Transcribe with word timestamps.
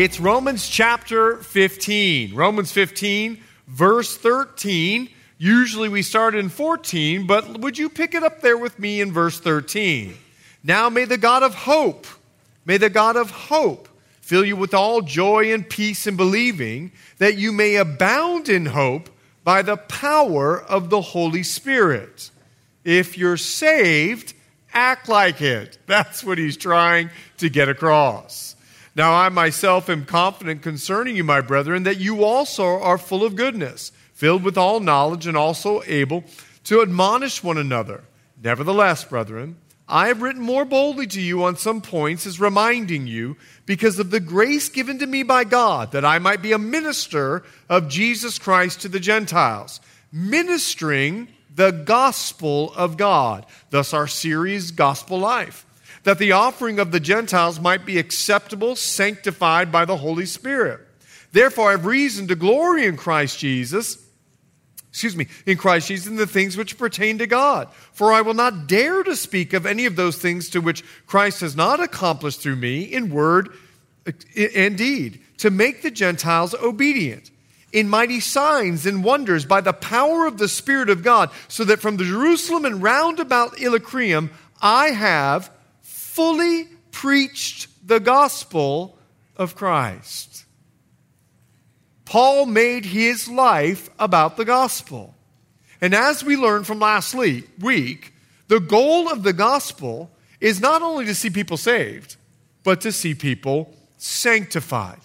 It's 0.00 0.18
Romans 0.18 0.66
chapter 0.66 1.36
15. 1.36 2.34
Romans 2.34 2.72
15, 2.72 3.38
verse 3.68 4.16
13. 4.16 5.10
Usually 5.36 5.90
we 5.90 6.00
start 6.00 6.34
in 6.34 6.48
14, 6.48 7.26
but 7.26 7.60
would 7.60 7.76
you 7.76 7.90
pick 7.90 8.14
it 8.14 8.22
up 8.22 8.40
there 8.40 8.56
with 8.56 8.78
me 8.78 9.02
in 9.02 9.12
verse 9.12 9.38
13? 9.38 10.16
Now 10.64 10.88
may 10.88 11.04
the 11.04 11.18
God 11.18 11.42
of 11.42 11.54
hope, 11.54 12.06
may 12.64 12.78
the 12.78 12.88
God 12.88 13.16
of 13.16 13.30
hope 13.30 13.90
fill 14.22 14.42
you 14.42 14.56
with 14.56 14.72
all 14.72 15.02
joy 15.02 15.52
and 15.52 15.68
peace 15.68 16.06
in 16.06 16.16
believing, 16.16 16.92
that 17.18 17.36
you 17.36 17.52
may 17.52 17.76
abound 17.76 18.48
in 18.48 18.64
hope 18.64 19.10
by 19.44 19.60
the 19.60 19.76
power 19.76 20.62
of 20.62 20.88
the 20.88 21.02
Holy 21.02 21.42
Spirit. 21.42 22.30
If 22.84 23.18
you're 23.18 23.36
saved, 23.36 24.32
act 24.72 25.10
like 25.10 25.42
it. 25.42 25.76
That's 25.86 26.24
what 26.24 26.38
he's 26.38 26.56
trying 26.56 27.10
to 27.36 27.50
get 27.50 27.68
across. 27.68 28.49
Now, 28.96 29.12
I 29.14 29.28
myself 29.28 29.88
am 29.88 30.04
confident 30.04 30.62
concerning 30.62 31.16
you, 31.16 31.24
my 31.24 31.40
brethren, 31.40 31.84
that 31.84 31.98
you 32.00 32.24
also 32.24 32.64
are 32.64 32.98
full 32.98 33.24
of 33.24 33.36
goodness, 33.36 33.92
filled 34.12 34.42
with 34.42 34.58
all 34.58 34.80
knowledge, 34.80 35.26
and 35.26 35.36
also 35.36 35.82
able 35.86 36.24
to 36.64 36.82
admonish 36.82 37.42
one 37.42 37.56
another. 37.56 38.02
Nevertheless, 38.42 39.04
brethren, 39.04 39.56
I 39.88 40.08
have 40.08 40.22
written 40.22 40.42
more 40.42 40.64
boldly 40.64 41.06
to 41.08 41.20
you 41.20 41.44
on 41.44 41.56
some 41.56 41.80
points 41.80 42.26
as 42.26 42.40
reminding 42.40 43.06
you, 43.06 43.36
because 43.66 43.98
of 43.98 44.10
the 44.10 44.20
grace 44.20 44.68
given 44.68 44.98
to 44.98 45.06
me 45.06 45.22
by 45.22 45.44
God, 45.44 45.92
that 45.92 46.04
I 46.04 46.18
might 46.18 46.42
be 46.42 46.52
a 46.52 46.58
minister 46.58 47.44
of 47.68 47.88
Jesus 47.88 48.38
Christ 48.38 48.80
to 48.82 48.88
the 48.88 49.00
Gentiles, 49.00 49.80
ministering 50.12 51.28
the 51.54 51.70
gospel 51.70 52.72
of 52.74 52.96
God. 52.96 53.46
Thus, 53.70 53.92
our 53.92 54.06
series, 54.06 54.70
Gospel 54.72 55.18
Life 55.18 55.64
that 56.04 56.18
the 56.18 56.32
offering 56.32 56.78
of 56.78 56.92
the 56.92 57.00
Gentiles 57.00 57.60
might 57.60 57.84
be 57.84 57.98
acceptable, 57.98 58.76
sanctified 58.76 59.70
by 59.70 59.84
the 59.84 59.96
Holy 59.96 60.26
Spirit. 60.26 60.80
Therefore, 61.32 61.68
I 61.68 61.72
have 61.72 61.86
reason 61.86 62.28
to 62.28 62.34
glory 62.34 62.86
in 62.86 62.96
Christ 62.96 63.38
Jesus. 63.38 63.98
Excuse 64.88 65.14
me, 65.14 65.28
in 65.46 65.56
Christ 65.56 65.88
Jesus, 65.88 66.08
in 66.08 66.16
the 66.16 66.26
things 66.26 66.56
which 66.56 66.76
pertain 66.76 67.18
to 67.18 67.26
God. 67.26 67.68
For 67.92 68.12
I 68.12 68.22
will 68.22 68.34
not 68.34 68.66
dare 68.66 69.04
to 69.04 69.14
speak 69.14 69.52
of 69.52 69.64
any 69.64 69.86
of 69.86 69.94
those 69.94 70.16
things 70.16 70.50
to 70.50 70.60
which 70.60 70.82
Christ 71.06 71.42
has 71.42 71.54
not 71.54 71.78
accomplished 71.78 72.40
through 72.40 72.56
me 72.56 72.82
in 72.82 73.10
word 73.10 73.50
and 74.36 74.76
deed, 74.76 75.20
to 75.38 75.50
make 75.50 75.82
the 75.82 75.90
Gentiles 75.90 76.54
obedient 76.54 77.30
in 77.72 77.88
mighty 77.88 78.18
signs 78.18 78.84
and 78.84 79.04
wonders 79.04 79.44
by 79.44 79.60
the 79.60 79.72
power 79.72 80.26
of 80.26 80.38
the 80.38 80.48
Spirit 80.48 80.90
of 80.90 81.04
God, 81.04 81.30
so 81.46 81.64
that 81.64 81.80
from 81.80 81.96
the 81.96 82.04
Jerusalem 82.04 82.64
and 82.64 82.82
round 82.82 83.20
about 83.20 83.60
Illyricum 83.60 84.30
I 84.60 84.86
have 84.88 85.50
fully 86.20 86.64
preached 86.92 87.66
the 87.88 87.98
gospel 87.98 88.98
of 89.38 89.56
Christ. 89.56 90.44
Paul 92.04 92.44
made 92.44 92.84
his 92.84 93.26
life 93.26 93.88
about 93.98 94.36
the 94.36 94.44
gospel. 94.44 95.14
And 95.80 95.94
as 95.94 96.22
we 96.22 96.36
learned 96.36 96.66
from 96.66 96.78
last 96.78 97.14
week, 97.14 98.12
the 98.48 98.60
goal 98.60 99.08
of 99.08 99.22
the 99.22 99.32
gospel 99.32 100.10
is 100.42 100.60
not 100.60 100.82
only 100.82 101.06
to 101.06 101.14
see 101.14 101.30
people 101.30 101.56
saved, 101.56 102.16
but 102.64 102.82
to 102.82 102.92
see 102.92 103.14
people 103.14 103.74
sanctified. 103.96 105.00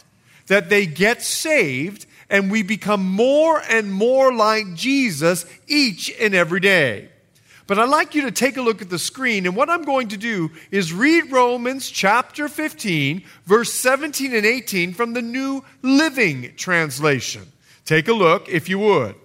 That 0.47 0.69
they 0.69 0.85
get 0.85 1.21
saved 1.21 2.07
and 2.29 2.51
we 2.51 2.61
become 2.61 3.05
more 3.05 3.61
and 3.69 3.93
more 3.93 4.33
like 4.33 4.73
Jesus 4.73 5.45
each 5.65 6.13
and 6.19 6.35
every 6.35 6.59
day. 6.59 7.07
But 7.67 7.79
I'd 7.79 7.89
like 7.89 8.13
you 8.13 8.21
to 8.23 8.31
take 8.31 8.57
a 8.57 8.61
look 8.61 8.81
at 8.81 8.89
the 8.89 8.99
screen, 8.99 9.45
and 9.45 9.55
what 9.55 9.69
I'm 9.69 9.83
going 9.83 10.09
to 10.09 10.17
do 10.17 10.51
is 10.69 10.93
read 10.93 11.31
Romans 11.31 11.89
chapter 11.89 12.47
15, 12.47 13.23
verse 13.45 13.73
17 13.73 14.35
and 14.35 14.45
18 14.45 14.93
from 14.93 15.13
the 15.13 15.21
New 15.21 15.63
Living 15.81 16.53
Translation. 16.57 17.51
Take 17.85 18.07
a 18.07 18.13
look, 18.13 18.47
if 18.49 18.69
you 18.69 18.77
would. 18.79 19.15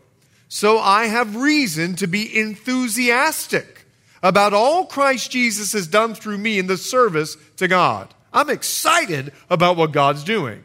So 0.48 0.78
I 0.78 1.06
have 1.06 1.36
reason 1.36 1.96
to 1.96 2.06
be 2.06 2.38
enthusiastic 2.38 3.86
about 4.22 4.52
all 4.52 4.86
Christ 4.86 5.30
Jesus 5.30 5.72
has 5.72 5.86
done 5.86 6.14
through 6.14 6.38
me 6.38 6.58
in 6.58 6.66
the 6.66 6.76
service 6.76 7.36
to 7.56 7.68
God. 7.68 8.12
I'm 8.32 8.50
excited 8.50 9.32
about 9.48 9.76
what 9.76 9.92
God's 9.92 10.24
doing. 10.24 10.64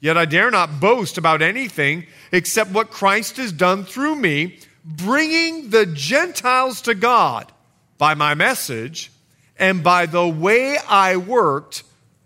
Yet 0.00 0.18
I 0.18 0.24
dare 0.26 0.50
not 0.50 0.80
boast 0.80 1.18
about 1.18 1.42
anything 1.42 2.06
except 2.30 2.70
what 2.70 2.90
Christ 2.90 3.38
has 3.38 3.52
done 3.52 3.84
through 3.84 4.16
me 4.16 4.58
bringing 4.86 5.70
the 5.70 5.84
Gentiles 5.84 6.82
to 6.82 6.94
God 6.94 7.50
by 7.98 8.14
my 8.14 8.34
message 8.34 9.10
and 9.58 9.82
by 9.82 10.06
the 10.06 10.26
way 10.26 10.78
I 10.88 11.16
worked 11.16 11.82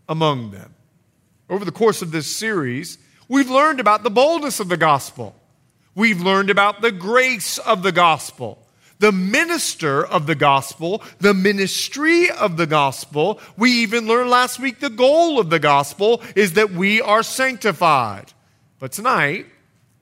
among 0.09 0.51
them. 0.51 0.75
Over 1.49 1.65
the 1.65 1.73
course 1.73 2.03
of 2.03 2.11
this 2.11 2.35
series, 2.35 2.99
we've 3.29 3.51
learned 3.51 3.81
about 3.81 4.03
the 4.03 4.11
boldness 4.11 4.61
of 4.61 4.69
the 4.69 4.77
gospel. 4.77 5.35
We've 5.95 6.21
learned 6.21 6.51
about 6.51 6.83
the 6.83 6.93
grace 6.93 7.59
of 7.59 7.83
the 7.83 7.93
gospel, 7.93 8.59
the 8.99 9.11
minister 9.11 10.05
of 10.05 10.27
the 10.27 10.35
gospel, 10.35 11.03
the 11.19 11.35
ministry 11.35 12.31
of 12.31 12.59
the 12.59 12.67
gospel. 12.67 13.41
We 13.57 13.71
even 13.83 14.07
learned 14.07 14.31
last 14.31 14.61
week 14.61 14.81
the 14.81 14.91
goal 14.91 15.41
of 15.41 15.49
the 15.49 15.59
gospel 15.59 16.23
is 16.37 16.53
that 16.53 16.73
we 16.73 17.01
are 17.01 17.23
sanctified. 17.23 18.33
But 18.79 18.93
tonight, 18.93 19.47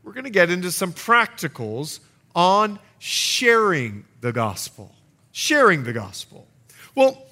we're 0.02 0.12
going 0.12 0.24
to 0.24 0.30
get 0.30 0.50
into 0.50 0.72
some 0.72 0.92
practicals 0.92 2.00
on 2.38 2.78
sharing 3.00 4.04
the 4.20 4.30
gospel. 4.30 4.94
Sharing 5.32 5.82
the 5.82 5.92
gospel. 5.92 6.46
Well, 6.94 7.26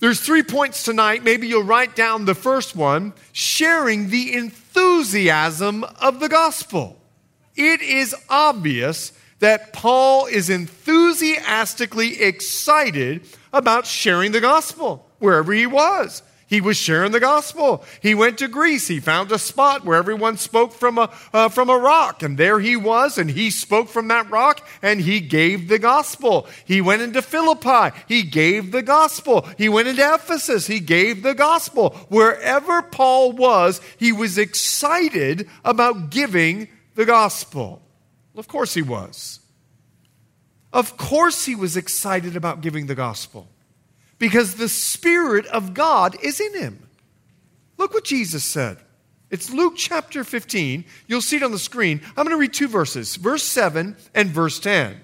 there's 0.00 0.18
three 0.18 0.42
points 0.42 0.82
tonight. 0.82 1.22
Maybe 1.22 1.46
you'll 1.46 1.62
write 1.62 1.94
down 1.94 2.24
the 2.24 2.34
first 2.34 2.74
one 2.74 3.12
sharing 3.30 4.10
the 4.10 4.34
enthusiasm 4.34 5.84
of 6.00 6.18
the 6.18 6.28
gospel. 6.28 7.00
It 7.54 7.82
is 7.82 8.12
obvious 8.28 9.12
that 9.38 9.72
Paul 9.72 10.26
is 10.26 10.50
enthusiastically 10.50 12.20
excited 12.20 13.28
about 13.52 13.86
sharing 13.86 14.32
the 14.32 14.40
gospel 14.40 15.06
wherever 15.20 15.52
he 15.52 15.66
was. 15.66 16.24
He 16.50 16.60
was 16.60 16.76
sharing 16.76 17.12
the 17.12 17.20
gospel. 17.20 17.84
He 18.02 18.12
went 18.12 18.38
to 18.38 18.48
Greece. 18.48 18.88
He 18.88 18.98
found 18.98 19.30
a 19.30 19.38
spot 19.38 19.84
where 19.84 19.96
everyone 19.96 20.36
spoke 20.36 20.72
from 20.72 20.98
a, 20.98 21.08
uh, 21.32 21.48
from 21.48 21.70
a 21.70 21.78
rock. 21.78 22.24
And 22.24 22.36
there 22.36 22.58
he 22.58 22.74
was, 22.74 23.18
and 23.18 23.30
he 23.30 23.52
spoke 23.52 23.88
from 23.88 24.08
that 24.08 24.28
rock, 24.30 24.66
and 24.82 25.00
he 25.00 25.20
gave 25.20 25.68
the 25.68 25.78
gospel. 25.78 26.48
He 26.64 26.80
went 26.80 27.02
into 27.02 27.22
Philippi. 27.22 27.96
He 28.08 28.24
gave 28.24 28.72
the 28.72 28.82
gospel. 28.82 29.48
He 29.58 29.68
went 29.68 29.86
into 29.86 30.02
Ephesus. 30.02 30.66
He 30.66 30.80
gave 30.80 31.22
the 31.22 31.34
gospel. 31.34 31.90
Wherever 32.08 32.82
Paul 32.82 33.30
was, 33.30 33.80
he 33.96 34.10
was 34.10 34.36
excited 34.36 35.48
about 35.64 36.10
giving 36.10 36.66
the 36.96 37.04
gospel. 37.04 37.80
Well, 38.34 38.40
of 38.40 38.48
course 38.48 38.74
he 38.74 38.82
was. 38.82 39.38
Of 40.72 40.96
course 40.96 41.46
he 41.46 41.54
was 41.54 41.76
excited 41.76 42.34
about 42.34 42.60
giving 42.60 42.86
the 42.86 42.96
gospel 42.96 43.46
because 44.20 44.54
the 44.54 44.68
Spirit 44.68 45.46
of 45.46 45.74
God 45.74 46.14
is 46.22 46.40
in 46.40 46.54
him. 46.54 46.86
Look 47.78 47.92
what 47.92 48.04
Jesus 48.04 48.44
said. 48.44 48.76
It's 49.30 49.50
Luke 49.50 49.74
chapter 49.76 50.22
15. 50.22 50.84
You'll 51.08 51.22
see 51.22 51.38
it 51.38 51.42
on 51.42 51.52
the 51.52 51.58
screen. 51.58 52.02
I'm 52.08 52.26
going 52.26 52.28
to 52.28 52.36
read 52.36 52.52
two 52.52 52.68
verses, 52.68 53.16
verse 53.16 53.42
7 53.42 53.96
and 54.14 54.30
verse 54.30 54.60
10. 54.60 55.00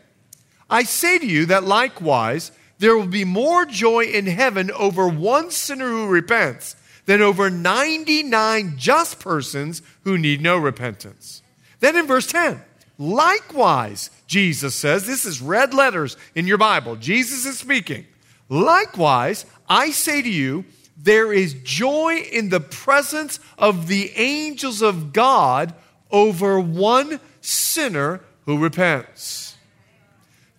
I 0.69 0.83
say 0.83 1.19
to 1.19 1.27
you 1.27 1.47
that 1.47 1.65
likewise, 1.65 2.53
there 2.79 2.97
will 2.97 3.07
be 3.07 3.25
more 3.25 3.65
joy 3.65 4.05
in 4.05 4.27
heaven 4.27 4.71
over 4.71 5.09
one 5.09 5.51
sinner 5.51 5.89
who 5.89 6.09
repents 6.09 6.77
than 7.07 7.23
over 7.23 7.49
99 7.49 8.75
just 8.77 9.19
persons 9.19 9.81
who 10.05 10.19
need 10.19 10.43
no 10.43 10.59
repentance. 10.59 11.41
Then 11.81 11.97
in 11.97 12.07
verse 12.07 12.27
10, 12.27 12.61
likewise, 12.99 14.11
Jesus 14.27 14.75
says, 14.75 15.07
this 15.07 15.25
is 15.25 15.41
red 15.41 15.73
letters 15.73 16.19
in 16.35 16.47
your 16.47 16.59
Bible. 16.59 16.97
Jesus 16.97 17.47
is 17.47 17.59
speaking. 17.59 18.07
Likewise, 18.49 19.47
I 19.69 19.91
say 19.91 20.23
to 20.23 20.29
you, 20.29 20.65
there 20.97 21.33
is 21.33 21.55
joy 21.55 22.17
in 22.33 22.49
the 22.49 22.61
presence 22.61 23.39
of 23.59 23.87
the 23.87 24.13
angels 24.17 24.83
of 24.83 25.13
God 25.13 25.75
over 26.11 26.59
one 26.59 27.21
sinner 27.41 28.21
who 28.45 28.59
repents. 28.59 29.57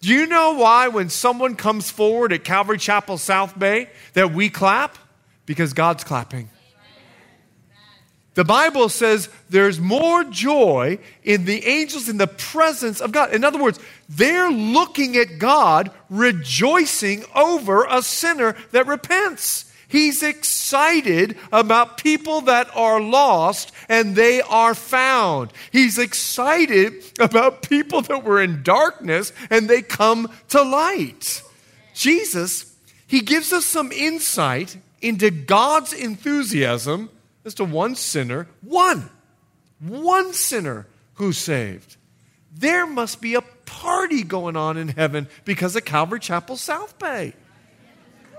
Do 0.02 0.14
you 0.14 0.28
know 0.28 0.54
why 0.54 0.90
when 0.90 1.10
someone 1.10 1.56
comes 1.56 1.90
forward 1.90 2.32
at 2.32 2.44
Calvary 2.44 2.78
Chapel 2.78 3.18
South 3.18 3.58
Bay 3.58 3.90
that 4.14 4.32
we 4.32 4.50
clap? 4.50 4.98
Because 5.46 5.74
God's 5.74 6.04
clapping. 6.04 6.50
The 8.38 8.46
Bible 8.46 8.88
says 8.88 9.30
there's 9.50 9.80
more 9.80 10.24
joy 10.24 11.00
in 11.24 11.46
the 11.46 11.66
angels 11.66 12.08
in 12.08 12.18
the 12.18 12.28
presence 12.28 13.02
of 13.02 13.12
God. 13.12 13.34
In 13.34 13.44
other 13.44 13.60
words, 13.60 13.80
they're 14.10 14.52
looking 14.52 15.18
at 15.18 15.40
God 15.40 15.90
rejoicing 16.08 17.26
over 17.34 17.88
a 17.90 18.04
sinner 18.04 18.56
that 18.74 18.86
repents. 18.86 19.74
He's 19.88 20.22
excited 20.22 21.36
about 21.52 21.98
people 21.98 22.42
that 22.42 22.70
are 22.76 23.02
lost 23.02 23.72
and 23.90 24.16
they 24.16 24.44
are 24.44 24.76
found. 24.76 25.52
He's 25.72 25.98
excited 25.98 26.94
about 27.20 27.64
people 27.64 28.04
that 28.04 28.24
were 28.24 28.40
in 28.40 28.62
darkness 28.62 29.34
and 29.50 29.68
they 29.68 29.82
come 29.82 30.32
to 30.50 30.62
light. 30.62 31.42
Jesus, 31.96 32.72
he 33.08 33.22
gives 33.22 33.52
us 33.52 33.66
some 33.66 33.92
insight 33.92 34.78
into 35.02 35.32
God's 35.32 35.92
enthusiasm 35.92 37.10
as 37.48 37.56
to 37.56 37.66
one 37.66 37.96
sinner, 37.96 38.48
one, 38.62 39.10
one 39.80 40.34
sinner 40.34 40.86
who's 41.16 41.38
saved. 41.38 41.96
There 42.54 42.86
must 42.86 43.22
be 43.22 43.36
a 43.36 43.42
party 43.42 44.24
going 44.24 44.56
on 44.56 44.78
in 44.78 44.90
heaven 44.90 45.28
because 45.46 45.76
of 45.76 45.86
Calvary 45.86 46.20
Chapel 46.20 46.58
South 46.58 47.00
Bay. 47.00 47.34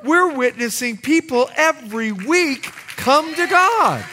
We're 0.04 0.34
witnessing 0.34 0.98
people 0.98 1.48
every 1.56 2.12
week 2.12 2.64
come 2.96 3.34
to 3.34 3.46
God. 3.46 4.04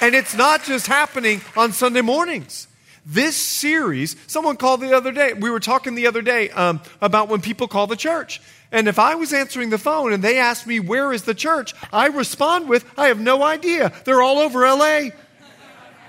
And 0.00 0.14
it's 0.14 0.36
not 0.36 0.62
just 0.62 0.86
happening 0.86 1.40
on 1.56 1.72
Sunday 1.72 2.02
mornings. 2.02 2.68
This 3.06 3.36
series, 3.36 4.16
someone 4.26 4.56
called 4.56 4.80
the 4.80 4.94
other 4.94 5.12
day, 5.12 5.32
we 5.32 5.48
were 5.48 5.60
talking 5.60 5.94
the 5.94 6.08
other 6.08 6.22
day 6.22 6.50
um, 6.50 6.80
about 7.00 7.28
when 7.28 7.40
people 7.40 7.68
call 7.68 7.86
the 7.86 7.96
church. 7.96 8.42
And 8.72 8.88
if 8.88 8.98
I 8.98 9.14
was 9.14 9.32
answering 9.32 9.70
the 9.70 9.78
phone 9.78 10.12
and 10.12 10.22
they 10.22 10.38
asked 10.38 10.66
me, 10.66 10.80
Where 10.80 11.12
is 11.12 11.22
the 11.22 11.34
church? 11.34 11.74
I 11.92 12.06
respond 12.06 12.68
with, 12.68 12.84
I 12.98 13.08
have 13.08 13.20
no 13.20 13.42
idea. 13.42 13.92
They're 14.04 14.22
all 14.22 14.38
over 14.38 14.60
LA. 14.66 15.10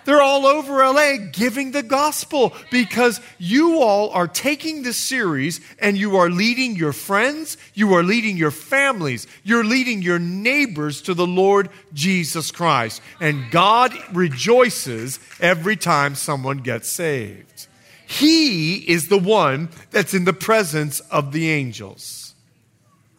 They're 0.08 0.22
all 0.22 0.48
over 0.48 0.78
LA 0.78 1.18
giving 1.34 1.72
the 1.72 1.84
gospel 1.84 2.54
because 2.72 3.20
you 3.38 3.82
all 3.82 4.10
are 4.12 4.30
taking 4.30 4.84
this 4.84 4.96
series 4.96 5.60
and 5.80 5.98
you 5.98 6.16
are 6.16 6.30
leading 6.30 6.78
your 6.78 6.94
friends, 6.94 7.58
you 7.74 7.94
are 7.94 8.04
leading 8.04 8.38
your 8.38 8.52
families, 8.52 9.28
you're 9.44 9.66
leading 9.66 10.02
your 10.02 10.18
neighbors 10.18 11.02
to 11.02 11.14
the 11.14 11.28
Lord 11.28 11.70
Jesus 11.94 12.52
Christ. 12.52 13.02
And 13.20 13.52
God 13.52 13.94
rejoices 14.14 15.20
every 15.42 15.76
time 15.76 16.16
someone 16.16 16.60
gets 16.60 16.88
saved. 16.88 17.68
He 18.08 18.78
is 18.78 19.10
the 19.10 19.18
one 19.18 19.68
that's 19.92 20.14
in 20.14 20.24
the 20.24 20.32
presence 20.32 21.02
of 21.02 21.34
the 21.34 21.52
angels. 21.52 22.27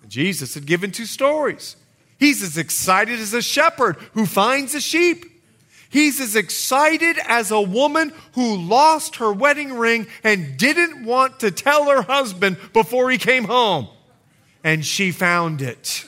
Jesus 0.09 0.55
had 0.55 0.67
given 0.67 0.91
two 0.91 1.07
stories. 1.07 1.77
He's 2.19 2.43
as 2.43 2.57
excited 2.59 3.21
as 3.21 3.33
a 3.33 3.43
shepherd 3.43 3.97
who 4.15 4.27
finds 4.27 4.75
a 4.75 4.81
sheep. 4.81 5.25
He's 5.91 6.21
as 6.21 6.37
excited 6.37 7.17
as 7.27 7.51
a 7.51 7.61
woman 7.61 8.13
who 8.33 8.57
lost 8.57 9.17
her 9.17 9.33
wedding 9.33 9.75
ring 9.75 10.07
and 10.25 10.57
didn't 10.59 11.05
want 11.05 11.41
to 11.41 11.51
tell 11.51 11.85
her 11.85 12.03
husband 12.03 12.59
before 12.73 13.11
he 13.11 13.19
came 13.19 13.45
home. 13.45 13.89
And 14.65 14.85
she 14.85 15.13
found 15.13 15.63
it. 15.63 16.05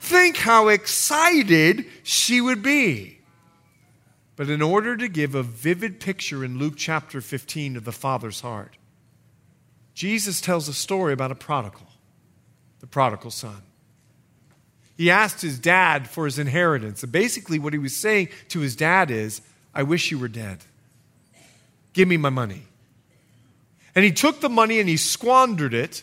Think 0.00 0.36
how 0.36 0.68
excited 0.68 1.84
she 2.02 2.40
would 2.40 2.62
be. 2.62 3.18
But 4.36 4.50
in 4.50 4.62
order 4.62 4.96
to 4.96 5.08
give 5.08 5.34
a 5.34 5.42
vivid 5.42 6.00
picture 6.00 6.44
in 6.44 6.58
Luke 6.58 6.74
chapter 6.76 7.20
15 7.20 7.76
of 7.76 7.84
the 7.84 7.92
Father's 7.92 8.40
heart, 8.40 8.76
Jesus 9.94 10.40
tells 10.40 10.68
a 10.68 10.74
story 10.74 11.12
about 11.12 11.30
a 11.30 11.36
prodigal 11.36 11.86
the 12.84 12.88
prodigal 12.88 13.30
son. 13.30 13.62
He 14.98 15.10
asked 15.10 15.40
his 15.40 15.58
dad 15.58 16.06
for 16.06 16.26
his 16.26 16.38
inheritance. 16.38 17.02
And 17.02 17.10
basically, 17.10 17.58
what 17.58 17.72
he 17.72 17.78
was 17.78 17.96
saying 17.96 18.28
to 18.50 18.60
his 18.60 18.76
dad 18.76 19.10
is, 19.10 19.40
I 19.74 19.84
wish 19.84 20.10
you 20.10 20.18
were 20.18 20.28
dead. 20.28 20.58
Give 21.94 22.06
me 22.06 22.18
my 22.18 22.28
money. 22.28 22.64
And 23.94 24.04
he 24.04 24.12
took 24.12 24.42
the 24.42 24.50
money 24.50 24.80
and 24.80 24.88
he 24.88 24.98
squandered 24.98 25.72
it. 25.72 26.02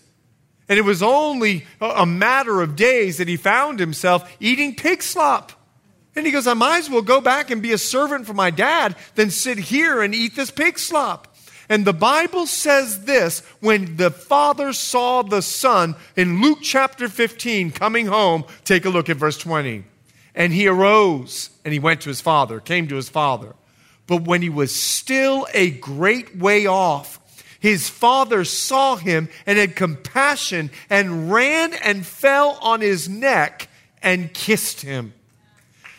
And 0.67 0.79
it 0.79 0.81
was 0.81 1.03
only 1.03 1.67
a 1.79 2.07
matter 2.07 2.61
of 2.61 2.75
days 2.75 3.19
that 3.19 3.27
he 3.27 3.37
found 3.37 3.77
himself 3.77 4.27
eating 4.39 4.73
pig 4.73 5.03
slop. 5.03 5.51
And 6.15 6.25
he 6.25 6.31
goes, 6.31 6.47
I 6.47 6.55
might 6.55 6.79
as 6.79 6.89
well 6.89 7.03
go 7.03 7.21
back 7.21 7.51
and 7.51 7.61
be 7.61 7.73
a 7.73 7.77
servant 7.77 8.25
for 8.25 8.33
my 8.33 8.49
dad 8.49 8.95
than 9.13 9.29
sit 9.29 9.59
here 9.59 10.01
and 10.01 10.15
eat 10.15 10.35
this 10.35 10.49
pig 10.49 10.79
slop. 10.79 11.30
And 11.71 11.85
the 11.85 11.93
Bible 11.93 12.47
says 12.47 13.05
this 13.05 13.39
when 13.61 13.95
the 13.95 14.11
father 14.11 14.73
saw 14.73 15.21
the 15.21 15.41
son 15.41 15.95
in 16.17 16.41
Luke 16.41 16.59
chapter 16.61 17.07
15 17.07 17.71
coming 17.71 18.07
home. 18.07 18.43
Take 18.65 18.83
a 18.83 18.89
look 18.89 19.09
at 19.09 19.15
verse 19.15 19.37
20. 19.37 19.85
And 20.35 20.51
he 20.51 20.67
arose 20.67 21.49
and 21.63 21.71
he 21.71 21.79
went 21.79 22.01
to 22.01 22.09
his 22.09 22.19
father, 22.19 22.59
came 22.59 22.89
to 22.89 22.97
his 22.97 23.07
father. 23.07 23.55
But 24.05 24.23
when 24.23 24.41
he 24.41 24.49
was 24.49 24.75
still 24.75 25.47
a 25.53 25.69
great 25.69 26.35
way 26.35 26.65
off, 26.65 27.21
his 27.61 27.87
father 27.87 28.43
saw 28.43 28.97
him 28.97 29.29
and 29.45 29.57
had 29.57 29.77
compassion 29.77 30.71
and 30.89 31.31
ran 31.31 31.73
and 31.73 32.05
fell 32.05 32.59
on 32.61 32.81
his 32.81 33.07
neck 33.07 33.69
and 34.03 34.33
kissed 34.33 34.81
him. 34.81 35.13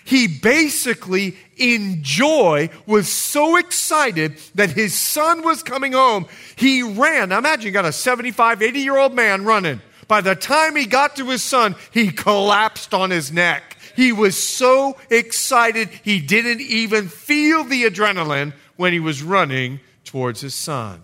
He 0.05 0.27
basically, 0.27 1.39
in 1.57 2.03
joy, 2.03 2.71
was 2.87 3.09
so 3.09 3.57
excited 3.57 4.39
that 4.55 4.71
his 4.71 4.99
son 4.99 5.43
was 5.43 5.63
coming 5.63 5.93
home. 5.93 6.27
He 6.57 6.83
ran. 6.83 7.31
Now 7.31 7.39
imagine 7.39 7.67
you 7.67 7.73
got 7.73 7.85
a 7.85 7.93
75, 7.93 8.63
80 8.63 8.81
year 8.81 8.97
old 8.97 9.15
man 9.15 9.45
running. 9.45 9.81
By 10.09 10.21
the 10.21 10.35
time 10.35 10.77
he 10.77 10.87
got 10.87 11.17
to 11.17 11.31
his 11.31 11.43
son, 11.43 11.75
he 11.91 12.11
collapsed 12.11 12.93
on 12.93 13.11
his 13.11 13.33
neck. 13.33 13.77
He 13.95 14.13
was 14.13 14.43
so 14.43 14.97
excited, 15.11 15.89
he 16.03 16.21
didn't 16.21 16.61
even 16.61 17.09
feel 17.09 17.65
the 17.65 17.85
adrenaline 17.85 18.55
when 18.77 18.93
he 18.93 19.01
was 19.01 19.23
running 19.23 19.81
towards 20.05 20.41
his 20.41 20.55
son. 20.55 21.01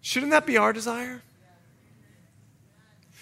Shouldn't 0.00 0.32
that 0.32 0.46
be 0.46 0.56
our 0.56 0.72
desire? 0.72 1.22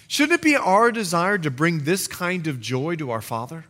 Shouldn't 0.07 0.39
it 0.39 0.43
be 0.43 0.55
our 0.55 0.91
desire 0.91 1.37
to 1.39 1.49
bring 1.49 1.85
this 1.85 2.07
kind 2.07 2.45
of 2.47 2.59
joy 2.59 2.95
to 2.97 3.09
our 3.11 3.21
Father? 3.21 3.65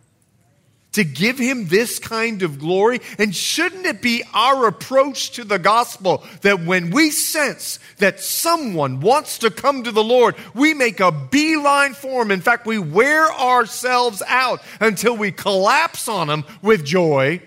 To 0.94 1.04
give 1.04 1.38
him 1.38 1.68
this 1.68 2.00
kind 2.00 2.42
of 2.42 2.60
glory? 2.60 3.02
And 3.20 3.36
shouldn't 3.36 3.86
it 3.86 4.02
be 4.02 4.24
our 4.34 4.68
approach 4.68 5.32
to 5.32 5.44
the 5.44 5.60
gospel 5.60 6.24
that 6.42 6.64
when 6.64 6.92
we 6.92 7.12
sense 7.12 7.80
that 7.98 8.20
someone 8.20 9.02
wants 9.02 9.40
to 9.40 9.52
come 9.52 9.84
to 9.84 9.92
the 9.92 10.04
Lord, 10.04 10.36
we 10.54 10.74
make 10.74 11.00
a 11.00 11.12
beeline 11.12 11.94
for 11.94 12.22
him? 12.22 12.32
In 12.32 12.42
fact, 12.42 12.66
we 12.66 12.80
wear 12.80 13.32
ourselves 13.32 14.24
out 14.28 14.62
until 14.80 15.16
we 15.18 15.32
collapse 15.32 16.08
on 16.08 16.28
them 16.28 16.46
with 16.62 16.86
joy 16.86 17.42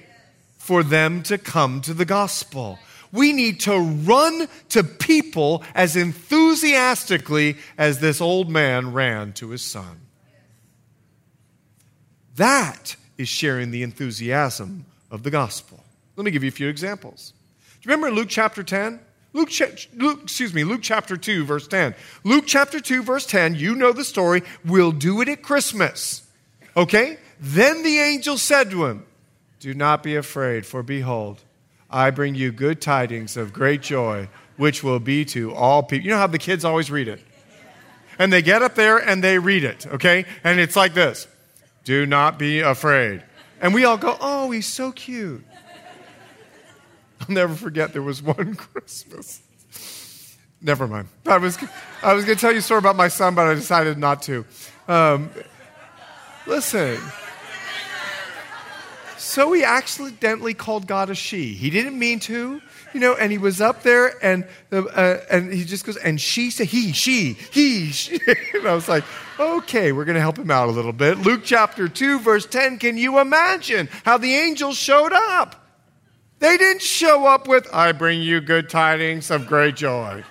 for 0.59 0.83
them 0.83 1.23
to 1.23 1.39
come 1.39 1.81
to 1.83 1.95
the 1.95 2.05
gospel. 2.05 2.79
We 3.13 3.33
need 3.33 3.61
to 3.61 3.79
run 3.79 4.49
to 4.71 4.83
people 4.83 5.63
as 5.75 5.97
enthusiastically 5.97 7.57
as 7.79 8.01
this 8.01 8.21
old 8.21 8.51
man 8.51 8.93
ran 8.93 9.33
to 9.35 9.51
his 9.51 9.63
son. 9.63 10.01
That 12.35 12.97
is 13.19 13.29
sharing 13.29 13.71
the 13.71 13.83
enthusiasm 13.83 14.85
of 15.11 15.23
the 15.23 15.31
gospel. 15.31 15.83
Let 16.17 16.25
me 16.25 16.31
give 16.31 16.43
you 16.43 16.49
a 16.49 16.53
few 16.53 16.69
examples. 16.69 17.33
Do 17.81 17.89
you 17.89 17.95
remember 17.95 18.15
Luke 18.15 18.29
chapter 18.29 18.63
10? 18.63 19.01
Luke, 19.33 19.51
Luke, 19.95 20.21
excuse 20.23 20.55
me, 20.55 20.65
Luke 20.65 20.81
chapter 20.83 21.17
2, 21.17 21.45
verse 21.45 21.69
10. 21.69 21.95
Luke 22.25 22.45
chapter 22.47 22.81
2, 22.81 23.03
verse 23.03 23.27
10, 23.27 23.55
you 23.55 23.75
know 23.75 23.93
the 23.93 24.05
story. 24.05 24.43
We'll 24.65 24.93
do 24.93 25.21
it 25.21 25.29
at 25.29 25.43
Christmas. 25.43 26.27
Okay? 26.75 27.19
Then 27.39 27.83
the 27.83 27.99
angel 27.99 28.39
said 28.39 28.71
to 28.71 28.87
him, 28.87 29.05
Do 29.61 29.75
not 29.75 30.03
be 30.03 30.17
afraid, 30.17 30.65
for 30.65 30.83
behold, 30.83 31.43
I 31.91 32.11
bring 32.11 32.35
you 32.35 32.51
good 32.51 32.81
tidings 32.81 33.37
of 33.37 33.53
great 33.53 33.83
joy, 33.83 34.29
which 34.57 34.83
will 34.83 35.01
be 35.01 35.27
to 35.27 35.55
all 35.55 35.83
people. 35.83 36.07
You 36.07 36.13
know 36.13 36.19
how 36.19 36.27
the 36.27 36.39
kids 36.39 36.65
always 36.65 36.91
read 36.91 37.09
it? 37.09 37.21
And 38.19 38.33
they 38.33 38.41
get 38.41 38.63
up 38.63 38.75
there 38.75 38.97
and 38.97 39.23
they 39.23 39.39
read 39.39 39.65
it, 39.65 39.87
okay? 39.87 40.25
And 40.43 40.59
it's 40.59 40.77
like 40.77 40.95
this 40.95 41.29
do 41.87 42.05
not 42.05 42.37
be 42.37 42.61
afraid. 42.61 43.23
And 43.61 43.73
we 43.73 43.85
all 43.85 43.97
go, 43.97 44.19
Oh, 44.21 44.51
he's 44.51 44.67
so 44.67 44.93
cute. 44.93 45.43
I'll 47.21 47.35
never 47.35 47.55
forget 47.55 47.95
there 47.95 48.03
was 48.03 48.21
one 48.21 48.55
Christmas. 48.57 49.41
Never 50.61 50.89
mind. 50.89 51.09
I 51.25 51.39
was, 51.39 51.57
I 52.03 52.13
was 52.13 52.25
going 52.25 52.37
to 52.37 52.41
tell 52.41 52.53
you 52.53 52.59
a 52.59 52.63
story 52.63 52.79
about 52.79 52.97
my 52.97 53.09
son, 53.09 53.35
but 53.35 53.47
I 53.47 53.55
decided 53.55 53.99
not 53.99 54.23
to. 54.23 54.45
Um, 54.89 55.31
listen. 56.47 56.99
So 59.17 59.53
he 59.53 59.63
accidentally 59.65 60.55
called 60.55 60.87
God 60.87 61.09
a 61.09 61.15
she. 61.15 61.55
He 61.55 61.71
didn't 61.71 61.99
mean 61.99 62.19
to 62.21 62.61
you 62.97 63.01
know, 63.01 63.15
and 63.15 63.31
he 63.31 63.37
was 63.37 63.61
up 63.61 63.83
there 63.83 64.15
and, 64.25 64.47
uh, 64.73 65.19
and 65.31 65.53
he 65.53 65.65
just 65.65 65.85
goes, 65.85 65.99
and 65.99 66.19
she 66.19 66.51
said, 66.51 66.67
he, 66.67 66.95
she, 66.95 67.35
he, 67.35 67.91
she. 67.93 68.19
and 68.55 68.67
I 68.67 68.75
was 68.75 68.89
like, 68.89 69.05
okay, 69.39 69.93
we're 69.93 70.07
going 70.07 70.15
to 70.15 70.21
help 70.23 70.39
him 70.39 70.51
out 70.51 70.71
a 70.71 70.73
little 70.73 70.95
bit. 70.95 71.19
Luke 71.19 71.43
chapter 71.45 71.89
2, 71.89 72.21
verse 72.21 72.47
10, 72.47 72.79
can 72.79 72.97
you 72.97 73.19
imagine 73.19 73.91
how 74.07 74.17
the 74.17 74.35
angels 74.35 74.79
showed 74.79 75.13
up? 75.13 75.63
They 76.39 76.57
didn't 76.57 76.81
show 76.81 77.27
up 77.27 77.47
with, 77.47 77.69
I 77.71 77.93
bring 77.93 78.23
you 78.23 78.41
good 78.41 78.71
tidings 78.71 79.31
of 79.31 79.47
great 79.47 79.77
joy. 79.77 80.25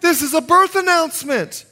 this 0.00 0.20
is 0.20 0.34
a 0.34 0.40
birth 0.40 0.74
announcement. 0.74 1.64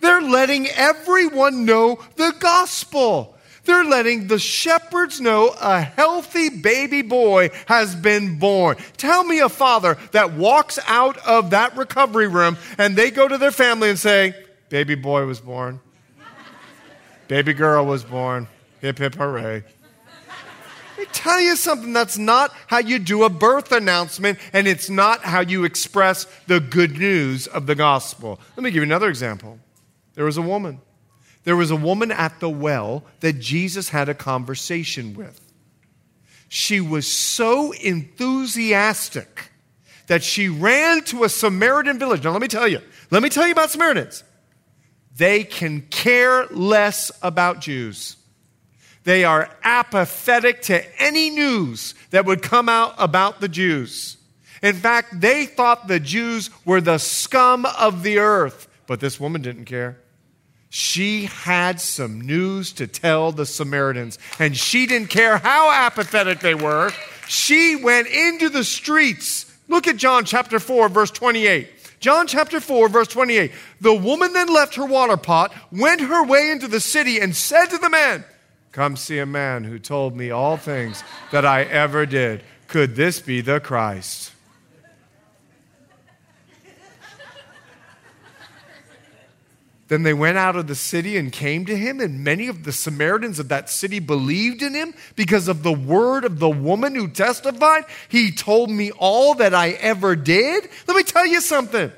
They're 0.00 0.22
letting 0.22 0.66
everyone 0.70 1.64
know 1.64 2.00
the 2.16 2.34
gospel. 2.40 3.35
They're 3.66 3.84
letting 3.84 4.28
the 4.28 4.38
shepherds 4.38 5.20
know 5.20 5.54
a 5.60 5.80
healthy 5.80 6.48
baby 6.48 7.02
boy 7.02 7.50
has 7.66 7.94
been 7.94 8.38
born. 8.38 8.76
Tell 8.96 9.24
me 9.24 9.40
a 9.40 9.48
father 9.48 9.98
that 10.12 10.32
walks 10.32 10.78
out 10.86 11.18
of 11.26 11.50
that 11.50 11.76
recovery 11.76 12.28
room 12.28 12.56
and 12.78 12.96
they 12.96 13.10
go 13.10 13.26
to 13.26 13.36
their 13.36 13.50
family 13.50 13.90
and 13.90 13.98
say, 13.98 14.34
Baby 14.68 14.94
boy 14.94 15.26
was 15.26 15.40
born. 15.40 15.80
Baby 17.28 17.54
girl 17.54 17.84
was 17.84 18.04
born. 18.04 18.48
Hip, 18.80 18.98
hip, 18.98 19.14
hooray. 19.14 19.64
Let 20.96 20.98
me 20.98 21.04
tell 21.12 21.40
you 21.40 21.56
something. 21.56 21.92
That's 21.92 22.16
not 22.16 22.54
how 22.68 22.78
you 22.78 22.98
do 22.98 23.24
a 23.24 23.28
birth 23.28 23.70
announcement, 23.72 24.38
and 24.52 24.66
it's 24.66 24.88
not 24.88 25.22
how 25.22 25.40
you 25.40 25.64
express 25.64 26.26
the 26.46 26.58
good 26.58 26.98
news 26.98 27.46
of 27.46 27.66
the 27.66 27.74
gospel. 27.74 28.40
Let 28.56 28.62
me 28.62 28.70
give 28.70 28.76
you 28.76 28.82
another 28.82 29.08
example. 29.08 29.58
There 30.14 30.24
was 30.24 30.38
a 30.38 30.42
woman. 30.42 30.80
There 31.46 31.56
was 31.56 31.70
a 31.70 31.76
woman 31.76 32.10
at 32.10 32.40
the 32.40 32.50
well 32.50 33.04
that 33.20 33.34
Jesus 33.34 33.90
had 33.90 34.08
a 34.08 34.14
conversation 34.14 35.14
with. 35.14 35.40
She 36.48 36.80
was 36.80 37.06
so 37.06 37.70
enthusiastic 37.70 39.52
that 40.08 40.24
she 40.24 40.48
ran 40.48 41.02
to 41.02 41.22
a 41.22 41.28
Samaritan 41.28 42.00
village. 42.00 42.24
Now, 42.24 42.32
let 42.32 42.42
me 42.42 42.48
tell 42.48 42.66
you, 42.66 42.80
let 43.12 43.22
me 43.22 43.28
tell 43.28 43.46
you 43.46 43.52
about 43.52 43.70
Samaritans. 43.70 44.24
They 45.16 45.44
can 45.44 45.82
care 45.82 46.46
less 46.46 47.12
about 47.22 47.60
Jews. 47.60 48.16
They 49.04 49.24
are 49.24 49.48
apathetic 49.62 50.62
to 50.62 51.00
any 51.00 51.30
news 51.30 51.94
that 52.10 52.24
would 52.24 52.42
come 52.42 52.68
out 52.68 52.96
about 52.98 53.40
the 53.40 53.48
Jews. 53.48 54.16
In 54.64 54.74
fact, 54.74 55.20
they 55.20 55.46
thought 55.46 55.86
the 55.86 56.00
Jews 56.00 56.50
were 56.64 56.80
the 56.80 56.98
scum 56.98 57.66
of 57.78 58.02
the 58.02 58.18
earth. 58.18 58.66
But 58.88 58.98
this 58.98 59.20
woman 59.20 59.42
didn't 59.42 59.66
care. 59.66 60.00
She 60.68 61.24
had 61.24 61.80
some 61.80 62.20
news 62.20 62.72
to 62.74 62.86
tell 62.86 63.32
the 63.32 63.46
Samaritans, 63.46 64.18
and 64.38 64.56
she 64.56 64.86
didn't 64.86 65.10
care 65.10 65.38
how 65.38 65.70
apathetic 65.70 66.40
they 66.40 66.54
were. 66.54 66.90
She 67.28 67.76
went 67.76 68.08
into 68.08 68.48
the 68.48 68.64
streets. 68.64 69.52
Look 69.68 69.86
at 69.86 69.96
John 69.96 70.24
chapter 70.24 70.58
4, 70.58 70.88
verse 70.88 71.10
28. 71.10 71.70
John 71.98 72.26
chapter 72.26 72.60
4, 72.60 72.88
verse 72.88 73.08
28. 73.08 73.52
The 73.80 73.94
woman 73.94 74.32
then 74.32 74.52
left 74.52 74.74
her 74.74 74.84
water 74.84 75.16
pot, 75.16 75.52
went 75.72 76.00
her 76.00 76.24
way 76.24 76.50
into 76.50 76.68
the 76.68 76.80
city, 76.80 77.20
and 77.20 77.34
said 77.34 77.66
to 77.66 77.78
the 77.78 77.90
man, 77.90 78.24
Come 78.72 78.96
see 78.96 79.18
a 79.18 79.26
man 79.26 79.64
who 79.64 79.78
told 79.78 80.14
me 80.14 80.30
all 80.30 80.56
things 80.58 81.02
that 81.32 81.46
I 81.46 81.62
ever 81.62 82.04
did. 82.04 82.42
Could 82.68 82.94
this 82.94 83.20
be 83.20 83.40
the 83.40 83.60
Christ? 83.60 84.32
Then 89.88 90.02
they 90.02 90.14
went 90.14 90.36
out 90.36 90.56
of 90.56 90.66
the 90.66 90.74
city 90.74 91.16
and 91.16 91.30
came 91.30 91.64
to 91.66 91.76
him, 91.76 92.00
and 92.00 92.24
many 92.24 92.48
of 92.48 92.64
the 92.64 92.72
Samaritans 92.72 93.38
of 93.38 93.48
that 93.48 93.70
city 93.70 94.00
believed 94.00 94.62
in 94.62 94.74
him 94.74 94.94
because 95.14 95.46
of 95.46 95.62
the 95.62 95.72
word 95.72 96.24
of 96.24 96.40
the 96.40 96.50
woman 96.50 96.94
who 96.94 97.08
testified. 97.08 97.84
He 98.08 98.32
told 98.32 98.68
me 98.68 98.90
all 98.92 99.34
that 99.34 99.54
I 99.54 99.70
ever 99.70 100.16
did. 100.16 100.68
Let 100.88 100.96
me 100.96 101.04
tell 101.04 101.26
you 101.26 101.40
something. 101.40 101.92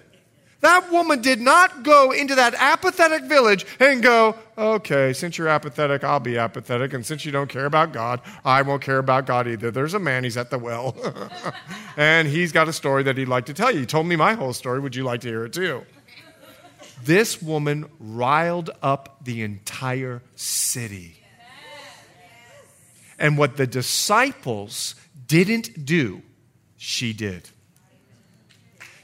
That 0.61 0.91
woman 0.91 1.23
did 1.23 1.41
not 1.41 1.85
go 1.85 2.11
into 2.11 2.35
that 2.35 2.53
apathetic 2.55 3.23
village 3.25 3.65
and 3.79 4.03
go, 4.03 4.35
okay, 4.59 5.13
since 5.13 5.39
you're 5.39 5.49
apathetic, 5.49 6.03
I'll 6.03 6.19
be 6.19 6.37
apathetic. 6.37 6.93
And 6.93 7.07
since 7.07 7.25
you 7.25 7.31
don't 7.31 7.49
care 7.49 7.67
about 7.67 7.93
God, 7.93 8.21
I 8.45 8.63
won't 8.63 8.83
care 8.83 8.99
about 8.99 9.25
God 9.25 9.47
either. 9.47 9.71
There's 9.71 9.95
a 9.95 10.01
man, 10.01 10.25
he's 10.25 10.37
at 10.37 10.51
the 10.51 10.59
well. 10.59 10.97
and 11.97 12.27
he's 12.27 12.51
got 12.51 12.69
a 12.69 12.73
story 12.73 13.05
that 13.05 13.17
he'd 13.17 13.29
like 13.29 13.47
to 13.47 13.55
tell 13.55 13.71
you. 13.71 13.81
He 13.81 13.87
told 13.87 14.07
me 14.07 14.17
my 14.17 14.35
whole 14.35 14.53
story. 14.53 14.81
Would 14.81 14.97
you 14.97 15.05
like 15.05 15.21
to 15.21 15.29
hear 15.29 15.45
it 15.45 15.53
too? 15.53 15.87
This 17.05 17.41
woman 17.41 17.89
riled 17.99 18.71
up 18.83 19.25
the 19.25 19.43
entire 19.43 20.23
city. 20.35 21.15
And 23.19 23.37
what 23.37 23.57
the 23.57 23.67
disciples 23.67 24.95
didn't 25.27 25.85
do, 25.85 26.23
she 26.77 27.13
did. 27.13 27.49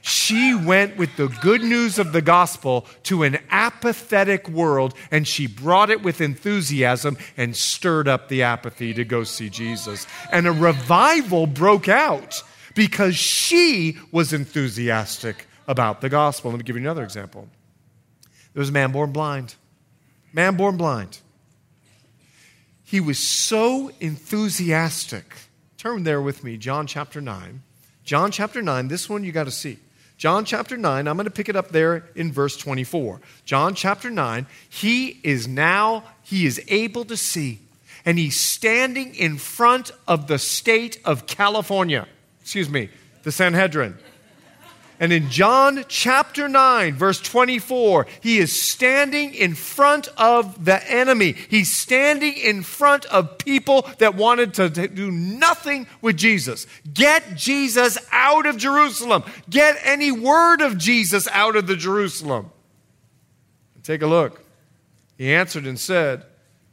She 0.06 0.54
went 0.54 0.98
with 0.98 1.16
the 1.16 1.28
good 1.28 1.62
news 1.62 1.98
of 1.98 2.12
the 2.12 2.20
gospel 2.20 2.86
to 3.04 3.22
an 3.22 3.38
apathetic 3.50 4.46
world 4.50 4.94
and 5.10 5.26
she 5.26 5.46
brought 5.46 5.88
it 5.88 6.02
with 6.02 6.20
enthusiasm 6.20 7.16
and 7.38 7.56
stirred 7.56 8.06
up 8.06 8.28
the 8.28 8.42
apathy 8.42 8.92
to 8.92 9.04
go 9.04 9.24
see 9.24 9.48
Jesus. 9.48 10.06
And 10.30 10.46
a 10.46 10.52
revival 10.52 11.46
broke 11.46 11.88
out 11.88 12.42
because 12.74 13.16
she 13.16 13.96
was 14.12 14.34
enthusiastic 14.34 15.46
about 15.66 16.02
the 16.02 16.10
gospel. 16.10 16.50
Let 16.50 16.58
me 16.58 16.64
give 16.64 16.76
you 16.76 16.82
another 16.82 17.02
example. 17.02 17.48
There 18.54 18.60
was 18.60 18.70
a 18.70 18.72
man 18.72 18.92
born 18.92 19.12
blind. 19.12 19.54
Man 20.32 20.56
born 20.56 20.76
blind. 20.76 21.18
He 22.84 23.00
was 23.00 23.18
so 23.18 23.90
enthusiastic. 24.00 25.34
Turn 25.76 26.04
there 26.04 26.22
with 26.22 26.44
me, 26.44 26.56
John 26.56 26.86
chapter 26.86 27.20
9. 27.20 27.62
John 28.04 28.30
chapter 28.30 28.62
9, 28.62 28.88
this 28.88 29.08
one 29.08 29.24
you 29.24 29.32
got 29.32 29.44
to 29.44 29.50
see. 29.50 29.78
John 30.16 30.44
chapter 30.44 30.76
9, 30.76 31.08
I'm 31.08 31.16
going 31.16 31.24
to 31.24 31.30
pick 31.30 31.48
it 31.48 31.56
up 31.56 31.70
there 31.70 32.04
in 32.14 32.32
verse 32.32 32.56
24. 32.56 33.20
John 33.44 33.74
chapter 33.74 34.10
9, 34.10 34.46
he 34.68 35.18
is 35.22 35.48
now, 35.48 36.04
he 36.22 36.46
is 36.46 36.62
able 36.68 37.04
to 37.06 37.16
see, 37.16 37.58
and 38.04 38.18
he's 38.18 38.38
standing 38.38 39.14
in 39.14 39.38
front 39.38 39.90
of 40.06 40.28
the 40.28 40.38
state 40.38 41.00
of 41.04 41.26
California. 41.26 42.06
Excuse 42.40 42.68
me, 42.68 42.90
the 43.24 43.32
Sanhedrin. 43.32 43.98
And 45.00 45.12
in 45.12 45.28
John 45.28 45.84
chapter 45.88 46.48
9, 46.48 46.94
verse 46.94 47.20
24, 47.20 48.06
he 48.20 48.38
is 48.38 48.60
standing 48.60 49.34
in 49.34 49.54
front 49.54 50.08
of 50.16 50.64
the 50.64 50.88
enemy. 50.90 51.32
He's 51.32 51.74
standing 51.74 52.34
in 52.34 52.62
front 52.62 53.04
of 53.06 53.38
people 53.38 53.88
that 53.98 54.14
wanted 54.14 54.54
to 54.54 54.68
do 54.68 55.10
nothing 55.10 55.88
with 56.00 56.16
Jesus. 56.16 56.66
Get 56.92 57.34
Jesus 57.34 57.98
out 58.12 58.46
of 58.46 58.56
Jerusalem. 58.56 59.24
Get 59.50 59.76
any 59.82 60.12
word 60.12 60.60
of 60.60 60.78
Jesus 60.78 61.26
out 61.28 61.56
of 61.56 61.66
the 61.66 61.76
Jerusalem. 61.76 62.50
Take 63.82 64.02
a 64.02 64.06
look. 64.06 64.42
He 65.18 65.34
answered 65.34 65.66
and 65.66 65.78
said, 65.78 66.24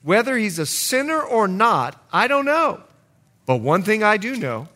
Whether 0.04 0.38
he's 0.38 0.60
a 0.60 0.66
sinner 0.66 1.22
or 1.22 1.48
not, 1.48 2.04
I 2.14 2.28
don't 2.28 2.46
know. 2.46 2.82
But 3.46 3.58
one 3.58 3.84
thing 3.84 4.04
I 4.04 4.18
do 4.18 4.36
know 4.36 4.68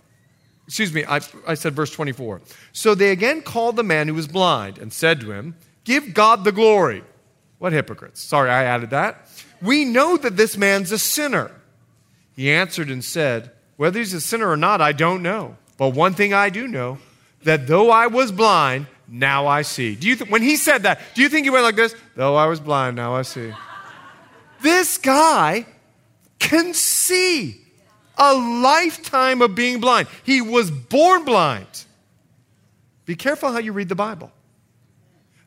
excuse 0.67 0.93
me, 0.93 1.05
I, 1.05 1.21
I 1.47 1.53
said 1.53 1.73
verse 1.73 1.91
24. 1.91 2.41
So 2.71 2.95
they 2.95 3.11
again 3.11 3.41
called 3.41 3.75
the 3.75 3.83
man 3.83 4.07
who 4.07 4.13
was 4.13 4.27
blind 4.27 4.77
and 4.77 4.91
said 4.91 5.19
to 5.21 5.31
him, 5.31 5.55
Give 5.83 6.13
God 6.13 6.43
the 6.43 6.51
glory. 6.51 7.03
What 7.59 7.73
hypocrites? 7.73 8.21
Sorry, 8.21 8.49
I 8.49 8.63
added 8.63 8.89
that. 8.89 9.27
We 9.61 9.85
know 9.85 10.17
that 10.17 10.37
this 10.37 10.57
man's 10.57 10.91
a 10.91 10.99
sinner. 10.99 11.51
He 12.35 12.51
answered 12.51 12.89
and 12.89 13.03
said, 13.03 13.51
Whether 13.77 13.99
he's 13.99 14.13
a 14.13 14.21
sinner 14.21 14.49
or 14.49 14.57
not, 14.57 14.81
I 14.81 14.91
don't 14.91 15.21
know. 15.21 15.57
But 15.77 15.89
one 15.89 16.13
thing 16.13 16.33
I 16.33 16.49
do 16.49 16.67
know 16.67 16.97
that 17.43 17.67
though 17.67 17.91
I 17.91 18.07
was 18.07 18.31
blind, 18.31 18.87
now 19.07 19.47
I 19.47 19.61
see. 19.61 19.95
Do 19.95 20.07
you 20.07 20.15
th- 20.15 20.29
when 20.29 20.41
he 20.41 20.55
said 20.55 20.83
that, 20.83 20.99
do 21.13 21.21
you 21.21 21.29
think 21.29 21.45
he 21.45 21.49
went 21.49 21.63
like 21.63 21.75
this? 21.75 21.95
Though 22.15 22.35
I 22.35 22.47
was 22.47 22.59
blind, 22.59 22.95
now 22.95 23.13
I 23.13 23.21
see. 23.21 23.53
this 24.61 24.97
guy 24.97 25.65
can 26.39 26.73
see 26.73 27.64
a 28.17 28.33
lifetime 28.33 29.41
of 29.41 29.55
being 29.55 29.79
blind. 29.79 30.07
He 30.23 30.41
was 30.41 30.71
born 30.71 31.25
blind. 31.25 31.85
Be 33.05 33.15
careful 33.15 33.51
how 33.51 33.59
you 33.59 33.73
read 33.73 33.89
the 33.89 33.95
Bible. 33.95 34.31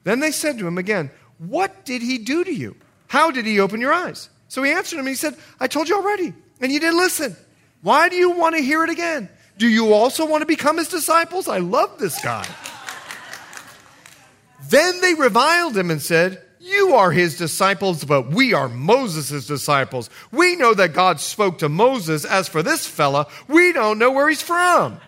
Then 0.05 0.21
they 0.21 0.31
said 0.31 0.59
to 0.59 0.67
him 0.67 0.79
again, 0.79 1.11
What 1.39 1.85
did 1.85 2.03
he 2.03 2.19
do 2.19 2.45
to 2.45 2.55
you? 2.55 2.77
How 3.09 3.31
did 3.31 3.47
he 3.47 3.61
open 3.61 3.81
your 3.81 3.93
eyes? 3.93 4.31
So 4.49 4.63
he 4.63 4.73
answered 4.73 4.99
him 4.99 5.07
he 5.07 5.15
said, 5.15 5.37
I 5.61 5.67
told 5.67 5.89
you 5.89 5.97
already, 5.97 6.33
and 6.61 6.73
you 6.73 6.81
didn't 6.81 6.99
listen. 6.99 7.37
Why 7.83 8.09
do 8.09 8.17
you 8.17 8.31
want 8.31 8.57
to 8.57 8.63
hear 8.63 8.85
it 8.85 8.91
again? 8.91 9.29
Do 9.59 9.69
you 9.69 9.93
also 9.93 10.25
want 10.27 10.43
to 10.43 10.47
become 10.47 10.79
his 10.79 10.89
disciples? 10.89 11.49
I 11.49 11.59
love 11.59 11.99
this 11.99 12.23
guy. 12.23 12.47
then 14.69 15.01
they 15.01 15.15
reviled 15.15 15.77
him 15.77 15.91
and 15.91 16.01
said, 16.01 16.43
you 16.69 16.95
are 16.95 17.11
his 17.11 17.39
disciples, 17.39 18.05
but 18.05 18.29
we 18.31 18.53
are 18.55 18.69
Moses' 18.69 19.47
disciples. 19.47 20.11
We 20.31 20.57
know 20.57 20.75
that 20.75 20.93
God 20.93 21.21
spoke 21.21 21.59
to 21.59 21.69
Moses. 21.69 22.25
As 22.25 22.49
for 22.49 22.63
this 22.63 22.87
fella, 22.87 23.27
we 23.49 23.73
don't 23.73 23.99
know 23.99 24.11
where 24.11 24.29
he's 24.29 24.43
from. 24.43 25.01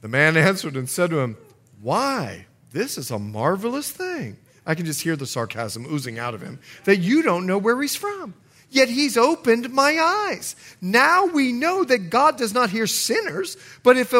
The 0.00 0.08
man 0.08 0.36
answered 0.36 0.76
and 0.76 0.88
said 0.88 1.10
to 1.10 1.18
him, 1.18 1.36
Why? 1.80 2.46
This 2.70 2.98
is 2.98 3.10
a 3.10 3.18
marvelous 3.18 3.90
thing. 3.90 4.36
I 4.64 4.74
can 4.74 4.86
just 4.86 5.00
hear 5.00 5.16
the 5.16 5.26
sarcasm 5.26 5.86
oozing 5.86 6.18
out 6.18 6.34
of 6.34 6.42
him 6.42 6.60
that 6.84 6.98
you 6.98 7.22
don't 7.22 7.46
know 7.46 7.58
where 7.58 7.80
he's 7.80 7.96
from. 7.96 8.34
Yet 8.70 8.90
he's 8.90 9.16
opened 9.16 9.72
my 9.72 9.98
eyes. 9.98 10.54
Now 10.82 11.24
we 11.24 11.52
know 11.52 11.84
that 11.84 12.10
God 12.10 12.36
does 12.36 12.52
not 12.52 12.68
hear 12.68 12.86
sinners, 12.86 13.56
but 13.82 13.96
if 13.96 14.14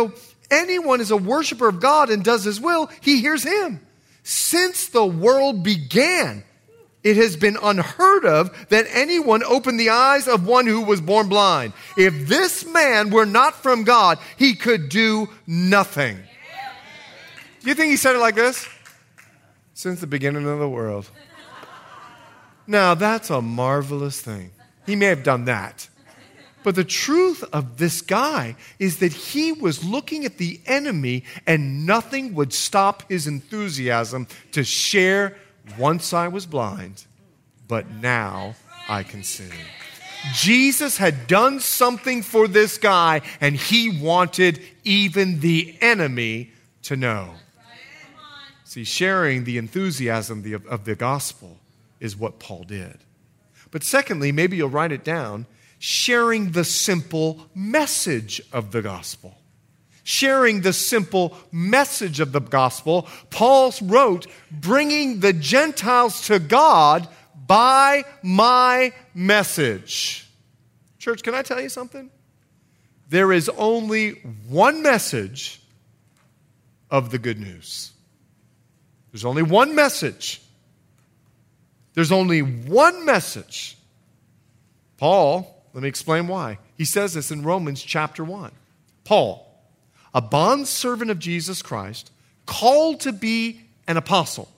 anyone 0.50 1.02
is 1.02 1.10
a 1.10 1.18
worshiper 1.18 1.68
of 1.68 1.80
God 1.80 2.08
and 2.08 2.24
does 2.24 2.44
his 2.44 2.58
will, 2.58 2.90
he 3.02 3.20
hears 3.20 3.42
him. 3.42 3.80
Since 4.22 4.88
the 4.88 5.06
world 5.06 5.62
began, 5.62 6.44
it 7.04 7.16
has 7.16 7.36
been 7.36 7.56
unheard 7.62 8.24
of 8.24 8.68
that 8.68 8.86
anyone 8.90 9.42
opened 9.44 9.78
the 9.78 9.90
eyes 9.90 10.28
of 10.28 10.46
one 10.46 10.66
who 10.66 10.82
was 10.82 11.00
born 11.00 11.28
blind. 11.28 11.72
If 11.96 12.28
this 12.28 12.66
man 12.66 13.10
were 13.10 13.26
not 13.26 13.54
from 13.54 13.84
God, 13.84 14.18
he 14.36 14.54
could 14.54 14.88
do 14.88 15.28
nothing. 15.46 16.18
Do 17.60 17.68
you 17.68 17.74
think 17.74 17.90
he 17.90 17.96
said 17.96 18.16
it 18.16 18.18
like 18.18 18.34
this? 18.34 18.68
Since 19.74 20.00
the 20.00 20.06
beginning 20.06 20.46
of 20.46 20.58
the 20.58 20.68
world. 20.68 21.08
Now, 22.66 22.94
that's 22.94 23.30
a 23.30 23.40
marvelous 23.40 24.20
thing. 24.20 24.50
He 24.84 24.96
may 24.96 25.06
have 25.06 25.22
done 25.22 25.46
that. 25.46 25.88
But 26.68 26.74
the 26.74 26.84
truth 26.84 27.42
of 27.50 27.78
this 27.78 28.02
guy 28.02 28.54
is 28.78 28.98
that 28.98 29.14
he 29.14 29.52
was 29.52 29.82
looking 29.82 30.26
at 30.26 30.36
the 30.36 30.60
enemy 30.66 31.24
and 31.46 31.86
nothing 31.86 32.34
would 32.34 32.52
stop 32.52 33.08
his 33.08 33.26
enthusiasm 33.26 34.26
to 34.52 34.64
share. 34.64 35.38
Once 35.78 36.12
I 36.12 36.28
was 36.28 36.44
blind, 36.44 37.06
but 37.68 37.90
now 37.90 38.54
I 38.86 39.02
can 39.02 39.24
see. 39.24 39.48
Jesus 40.34 40.98
had 40.98 41.26
done 41.26 41.60
something 41.60 42.20
for 42.20 42.46
this 42.46 42.76
guy, 42.76 43.22
and 43.40 43.56
he 43.56 43.98
wanted 44.02 44.60
even 44.84 45.40
the 45.40 45.74
enemy 45.80 46.52
to 46.82 46.96
know. 46.96 47.32
See, 48.64 48.84
sharing 48.84 49.44
the 49.44 49.56
enthusiasm 49.56 50.44
of 50.68 50.84
the 50.84 50.96
gospel 50.96 51.60
is 51.98 52.14
what 52.14 52.38
Paul 52.38 52.64
did. 52.64 52.98
But 53.70 53.84
secondly, 53.84 54.32
maybe 54.32 54.58
you'll 54.58 54.68
write 54.68 54.92
it 54.92 55.02
down 55.02 55.46
sharing 55.78 56.52
the 56.52 56.64
simple 56.64 57.48
message 57.54 58.40
of 58.52 58.72
the 58.72 58.82
gospel. 58.82 59.36
Sharing 60.02 60.62
the 60.62 60.72
simple 60.72 61.36
message 61.52 62.20
of 62.20 62.32
the 62.32 62.40
gospel, 62.40 63.06
Paul 63.30 63.74
wrote, 63.82 64.26
bringing 64.50 65.20
the 65.20 65.32
Gentiles 65.32 66.26
to 66.28 66.38
God 66.38 67.06
by 67.46 68.04
my 68.22 68.92
message. 69.14 70.26
Church, 70.98 71.22
can 71.22 71.34
I 71.34 71.42
tell 71.42 71.60
you 71.60 71.68
something? 71.68 72.10
There 73.10 73.32
is 73.32 73.48
only 73.50 74.12
one 74.48 74.82
message 74.82 75.60
of 76.90 77.10
the 77.10 77.18
good 77.18 77.38
news. 77.38 77.92
There's 79.12 79.24
only 79.24 79.42
one 79.42 79.74
message. 79.74 80.42
There's 81.94 82.12
only 82.12 82.42
one 82.42 83.04
message. 83.04 83.76
Paul 84.96 85.57
let 85.78 85.82
me 85.84 85.88
explain 85.90 86.26
why. 86.26 86.58
He 86.76 86.84
says 86.84 87.14
this 87.14 87.30
in 87.30 87.44
Romans 87.44 87.80
chapter 87.80 88.24
1. 88.24 88.50
Paul, 89.04 89.46
a 90.12 90.20
bondservant 90.20 91.08
of 91.08 91.20
Jesus 91.20 91.62
Christ, 91.62 92.10
called 92.46 92.98
to 93.02 93.12
be 93.12 93.60
an 93.86 93.96
apostle, 93.96 94.48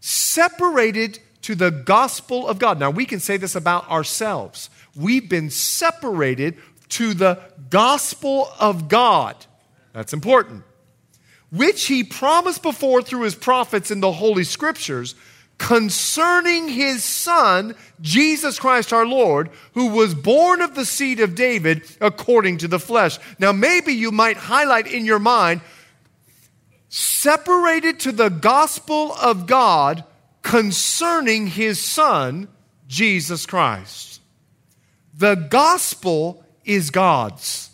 separated 0.00 1.18
to 1.42 1.54
the 1.54 1.68
gospel 1.68 2.48
of 2.48 2.58
God. 2.58 2.80
Now, 2.80 2.88
we 2.88 3.04
can 3.04 3.20
say 3.20 3.36
this 3.36 3.54
about 3.54 3.90
ourselves. 3.90 4.70
We've 4.96 5.28
been 5.28 5.50
separated 5.50 6.56
to 6.88 7.12
the 7.12 7.38
gospel 7.68 8.48
of 8.58 8.88
God. 8.88 9.36
That's 9.92 10.14
important. 10.14 10.64
Which 11.50 11.84
he 11.84 12.02
promised 12.02 12.62
before 12.62 13.02
through 13.02 13.24
his 13.24 13.34
prophets 13.34 13.90
in 13.90 14.00
the 14.00 14.12
Holy 14.12 14.44
Scriptures 14.44 15.16
concerning 15.58 16.68
his 16.68 17.04
son, 17.04 17.74
Jesus 18.00 18.58
Christ 18.58 18.92
our 18.92 19.06
Lord, 19.06 19.50
who 19.74 19.88
was 19.88 20.14
born 20.14 20.60
of 20.60 20.74
the 20.74 20.84
seed 20.84 21.20
of 21.20 21.34
David 21.34 21.84
according 22.00 22.58
to 22.58 22.68
the 22.68 22.78
flesh. 22.78 23.18
Now, 23.38 23.52
maybe 23.52 23.92
you 23.92 24.10
might 24.10 24.36
highlight 24.36 24.86
in 24.86 25.04
your 25.04 25.18
mind, 25.18 25.60
separated 26.88 28.00
to 28.00 28.12
the 28.12 28.30
gospel 28.30 29.12
of 29.14 29.46
God 29.46 30.04
concerning 30.42 31.46
his 31.46 31.80
son, 31.80 32.48
Jesus 32.86 33.46
Christ. 33.46 34.20
The 35.14 35.34
gospel 35.34 36.44
is 36.64 36.90
God's. 36.90 37.70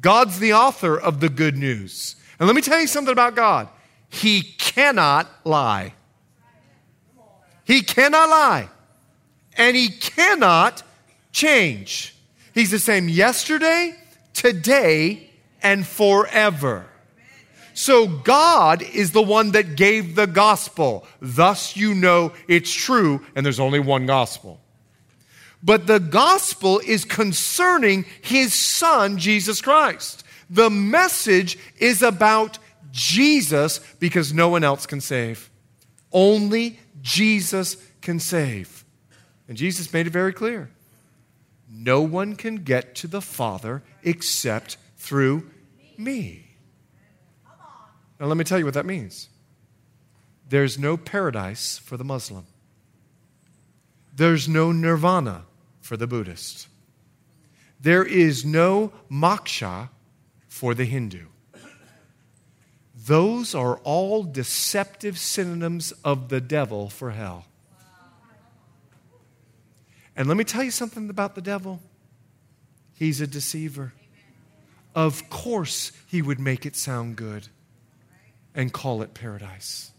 God's 0.00 0.38
the 0.38 0.54
author 0.54 0.98
of 0.98 1.20
the 1.20 1.28
good 1.28 1.56
news. 1.56 2.16
And 2.38 2.48
let 2.48 2.56
me 2.56 2.62
tell 2.62 2.80
you 2.80 2.86
something 2.86 3.12
about 3.12 3.36
God. 3.36 3.68
He 4.08 4.42
cannot 4.42 5.30
lie. 5.44 5.94
He 7.64 7.82
cannot 7.82 8.28
lie. 8.28 8.68
And 9.56 9.76
he 9.76 9.88
cannot 9.88 10.82
change. 11.32 12.14
He's 12.54 12.70
the 12.70 12.78
same 12.78 13.08
yesterday, 13.08 13.94
today, 14.34 15.30
and 15.62 15.86
forever. 15.86 16.86
So 17.74 18.06
God 18.06 18.82
is 18.82 19.12
the 19.12 19.22
one 19.22 19.52
that 19.52 19.76
gave 19.76 20.14
the 20.14 20.26
gospel. 20.26 21.06
Thus 21.20 21.76
you 21.76 21.94
know 21.94 22.32
it's 22.48 22.72
true, 22.72 23.24
and 23.34 23.44
there's 23.44 23.60
only 23.60 23.80
one 23.80 24.06
gospel. 24.06 24.60
But 25.62 25.86
the 25.86 26.00
gospel 26.00 26.80
is 26.80 27.04
concerning 27.04 28.04
his 28.20 28.52
son, 28.52 29.16
Jesus 29.16 29.60
Christ. 29.60 30.24
The 30.50 30.70
message 30.70 31.58
is 31.78 32.02
about 32.02 32.58
Jesus 32.90 33.78
because 34.00 34.34
no 34.34 34.48
one 34.48 34.64
else 34.64 34.86
can 34.86 35.00
save. 35.00 35.48
Only 36.12 36.78
Jesus 37.00 37.76
can 38.00 38.20
save. 38.20 38.84
And 39.48 39.56
Jesus 39.56 39.92
made 39.92 40.06
it 40.06 40.10
very 40.10 40.32
clear 40.32 40.70
no 41.72 42.02
one 42.02 42.36
can 42.36 42.56
get 42.56 42.94
to 42.96 43.06
the 43.06 43.22
Father 43.22 43.82
except 44.02 44.76
through 44.96 45.50
me. 45.96 46.46
Now, 48.20 48.26
let 48.26 48.36
me 48.36 48.44
tell 48.44 48.58
you 48.58 48.64
what 48.64 48.74
that 48.74 48.86
means. 48.86 49.28
There's 50.48 50.78
no 50.78 50.96
paradise 50.96 51.78
for 51.78 51.96
the 51.96 52.04
Muslim, 52.04 52.46
there's 54.14 54.48
no 54.48 54.70
nirvana 54.70 55.44
for 55.80 55.96
the 55.96 56.06
Buddhist, 56.06 56.68
there 57.80 58.04
is 58.04 58.44
no 58.44 58.92
moksha 59.10 59.88
for 60.46 60.74
the 60.74 60.84
Hindu. 60.84 61.26
Those 63.06 63.54
are 63.54 63.78
all 63.78 64.22
deceptive 64.22 65.18
synonyms 65.18 65.92
of 66.04 66.28
the 66.28 66.40
devil 66.40 66.88
for 66.88 67.10
hell. 67.10 67.46
And 70.14 70.28
let 70.28 70.36
me 70.36 70.44
tell 70.44 70.62
you 70.62 70.70
something 70.70 71.10
about 71.10 71.34
the 71.34 71.40
devil. 71.40 71.80
He's 72.94 73.20
a 73.20 73.26
deceiver. 73.26 73.92
Of 74.94 75.28
course, 75.30 75.90
he 76.06 76.22
would 76.22 76.38
make 76.38 76.64
it 76.66 76.76
sound 76.76 77.16
good 77.16 77.48
and 78.54 78.72
call 78.72 79.02
it 79.02 79.14
paradise. 79.14 79.90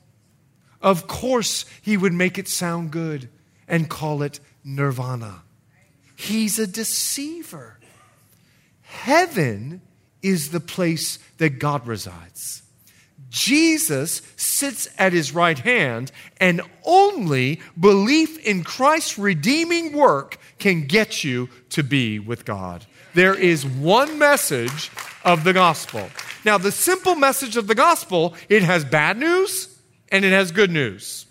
Of 0.81 1.07
course, 1.07 1.65
he 1.81 1.97
would 1.97 2.13
make 2.13 2.37
it 2.37 2.47
sound 2.47 2.91
good 2.91 3.27
and 3.67 3.89
call 3.89 4.21
it 4.21 4.39
nirvana. 4.63 5.41
He's 6.15 6.59
a 6.59 6.67
deceiver. 6.67 7.79
Heaven 8.81 9.81
is 10.21 10.51
the 10.51 10.59
place 10.59 11.17
that 11.37 11.59
God 11.59 11.87
resides. 11.87 12.62
Jesus 13.33 14.21
sits 14.35 14.87
at 14.99 15.11
his 15.11 15.33
right 15.33 15.57
hand, 15.57 16.11
and 16.37 16.61
only 16.83 17.61
belief 17.79 18.37
in 18.45 18.63
Christ's 18.63 19.17
redeeming 19.17 19.91
work 19.91 20.37
can 20.59 20.85
get 20.85 21.23
you 21.23 21.49
to 21.69 21.81
be 21.81 22.19
with 22.19 22.45
God. 22.45 22.85
There 23.15 23.33
is 23.33 23.65
one 23.65 24.19
message 24.19 24.91
of 25.25 25.43
the 25.43 25.51
gospel. 25.51 26.07
Now, 26.45 26.59
the 26.59 26.71
simple 26.71 27.15
message 27.15 27.57
of 27.57 27.65
the 27.65 27.73
gospel, 27.73 28.35
it 28.49 28.61
has 28.61 28.85
bad 28.85 29.17
news 29.17 29.67
and 30.09 30.23
it 30.23 30.31
has 30.31 30.51
good 30.51 30.69
news. 30.69 31.25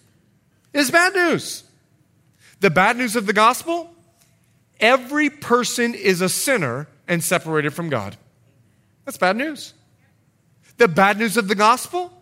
It's 0.75 0.91
bad 0.91 1.15
news. 1.15 1.62
The 2.59 2.71
bad 2.71 2.97
news 2.97 3.15
of 3.15 3.27
the 3.27 3.33
gospel, 3.33 3.95
every 4.81 5.31
person 5.31 5.95
is 5.95 6.21
a 6.21 6.29
sinner 6.29 6.88
and 7.07 7.23
separated 7.23 7.75
from 7.75 7.91
God. 7.91 8.17
That's 9.05 9.19
bad 9.19 9.37
news. 9.37 9.75
The 10.79 10.89
bad 10.89 11.19
news 11.19 11.37
of 11.37 11.49
the 11.49 11.55
gospel 11.55 12.13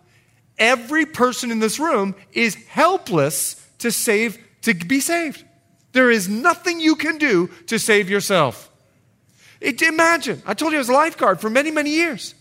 every 0.57 1.05
person 1.05 1.51
in 1.51 1.59
this 1.59 1.79
room 1.79 2.15
is 2.31 2.55
helpless 2.65 3.55
to 3.79 3.91
save 3.91 4.37
to 4.61 4.73
be 4.73 4.99
saved. 4.99 5.43
There 5.91 6.11
is 6.11 6.29
nothing 6.29 6.79
you 6.79 6.95
can 6.95 7.17
do 7.17 7.47
to 7.67 7.79
save 7.79 8.09
yourself. 8.09 8.69
It, 9.59 9.81
imagine, 9.81 10.41
I 10.45 10.53
told 10.53 10.71
you 10.71 10.77
I 10.77 10.79
was 10.79 10.89
a 10.89 10.93
lifeguard 10.93 11.41
for 11.41 11.49
many, 11.49 11.71
many 11.71 11.89
years. 11.89 12.35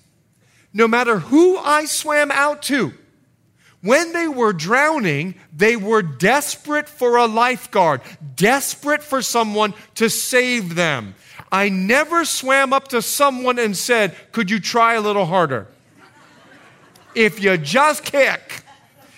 No 0.73 0.87
matter 0.87 1.19
who 1.19 1.59
I 1.59 1.87
swam 1.87 2.31
out 2.31 2.63
to, 2.65 2.93
when 3.83 4.13
they 4.13 4.29
were 4.29 4.53
drowning, 4.53 5.35
they 5.55 5.75
were 5.75 6.03
desperate 6.03 6.89
for 6.89 7.17
a 7.17 7.27
lifeguard, 7.27 8.03
desperate 8.37 9.03
for 9.03 9.23
someone 9.23 9.75
to 9.95 10.11
save 10.11 10.75
them. 10.75 11.15
I 11.51 11.71
never 11.71 12.25
swam 12.27 12.73
up 12.73 12.89
to 12.89 13.01
someone 13.01 13.59
and 13.59 13.77
said, 13.77 14.15
Could 14.33 14.51
you 14.51 14.61
try 14.61 14.95
a 14.95 15.01
little 15.01 15.25
harder? 15.25 15.67
If 17.15 17.43
you 17.43 17.57
just 17.57 18.05
kick. 18.05 18.65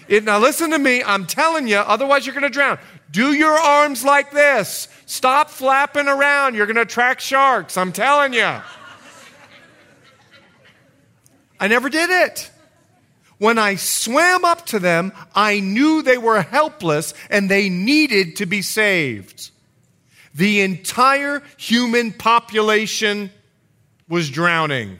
It, 0.08 0.24
now, 0.24 0.38
listen 0.38 0.70
to 0.70 0.78
me. 0.78 1.02
I'm 1.02 1.26
telling 1.26 1.68
you, 1.68 1.76
otherwise, 1.76 2.26
you're 2.26 2.34
going 2.34 2.42
to 2.42 2.50
drown. 2.50 2.78
Do 3.10 3.32
your 3.32 3.52
arms 3.52 4.04
like 4.04 4.30
this. 4.30 4.88
Stop 5.06 5.50
flapping 5.50 6.08
around. 6.08 6.54
You're 6.54 6.66
going 6.66 6.76
to 6.76 6.82
attract 6.82 7.20
sharks. 7.20 7.76
I'm 7.76 7.92
telling 7.92 8.32
you. 8.32 8.60
I 11.60 11.68
never 11.68 11.88
did 11.88 12.10
it. 12.10 12.50
When 13.38 13.58
I 13.58 13.74
swam 13.74 14.44
up 14.44 14.66
to 14.66 14.78
them, 14.78 15.12
I 15.34 15.60
knew 15.60 16.02
they 16.02 16.18
were 16.18 16.42
helpless 16.42 17.12
and 17.28 17.50
they 17.50 17.68
needed 17.68 18.36
to 18.36 18.46
be 18.46 18.62
saved. 18.62 19.50
The 20.34 20.60
entire 20.60 21.42
human 21.56 22.12
population 22.12 23.30
was 24.08 24.30
drowning. 24.30 24.98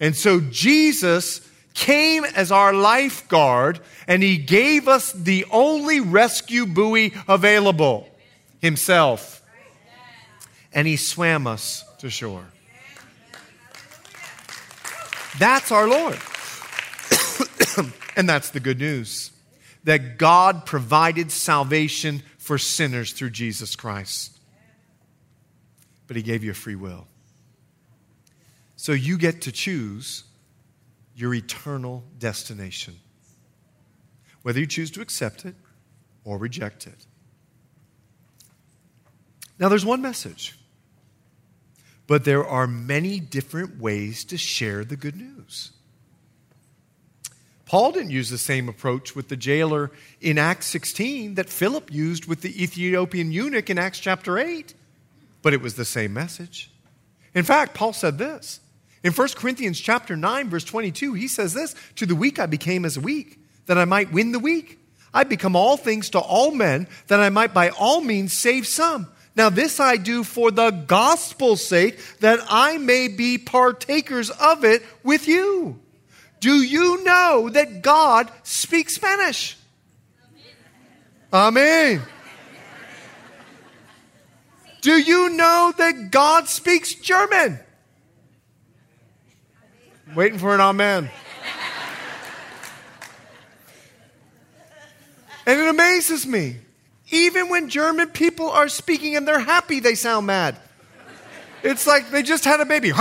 And 0.00 0.16
so 0.16 0.40
Jesus 0.40 1.40
came 1.74 2.24
as 2.24 2.52
our 2.52 2.72
lifeguard 2.72 3.80
and 4.06 4.22
he 4.22 4.36
gave 4.36 4.88
us 4.88 5.12
the 5.12 5.44
only 5.50 6.00
rescue 6.00 6.66
buoy 6.66 7.12
available 7.28 8.08
himself. 8.60 9.42
and 10.72 10.86
he 10.86 10.96
swam 10.96 11.46
us 11.46 11.84
to 11.98 12.08
shore. 12.08 12.46
That's 15.38 15.70
our 15.72 15.88
Lord. 15.88 16.18
and 18.16 18.28
that's 18.28 18.50
the 18.50 18.60
good 18.60 18.78
news 18.78 19.30
that 19.84 20.18
God 20.18 20.66
provided 20.66 21.30
salvation 21.32 22.22
for 22.38 22.58
sinners 22.58 23.12
through 23.12 23.30
Jesus 23.30 23.76
Christ. 23.76 24.38
But 26.06 26.16
he 26.16 26.22
gave 26.22 26.44
you 26.44 26.50
a 26.50 26.54
free 26.54 26.76
will. 26.76 27.06
So 28.76 28.92
you 28.92 29.16
get 29.16 29.42
to 29.42 29.52
choose 29.52 30.24
your 31.22 31.32
eternal 31.32 32.02
destination, 32.18 32.98
whether 34.42 34.58
you 34.58 34.66
choose 34.66 34.90
to 34.90 35.00
accept 35.00 35.44
it 35.44 35.54
or 36.24 36.36
reject 36.36 36.88
it. 36.88 37.06
Now, 39.56 39.68
there's 39.68 39.84
one 39.84 40.02
message, 40.02 40.58
but 42.08 42.24
there 42.24 42.44
are 42.44 42.66
many 42.66 43.20
different 43.20 43.78
ways 43.80 44.24
to 44.24 44.36
share 44.36 44.84
the 44.84 44.96
good 44.96 45.14
news. 45.14 45.70
Paul 47.66 47.92
didn't 47.92 48.10
use 48.10 48.28
the 48.28 48.36
same 48.36 48.68
approach 48.68 49.14
with 49.14 49.28
the 49.28 49.36
jailer 49.36 49.92
in 50.20 50.38
Acts 50.38 50.66
16 50.66 51.36
that 51.36 51.48
Philip 51.48 51.92
used 51.92 52.26
with 52.26 52.42
the 52.42 52.60
Ethiopian 52.60 53.30
eunuch 53.30 53.70
in 53.70 53.78
Acts 53.78 54.00
chapter 54.00 54.40
8, 54.40 54.74
but 55.40 55.54
it 55.54 55.62
was 55.62 55.74
the 55.74 55.84
same 55.84 56.12
message. 56.12 56.68
In 57.32 57.44
fact, 57.44 57.74
Paul 57.74 57.92
said 57.92 58.18
this. 58.18 58.58
In 59.04 59.12
1 59.12 59.28
Corinthians 59.36 59.80
chapter 59.80 60.16
9 60.16 60.48
verse 60.48 60.64
22, 60.64 61.14
he 61.14 61.28
says 61.28 61.54
this, 61.54 61.74
"To 61.96 62.06
the 62.06 62.14
weak 62.14 62.38
I 62.38 62.46
became 62.46 62.84
as 62.84 62.98
weak, 62.98 63.38
that 63.66 63.78
I 63.78 63.84
might 63.84 64.12
win 64.12 64.32
the 64.32 64.38
weak. 64.38 64.78
I 65.12 65.24
become 65.24 65.56
all 65.56 65.76
things 65.76 66.08
to 66.10 66.18
all 66.18 66.52
men, 66.52 66.86
that 67.08 67.20
I 67.20 67.28
might 67.28 67.52
by 67.52 67.70
all 67.70 68.00
means 68.00 68.32
save 68.32 68.66
some." 68.66 69.08
Now, 69.34 69.48
this 69.48 69.80
I 69.80 69.96
do 69.96 70.24
for 70.24 70.50
the 70.50 70.70
gospel's 70.70 71.66
sake, 71.66 71.98
that 72.20 72.40
I 72.48 72.76
may 72.76 73.08
be 73.08 73.38
partakers 73.38 74.28
of 74.28 74.62
it 74.62 74.84
with 75.02 75.26
you. 75.26 75.80
Do 76.40 76.60
you 76.60 77.02
know 77.02 77.48
that 77.48 77.82
God 77.82 78.30
speaks 78.42 78.94
Spanish? 78.94 79.56
Amen. 81.32 82.02
Do 84.82 84.98
you 84.98 85.30
know 85.30 85.72
that 85.78 86.10
God 86.10 86.48
speaks 86.48 86.92
German? 86.92 87.58
Waiting 90.14 90.38
for 90.38 90.54
an 90.54 90.60
amen. 90.60 91.10
And 95.46 95.60
it 95.60 95.68
amazes 95.68 96.26
me. 96.26 96.56
Even 97.10 97.48
when 97.48 97.68
German 97.68 98.08
people 98.08 98.50
are 98.50 98.68
speaking 98.68 99.16
and 99.16 99.26
they're 99.26 99.38
happy, 99.38 99.80
they 99.80 99.94
sound 99.94 100.26
mad. 100.26 100.56
It's 101.62 101.86
like 101.86 102.10
they 102.10 102.22
just 102.22 102.44
had 102.44 102.60
a 102.60 102.64
baby. 102.64 102.92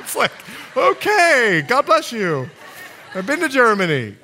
It's 0.00 0.16
like, 0.16 0.32
okay, 0.76 1.62
God 1.68 1.86
bless 1.86 2.10
you. 2.10 2.48
I've 3.14 3.26
been 3.26 3.40
to 3.40 3.48
Germany. 3.48 4.16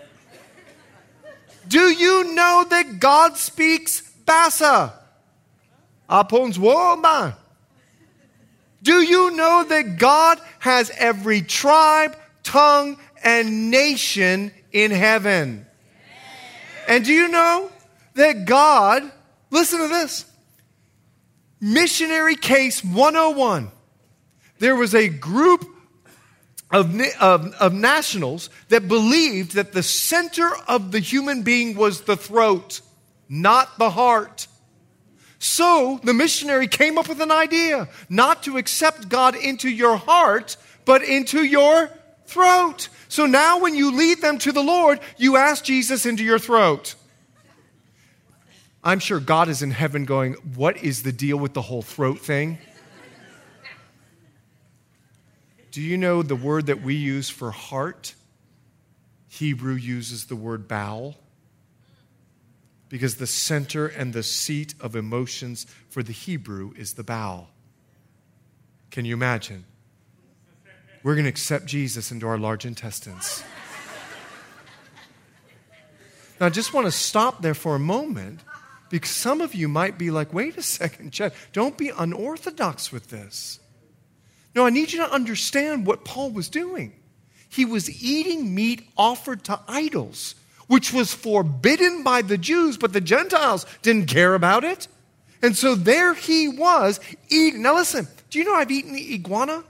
Do 1.69 1.81
you 1.91 2.35
know 2.35 2.67
that 2.69 2.99
God 2.99 3.37
speaks 3.37 4.03
Bassa? 4.25 4.93
Apons 6.09 6.59
Woma. 6.59 7.37
Do 8.85 9.01
you 9.01 9.31
know 9.31 9.65
that 9.65 9.97
God 9.99 10.39
has 10.59 10.93
every 10.99 11.41
tribe, 11.41 12.17
tongue, 12.43 12.99
and 13.23 13.71
nation 13.71 14.53
in 14.73 14.91
heaven? 14.91 15.65
And 16.87 17.03
do 17.03 17.13
you 17.13 17.29
know 17.29 17.71
that 18.13 18.45
God, 18.45 19.11
listen 19.51 19.81
to 19.81 19.89
this, 19.89 20.27
missionary 21.63 22.37
case 22.37 22.85
101, 22.85 23.71
there 24.59 24.77
was 24.77 24.95
a 24.95 25.09
group 25.09 25.67
of, 26.71 26.95
of, 27.21 27.55
of, 27.55 27.73
nationals 27.73 28.51
that 28.69 28.87
believed 28.87 29.55
that 29.55 29.73
the 29.73 29.83
center 29.83 30.51
of 30.69 30.93
the 30.93 30.99
human 30.99 31.43
being 31.43 31.75
was 31.75 32.03
the 32.03 32.17
throat, 32.17 32.83
not 33.31 33.79
the 33.79 33.91
heart. 33.91 34.47
So 35.45 36.01
the 36.03 36.15
missionary 36.15 36.67
came 36.67 36.97
up 36.97 37.07
with 37.07 37.21
an 37.21 37.31
idea 37.31 37.91
not 38.09 38.45
to 38.45 38.57
accept 38.57 39.11
God 39.11 39.37
into 39.37 39.69
your 39.69 39.99
heart, 39.99 40.57
but 40.87 41.03
into 41.03 41.45
your 41.45 41.91
throat. 42.25 42.89
So 43.09 43.27
now 43.27 43.61
when 43.61 43.75
you 43.75 43.95
lead 43.95 44.23
them 44.23 44.39
to 44.39 44.53
the 44.53 44.63
Lord, 44.63 45.01
you 45.19 45.37
ask 45.37 45.63
Jesus 45.63 46.07
into 46.07 46.25
your 46.25 46.39
throat. 46.39 46.95
I'm 48.83 49.01
sure 49.01 49.21
God 49.21 49.51
is 49.51 49.61
in 49.61 49.71
heaven 49.71 50.07
going, 50.07 50.33
What 50.55 50.79
is 50.79 51.03
the 51.03 51.13
deal 51.13 51.37
with 51.37 51.53
the 51.53 51.61
whole 51.61 51.83
throat 51.83 52.21
thing? 52.21 52.57
Do 55.73 55.83
you 55.83 55.99
know 55.99 56.23
the 56.23 56.37
word 56.37 56.67
that 56.67 56.81
we 56.81 56.95
use 56.95 57.29
for 57.29 57.51
heart? 57.51 58.15
Hebrew 59.29 59.75
uses 59.75 60.25
the 60.25 60.37
word 60.37 60.69
bowel. 60.69 61.19
Because 62.95 63.17
the 63.17 63.27
center 63.27 63.89
and 63.89 64.13
the 64.13 64.23
seat 64.23 64.73
of 64.79 64.95
emotions 64.95 65.67
for 65.91 66.05
the 66.05 66.13
Hebrew 66.13 66.73
is 66.77 66.93
the 66.93 67.03
bowel. 67.03 67.49
Can 68.93 69.05
you 69.05 69.15
imagine? 69.15 69.65
we're 71.03 71.17
going 71.17 71.25
to 71.25 71.29
accept 71.31 71.67
Jesus 71.67 72.13
into 72.13 72.29
our 72.29 72.39
large 72.39 72.65
intestines. 72.65 73.43
now, 76.39 76.47
I 76.47 76.51
just 76.51 76.73
want 76.73 76.87
to 76.87 76.93
stop 76.93 77.43
there 77.43 77.53
for 77.53 77.75
a 77.75 77.81
moment 77.81 78.39
because 78.91 79.11
some 79.11 79.41
of 79.41 79.57
you 79.57 79.67
might 79.67 79.99
be 79.99 80.13
like, 80.13 80.33
wait 80.33 80.57
a 80.57 80.63
second, 80.63 81.13
Chet, 81.13 81.35
don't 81.53 81.77
be 81.77 81.89
unorthodox 81.91 82.93
with 82.93 83.11
this. 83.11 83.59
No, 84.55 84.65
I 84.65 84.71
need 84.71 84.93
you 84.93 85.01
to 85.01 85.13
understand 85.13 85.85
what 85.85 86.05
Paul 86.05 86.31
was 86.31 86.49
doing. 86.49 86.93
He 87.49 87.65
was 87.65 87.91
eating 88.01 88.55
meat 88.55 88.89
offered 88.97 89.43
to 89.47 89.59
idols, 89.67 90.37
which 90.67 90.93
was 90.93 91.13
forbidden 91.13 92.03
by 92.03 92.23
the 92.23 92.39
Jews, 92.39 92.77
but 92.77 92.93
the 92.93 93.01
Gentiles 93.01 93.67
didn't 93.83 94.07
care 94.07 94.35
about 94.35 94.65
it. 94.65 94.89
And 95.43 95.57
so 95.57 95.75
there 95.75 96.15
he 96.15 96.49
was 96.49 97.01
eating. 97.29 97.63
Now, 97.63 97.75
listen, 97.75 98.09
do 98.31 98.39
you 98.39 98.45
know 98.45 98.55
I've 98.55 98.71
eaten 98.71 98.97
iguana? 98.97 99.63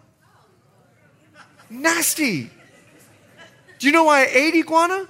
Nasty. 1.69 2.51
Do 3.79 3.87
you 3.87 3.93
know 3.93 4.05
why 4.05 4.23
I 4.23 4.27
ate 4.27 4.55
iguana? 4.55 5.09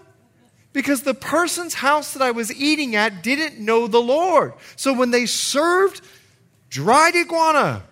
Because 0.73 1.03
the 1.03 1.15
person's 1.15 1.75
house 1.75 2.15
that 2.15 2.23
I 2.23 2.31
was 2.31 2.53
eating 2.53 2.97
at 2.97 3.23
didn't 3.23 3.61
know 3.61 3.87
the 3.87 4.01
Lord. 4.01 4.55
So 4.77 4.93
when 4.93 5.11
they 5.11 5.27
served 5.27 6.01
dried 6.71 7.15
iguana, 7.15 7.83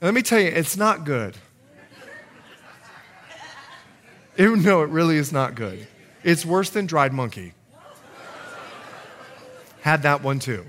let 0.00 0.14
me 0.14 0.22
tell 0.22 0.40
you, 0.40 0.48
it's 0.48 0.76
not 0.76 1.04
good. 1.04 1.36
It, 4.36 4.50
no, 4.50 4.82
it 4.82 4.88
really 4.88 5.16
is 5.16 5.30
not 5.30 5.54
good. 5.54 5.86
It's 6.24 6.44
worse 6.44 6.70
than 6.70 6.86
dried 6.86 7.12
monkey. 7.12 7.52
Had 9.82 10.02
that 10.02 10.22
one 10.22 10.38
too. 10.38 10.64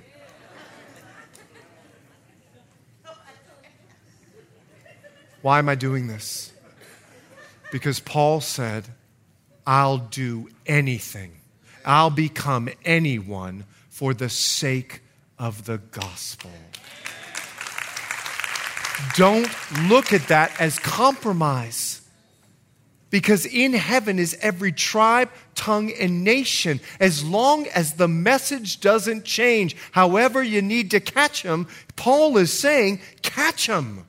Why 5.41 5.60
am 5.60 5.70
I 5.70 5.76
doing 5.76 6.08
this? 6.08 6.52
Because 7.72 8.00
Paul 8.00 8.41
said, 8.41 8.86
I'll 9.65 9.98
do 9.98 10.50
anything, 10.65 11.38
I'll 11.86 12.10
become 12.10 12.70
anyone 12.84 13.65
for 13.89 14.13
the 14.13 14.28
sake 14.30 15.02
of 15.39 15.65
the 15.65 15.78
gospel. 15.78 16.52
Don't 19.15 19.50
look 19.88 20.13
at 20.13 20.28
that 20.28 20.60
as 20.60 20.80
compromise. 20.80 22.02
Because 23.10 23.46
in 23.46 23.74
heaven 23.74 24.20
is 24.20 24.36
every 24.41 24.72
tribe, 24.72 25.30
tongue, 25.54 25.91
and 25.91 26.24
nation. 26.24 26.80
As 27.00 27.24
long 27.24 27.68
as 27.68 27.94
the 27.94 28.08
message 28.08 28.82
doesn't 28.82 29.26
change, 29.26 29.76
however, 29.91 30.44
you 30.44 30.62
need 30.62 30.91
to 30.91 31.00
catch 31.00 31.44
them, 31.44 31.68
Paul 31.96 32.38
is 32.38 32.52
saying, 32.52 33.00
catch 33.22 33.68
them. 33.68 34.08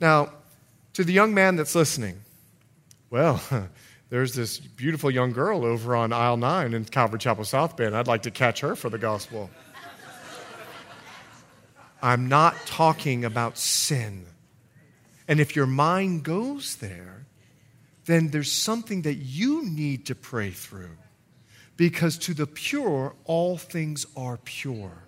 Now, 0.00 0.32
to 0.94 1.04
the 1.04 1.12
young 1.12 1.34
man 1.34 1.56
that's 1.56 1.74
listening, 1.74 2.20
well, 3.10 3.40
there's 4.10 4.34
this 4.34 4.58
beautiful 4.58 5.10
young 5.10 5.32
girl 5.32 5.64
over 5.64 5.94
on 5.94 6.12
aisle 6.12 6.36
9 6.36 6.74
in 6.74 6.84
Calvary 6.84 7.18
Chapel 7.18 7.44
South 7.44 7.76
Bay. 7.76 7.86
I'd 7.86 8.06
like 8.06 8.22
to 8.22 8.30
catch 8.30 8.60
her 8.60 8.74
for 8.74 8.90
the 8.90 8.98
gospel. 8.98 9.50
I'm 12.02 12.28
not 12.28 12.56
talking 12.66 13.24
about 13.24 13.56
sin. 13.56 14.26
And 15.26 15.40
if 15.40 15.56
your 15.56 15.66
mind 15.66 16.22
goes 16.22 16.76
there, 16.76 17.26
then 18.06 18.28
there's 18.28 18.52
something 18.52 19.02
that 19.02 19.14
you 19.14 19.64
need 19.64 20.06
to 20.06 20.14
pray 20.14 20.50
through. 20.50 20.96
Because 21.76 22.18
to 22.18 22.34
the 22.34 22.46
pure, 22.46 23.14
all 23.24 23.56
things 23.56 24.06
are 24.16 24.38
pure. 24.44 25.04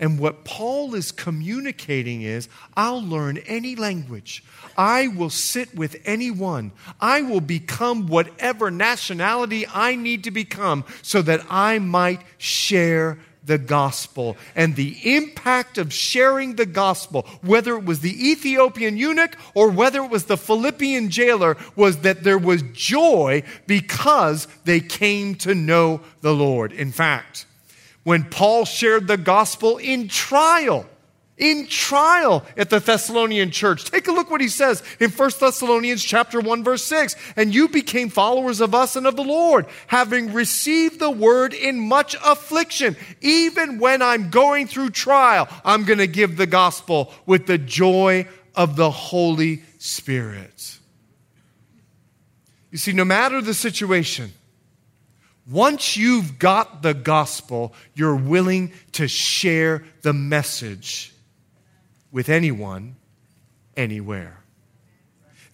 And 0.00 0.18
what 0.18 0.44
Paul 0.44 0.94
is 0.94 1.10
communicating 1.10 2.22
is 2.22 2.48
I'll 2.76 3.02
learn 3.02 3.38
any 3.38 3.74
language. 3.74 4.44
I 4.76 5.08
will 5.08 5.30
sit 5.30 5.74
with 5.74 6.00
anyone. 6.04 6.70
I 7.00 7.22
will 7.22 7.40
become 7.40 8.06
whatever 8.06 8.70
nationality 8.70 9.66
I 9.66 9.96
need 9.96 10.24
to 10.24 10.30
become 10.30 10.84
so 11.02 11.20
that 11.22 11.44
I 11.50 11.80
might 11.80 12.22
share 12.38 13.18
the 13.44 13.58
gospel. 13.58 14.36
And 14.54 14.76
the 14.76 14.96
impact 15.16 15.78
of 15.78 15.92
sharing 15.92 16.56
the 16.56 16.66
gospel, 16.66 17.22
whether 17.42 17.76
it 17.76 17.84
was 17.84 18.00
the 18.00 18.30
Ethiopian 18.30 18.96
eunuch 18.96 19.36
or 19.54 19.70
whether 19.70 20.02
it 20.02 20.10
was 20.10 20.24
the 20.24 20.36
Philippian 20.36 21.10
jailer, 21.10 21.56
was 21.76 21.98
that 21.98 22.24
there 22.24 22.38
was 22.38 22.62
joy 22.72 23.42
because 23.66 24.46
they 24.64 24.80
came 24.80 25.34
to 25.36 25.54
know 25.54 26.00
the 26.20 26.34
Lord. 26.34 26.72
In 26.72 26.92
fact, 26.92 27.46
when 28.04 28.24
Paul 28.24 28.64
shared 28.64 29.06
the 29.06 29.16
gospel 29.16 29.78
in 29.78 30.08
trial, 30.08 30.86
in 31.38 31.66
trial 31.66 32.44
at 32.56 32.70
the 32.70 32.80
Thessalonian 32.80 33.50
church. 33.50 33.84
Take 33.84 34.08
a 34.08 34.12
look 34.12 34.30
what 34.30 34.40
he 34.40 34.48
says 34.48 34.82
in 35.00 35.10
1 35.10 35.30
Thessalonians 35.40 36.02
chapter 36.02 36.40
1 36.40 36.64
verse 36.64 36.84
6. 36.84 37.16
And 37.36 37.54
you 37.54 37.68
became 37.68 38.10
followers 38.10 38.60
of 38.60 38.74
us 38.74 38.96
and 38.96 39.06
of 39.06 39.16
the 39.16 39.24
Lord, 39.24 39.66
having 39.86 40.32
received 40.32 40.98
the 40.98 41.10
word 41.10 41.54
in 41.54 41.78
much 41.78 42.16
affliction. 42.24 42.96
Even 43.20 43.78
when 43.78 44.02
I'm 44.02 44.30
going 44.30 44.66
through 44.66 44.90
trial, 44.90 45.48
I'm 45.64 45.84
going 45.84 45.98
to 45.98 46.06
give 46.06 46.36
the 46.36 46.46
gospel 46.46 47.12
with 47.24 47.46
the 47.46 47.58
joy 47.58 48.26
of 48.54 48.76
the 48.76 48.90
Holy 48.90 49.62
Spirit. 49.78 50.78
You 52.70 52.78
see, 52.78 52.92
no 52.92 53.04
matter 53.04 53.40
the 53.40 53.54
situation, 53.54 54.32
once 55.50 55.96
you've 55.96 56.38
got 56.38 56.82
the 56.82 56.92
gospel, 56.92 57.72
you're 57.94 58.16
willing 58.16 58.72
to 58.92 59.08
share 59.08 59.84
the 60.02 60.12
message 60.12 61.14
with 62.12 62.28
anyone, 62.28 62.96
anywhere. 63.76 64.38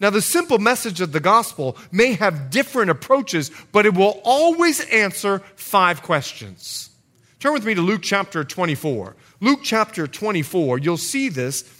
Now, 0.01 0.11
the 0.11 0.23
simple 0.23 0.59
message 0.59 1.01
of 1.01 1.13
the 1.13 1.21
gospel 1.21 1.77
may 1.93 2.15
have 2.15 2.51
different 2.51 2.91
approaches, 2.91 3.51
but 3.73 3.87
it 3.87 3.95
will 3.95 4.21
always 4.25 4.81
answer 4.89 5.39
five 5.57 6.03
questions. 6.03 6.91
Turn 7.39 7.53
with 7.53 7.65
me 7.65 7.75
to 7.75 7.81
Luke 7.81 8.03
chapter 8.03 8.43
24. 8.45 9.15
Luke 9.41 9.61
chapter 9.63 10.07
24, 10.07 10.79
you'll 10.79 10.97
see 10.97 11.29
this. 11.29 11.71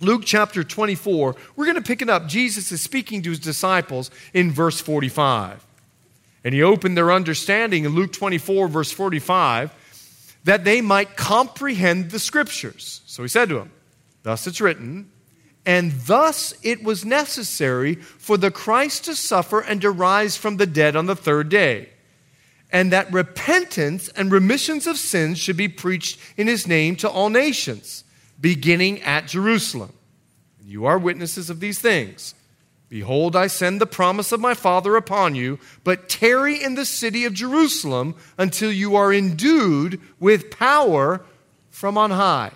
Luke 0.00 0.22
chapter 0.24 0.64
24, 0.64 1.36
we're 1.56 1.64
going 1.64 1.76
to 1.76 1.82
pick 1.82 2.02
it 2.02 2.10
up. 2.10 2.26
Jesus 2.26 2.72
is 2.72 2.80
speaking 2.80 3.22
to 3.22 3.30
his 3.30 3.38
disciples 3.38 4.10
in 4.34 4.50
verse 4.50 4.80
45. 4.80 5.64
And 6.44 6.54
he 6.54 6.62
opened 6.62 6.96
their 6.96 7.12
understanding 7.12 7.84
in 7.84 7.94
Luke 7.94 8.12
24, 8.12 8.68
verse 8.68 8.90
45, 8.90 9.72
that 10.44 10.64
they 10.64 10.80
might 10.80 11.16
comprehend 11.16 12.10
the 12.10 12.18
scriptures. 12.18 13.00
So 13.06 13.22
he 13.22 13.28
said 13.28 13.48
to 13.48 13.56
them, 13.56 13.70
Thus 14.22 14.46
it's 14.46 14.60
written, 14.60 15.10
and 15.64 15.92
thus 15.92 16.54
it 16.62 16.82
was 16.82 17.04
necessary 17.04 17.94
for 17.94 18.36
the 18.36 18.50
Christ 18.50 19.04
to 19.04 19.14
suffer 19.14 19.60
and 19.60 19.80
to 19.80 19.90
rise 19.90 20.36
from 20.36 20.56
the 20.56 20.66
dead 20.66 20.96
on 20.96 21.06
the 21.06 21.16
third 21.16 21.48
day, 21.48 21.90
and 22.70 22.92
that 22.92 23.12
repentance 23.12 24.08
and 24.10 24.32
remissions 24.32 24.86
of 24.86 24.96
sins 24.96 25.38
should 25.38 25.56
be 25.56 25.68
preached 25.68 26.18
in 26.36 26.46
his 26.46 26.66
name 26.66 26.96
to 26.96 27.08
all 27.08 27.30
nations, 27.30 28.04
beginning 28.40 29.02
at 29.02 29.28
Jerusalem. 29.28 29.92
And 30.58 30.68
You 30.68 30.86
are 30.86 30.98
witnesses 30.98 31.50
of 31.50 31.60
these 31.60 31.78
things. 31.78 32.34
Behold, 32.88 33.34
I 33.34 33.46
send 33.46 33.80
the 33.80 33.86
promise 33.86 34.32
of 34.32 34.40
my 34.40 34.52
Father 34.52 34.96
upon 34.96 35.34
you, 35.34 35.58
but 35.82 36.10
tarry 36.10 36.62
in 36.62 36.74
the 36.74 36.84
city 36.84 37.24
of 37.24 37.32
Jerusalem 37.32 38.14
until 38.36 38.70
you 38.70 38.96
are 38.96 39.12
endued 39.12 39.98
with 40.20 40.50
power 40.50 41.22
from 41.70 41.96
on 41.96 42.10
high. 42.10 42.52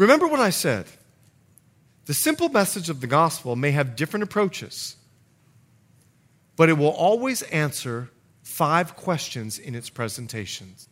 Remember 0.00 0.26
what 0.26 0.40
I 0.40 0.48
said. 0.48 0.86
The 2.06 2.14
simple 2.14 2.48
message 2.48 2.88
of 2.88 3.02
the 3.02 3.06
gospel 3.06 3.54
may 3.54 3.72
have 3.72 3.96
different 3.96 4.22
approaches, 4.22 4.96
but 6.56 6.70
it 6.70 6.78
will 6.78 6.88
always 6.88 7.42
answer 7.42 8.08
five 8.42 8.96
questions 8.96 9.58
in 9.58 9.74
its 9.74 9.90
presentations. 9.90 10.88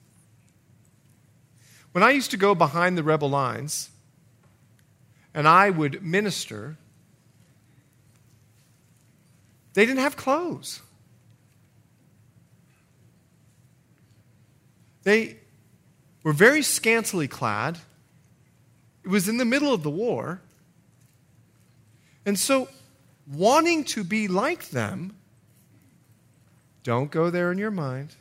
When 1.92 2.04
I 2.04 2.10
used 2.10 2.32
to 2.32 2.36
go 2.36 2.54
behind 2.54 2.98
the 2.98 3.02
rebel 3.02 3.30
lines 3.30 3.88
and 5.32 5.48
I 5.48 5.70
would 5.70 6.02
minister, 6.02 6.76
they 9.72 9.86
didn't 9.86 10.00
have 10.00 10.18
clothes. 10.18 10.82
They 15.04 15.38
were 16.22 16.34
very 16.34 16.60
scantily 16.60 17.26
clad. 17.26 17.78
It 19.08 19.10
was 19.10 19.26
in 19.26 19.38
the 19.38 19.46
middle 19.46 19.72
of 19.72 19.82
the 19.82 19.88
war. 19.88 20.42
And 22.26 22.38
so, 22.38 22.68
wanting 23.26 23.84
to 23.84 24.04
be 24.04 24.28
like 24.28 24.68
them, 24.68 25.16
don't 26.82 27.10
go 27.10 27.30
there 27.30 27.50
in 27.50 27.56
your 27.56 27.70
mind. 27.70 28.14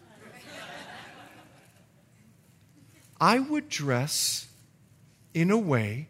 I 3.20 3.40
would 3.40 3.68
dress 3.68 4.48
in 5.34 5.52
a 5.52 5.58
way 5.58 6.08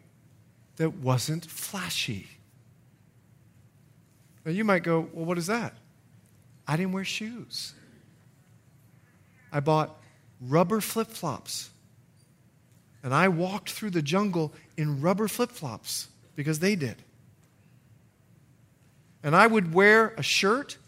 that 0.76 0.94
wasn't 0.98 1.44
flashy. 1.46 2.28
Now, 4.44 4.52
you 4.52 4.62
might 4.62 4.84
go, 4.84 5.08
well, 5.12 5.24
what 5.24 5.38
is 5.38 5.48
that? 5.48 5.74
I 6.68 6.76
didn't 6.76 6.92
wear 6.92 7.04
shoes. 7.04 7.74
I 9.50 9.58
bought 9.58 10.00
rubber 10.40 10.80
flip 10.80 11.08
flops. 11.08 11.70
And 13.02 13.12
I 13.12 13.26
walked 13.26 13.70
through 13.70 13.90
the 13.90 14.02
jungle 14.02 14.52
in 14.78 15.02
rubber 15.02 15.28
flip 15.28 15.50
flops 15.50 16.08
because 16.36 16.60
they 16.60 16.76
did. 16.76 16.96
And 19.22 19.34
I 19.34 19.46
would 19.46 19.74
wear 19.74 20.14
a 20.16 20.22
shirt 20.22 20.78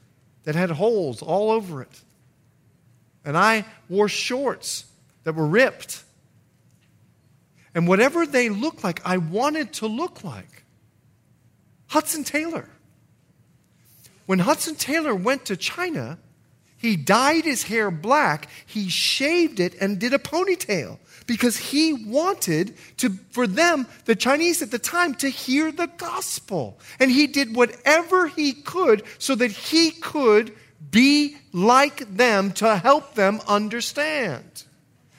that 0.44 0.54
had 0.54 0.70
holes 0.70 1.20
all 1.20 1.50
over 1.50 1.82
it. 1.82 2.00
And 3.24 3.36
I 3.36 3.66
wore 3.88 4.08
shorts 4.08 4.84
that 5.24 5.34
were 5.34 5.46
ripped. 5.46 6.04
And 7.74 7.86
whatever 7.86 8.24
they 8.24 8.48
looked 8.48 8.84
like, 8.84 9.04
I 9.04 9.18
wanted 9.18 9.72
to 9.74 9.88
look 9.88 10.22
like. 10.22 10.64
Hudson 11.88 12.22
Taylor. 12.22 12.68
When 14.26 14.38
Hudson 14.38 14.76
Taylor 14.76 15.14
went 15.14 15.46
to 15.46 15.56
China, 15.56 16.18
he 16.76 16.94
dyed 16.94 17.44
his 17.44 17.64
hair 17.64 17.90
black, 17.90 18.48
he 18.64 18.88
shaved 18.88 19.58
it, 19.58 19.74
and 19.80 19.98
did 19.98 20.14
a 20.14 20.18
ponytail 20.18 20.98
because 21.26 21.56
he 21.56 21.92
wanted 21.92 22.74
to, 22.98 23.10
for 23.30 23.46
them, 23.46 23.86
the 24.04 24.16
Chinese 24.16 24.62
at 24.62 24.70
the 24.70 24.78
time, 24.78 25.14
to 25.16 25.28
hear 25.28 25.70
the 25.72 25.86
gospel. 25.86 26.78
And 26.98 27.10
he 27.10 27.26
did 27.26 27.54
whatever 27.54 28.28
he 28.28 28.52
could 28.52 29.02
so 29.18 29.34
that 29.34 29.50
he 29.50 29.90
could 29.90 30.54
be 30.90 31.36
like 31.52 32.16
them 32.16 32.52
to 32.52 32.76
help 32.76 33.14
them 33.14 33.40
understand. 33.46 34.64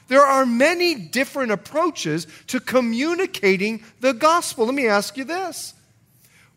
There 0.08 0.26
are 0.26 0.46
many 0.46 0.96
different 0.96 1.54
approaches 1.54 2.28
to 2.48 2.60
communicating 2.60 3.84
the 4.02 4.14
gospel. 4.14 4.66
Let 4.66 4.76
me 4.76 4.88
ask 4.88 5.16
you 5.16 5.24
this. 5.24 5.74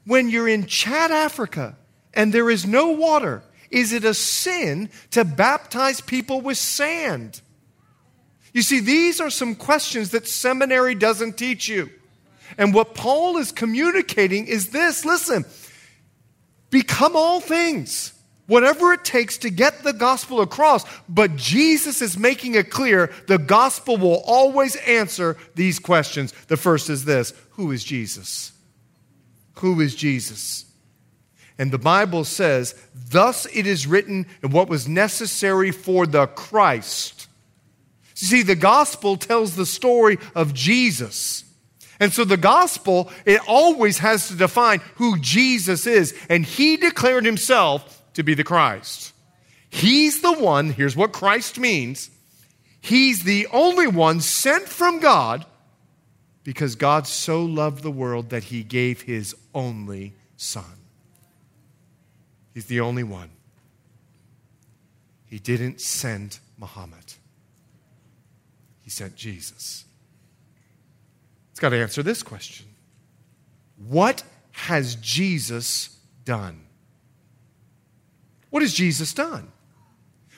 When 0.05 0.29
you're 0.29 0.49
in 0.49 0.67
Chad, 0.67 1.13
Africa, 1.13 1.77
and 2.13 2.33
there 2.33 2.51
is 2.51 2.67
no 2.67 2.89
water, 2.91 3.43
is 3.71 3.93
it 3.93 4.05
a 4.05 4.15
sin 4.15 4.91
to 5.13 5.25
baptize 5.25 6.01
people 6.01 6.41
with 6.41 6.59
sand? 6.59 7.41
You 8.55 8.63
see, 8.63 8.79
these 8.81 9.21
are 9.21 9.31
some 9.31 9.57
questions 9.57 10.11
that 10.13 10.29
seminary 10.29 10.95
doesn't 10.95 11.37
teach 11.37 11.69
you. 11.69 11.91
And 12.57 12.73
what 12.73 12.95
Paul 12.95 13.37
is 13.37 13.51
communicating 13.51 14.47
is 14.47 14.69
this 14.69 15.05
listen, 15.05 15.45
become 16.71 17.17
all 17.17 17.41
things, 17.41 18.13
whatever 18.47 18.93
it 18.93 19.05
takes 19.05 19.39
to 19.39 19.51
get 19.51 19.83
the 19.83 19.93
gospel 19.93 20.41
across. 20.41 20.85
But 21.09 21.35
Jesus 21.35 22.01
is 22.01 22.17
making 22.17 22.55
it 22.55 22.71
clear 22.71 23.13
the 23.27 23.39
gospel 23.39 23.97
will 23.97 24.23
always 24.25 24.77
answer 24.77 25.37
these 25.57 25.81
questions. 25.81 26.33
The 26.47 26.57
first 26.57 26.89
is 26.89 27.05
this 27.05 27.33
Who 27.51 27.73
is 27.73 27.83
Jesus? 27.83 28.53
Who 29.55 29.81
is 29.81 29.97
Jesus? 29.97 30.65
And 31.59 31.73
the 31.73 31.79
Bible 31.79 32.23
says, 32.23 32.81
Thus 32.95 33.47
it 33.47 33.67
is 33.67 33.89
written 33.89 34.27
in 34.45 34.51
what 34.51 34.69
was 34.69 34.89
necessary 34.89 35.73
for 35.73 36.07
the 36.07 36.29
Christ 36.29 37.14
you 38.17 38.27
see, 38.29 38.43
the 38.43 38.55
gospel 38.55 39.17
tells 39.17 39.57
the 39.57 39.67
story 39.67 40.19
of 40.35 40.55
Jesus. 40.55 41.45
And 42.01 42.13
so 42.13 42.25
the 42.25 42.37
gospel, 42.37 43.11
it 43.25 43.41
always 43.49 43.99
has 43.99 44.29
to 44.29 44.37
define 44.37 44.81
who 44.97 45.19
Jesus 45.19 45.87
is. 45.87 46.15
And 46.29 46.45
he 46.45 46.77
declared 46.77 47.25
himself 47.25 48.03
to 48.15 48.23
be 48.23 48.35
the 48.35 48.45
Christ. 48.45 49.13
He's 49.69 50.23
the 50.23 50.33
one, 50.33 50.71
here's 50.71 50.97
what 50.97 51.13
Christ 51.13 51.59
means. 51.59 52.11
He's 52.81 53.25
the 53.25 53.49
only 53.53 53.89
one 53.89 54.21
sent 54.21 54.69
from 54.69 55.01
God 55.01 55.47
because 56.45 56.77
God 56.77 57.07
so 57.07 57.45
loved 57.45 57.83
the 57.83 57.91
world 57.91 58.31
that 58.31 58.45
he 58.45 58.63
gave 58.63 59.03
his 59.03 59.35
only 59.55 60.13
son. 60.37 60.65
He's 62.53 62.67
the 62.67 62.81
only 62.81 63.03
one. 63.03 63.31
He 65.27 65.39
didn't 65.39 65.81
send 65.81 66.39
Muhammad. 66.59 67.15
He 68.85 68.91
sent 68.91 69.17
Jesus. 69.17 69.85
It's 71.51 71.61
got 71.61 71.71
to 71.71 71.77
answer 71.77 72.03
this 72.03 72.23
question 72.23 72.67
What 73.89 74.23
has 74.53 74.95
Jesus 74.97 75.97
done? 76.25 76.61
What 78.51 78.63
has 78.63 78.73
Jesus 78.73 79.13
done? 79.13 79.51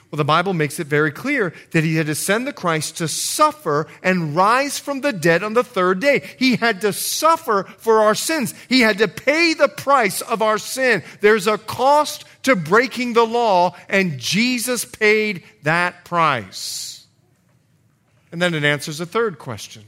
Well, 0.09 0.17
the 0.17 0.23
Bible 0.25 0.53
makes 0.53 0.79
it 0.79 0.87
very 0.87 1.11
clear 1.11 1.53
that 1.71 1.83
he 1.83 1.95
had 1.95 2.05
to 2.05 2.15
send 2.15 2.47
the 2.47 2.53
Christ 2.53 2.97
to 2.97 3.09
suffer 3.09 3.87
and 4.01 4.37
rise 4.37 4.79
from 4.79 5.01
the 5.01 5.11
dead 5.11 5.43
on 5.43 5.53
the 5.53 5.65
third 5.65 5.99
day. 5.99 6.23
He 6.39 6.55
had 6.55 6.79
to 6.81 6.93
suffer 6.93 7.65
for 7.77 8.03
our 8.03 8.15
sins. 8.15 8.53
He 8.69 8.79
had 8.79 8.99
to 8.99 9.09
pay 9.09 9.53
the 9.53 9.67
price 9.67 10.21
of 10.21 10.41
our 10.41 10.57
sin. 10.57 11.03
There's 11.19 11.45
a 11.45 11.57
cost 11.57 12.23
to 12.43 12.55
breaking 12.55 13.13
the 13.13 13.25
law, 13.25 13.75
and 13.89 14.17
Jesus 14.17 14.85
paid 14.85 15.43
that 15.63 16.05
price. 16.05 16.96
And 18.31 18.41
then 18.41 18.53
it 18.53 18.63
answers 18.63 18.99
a 18.99 19.05
third 19.05 19.39
question 19.39 19.85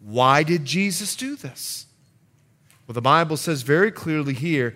Why 0.00 0.42
did 0.42 0.64
Jesus 0.64 1.16
do 1.16 1.36
this? 1.36 1.86
Well, 2.86 2.94
the 2.94 3.00
Bible 3.00 3.36
says 3.36 3.62
very 3.62 3.92
clearly 3.92 4.34
here 4.34 4.74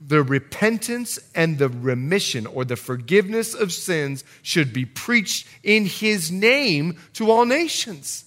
the 0.00 0.22
repentance 0.22 1.18
and 1.34 1.58
the 1.58 1.68
remission 1.68 2.46
or 2.46 2.64
the 2.64 2.76
forgiveness 2.76 3.52
of 3.54 3.72
sins 3.72 4.22
should 4.42 4.72
be 4.72 4.84
preached 4.84 5.48
in 5.64 5.86
his 5.86 6.30
name 6.30 6.98
to 7.14 7.30
all 7.30 7.44
nations. 7.44 8.24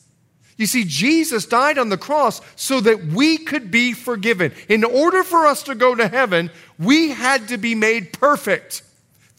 You 0.58 0.68
see, 0.68 0.84
Jesus 0.84 1.46
died 1.46 1.78
on 1.78 1.90
the 1.90 1.98
cross 1.98 2.42
so 2.56 2.82
that 2.82 3.06
we 3.06 3.38
could 3.38 3.72
be 3.72 3.94
forgiven. 3.94 4.52
In 4.68 4.84
order 4.84 5.24
for 5.24 5.48
us 5.48 5.64
to 5.64 5.76
go 5.76 5.96
to 5.96 6.08
heaven, 6.08 6.52
we 6.78 7.10
had 7.10 7.48
to 7.48 7.58
be 7.58 7.74
made 7.74 8.14
perfect. 8.14 8.84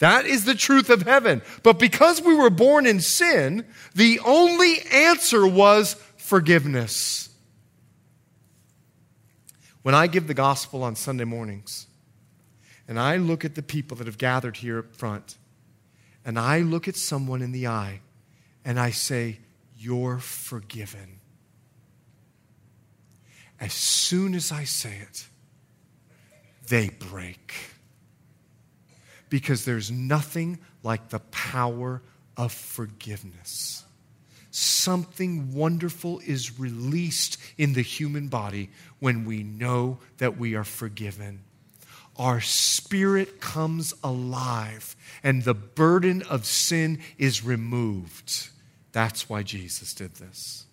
That 0.03 0.25
is 0.25 0.43
the 0.43 0.53
truth 0.53 0.89
of 0.89 1.03
heaven. 1.03 1.41
But 1.63 1.79
because 1.79 2.21
we 2.21 2.35
were 2.35 2.49
born 2.49 2.85
in 2.85 2.99
sin, 2.99 3.65
the 3.95 4.19
only 4.25 4.81
answer 4.91 5.47
was 5.47 5.93
forgiveness. 6.17 7.29
When 9.81 9.95
I 9.95 10.07
give 10.07 10.27
the 10.27 10.33
gospel 10.33 10.83
on 10.83 10.97
Sunday 10.97 11.23
mornings, 11.23 11.87
and 12.85 12.99
I 12.99 13.15
look 13.15 13.45
at 13.45 13.55
the 13.55 13.63
people 13.63 13.95
that 13.95 14.07
have 14.07 14.17
gathered 14.17 14.57
here 14.57 14.79
up 14.79 14.93
front, 14.93 15.37
and 16.25 16.37
I 16.37 16.59
look 16.59 16.89
at 16.89 16.97
someone 16.97 17.41
in 17.41 17.53
the 17.53 17.67
eye, 17.67 18.01
and 18.65 18.77
I 18.77 18.91
say, 18.91 19.39
You're 19.77 20.19
forgiven. 20.19 21.21
As 23.57 23.71
soon 23.71 24.35
as 24.35 24.51
I 24.51 24.65
say 24.65 24.97
it, 24.97 25.27
they 26.67 26.89
break. 26.89 27.72
Because 29.29 29.65
there's 29.65 29.91
nothing 29.91 30.59
like 30.83 31.09
the 31.09 31.19
power 31.19 32.01
of 32.37 32.51
forgiveness. 32.51 33.83
Something 34.51 35.53
wonderful 35.53 36.19
is 36.19 36.59
released 36.59 37.37
in 37.57 37.73
the 37.73 37.81
human 37.81 38.27
body 38.27 38.69
when 38.99 39.25
we 39.25 39.43
know 39.43 39.97
that 40.17 40.37
we 40.37 40.55
are 40.55 40.63
forgiven 40.63 41.41
our 42.17 42.41
spirit 42.41 43.41
comes 43.41 43.93
alive 44.03 44.95
and 45.23 45.43
the 45.43 45.53
burden 45.53 46.21
of 46.23 46.45
sin 46.45 46.99
is 47.17 47.43
removed. 47.43 48.49
That's 48.91 49.27
why 49.29 49.43
Jesus 49.43 49.93
did 49.93 50.15
this. 50.15 50.65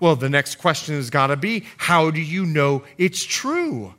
Well, 0.00 0.16
the 0.16 0.28
next 0.28 0.56
question 0.56 0.96
has 0.96 1.10
got 1.10 1.28
to 1.28 1.36
be 1.36 1.64
how 1.76 2.10
do 2.10 2.20
you 2.20 2.46
know 2.46 2.82
it's 2.98 3.24
true? 3.24 3.94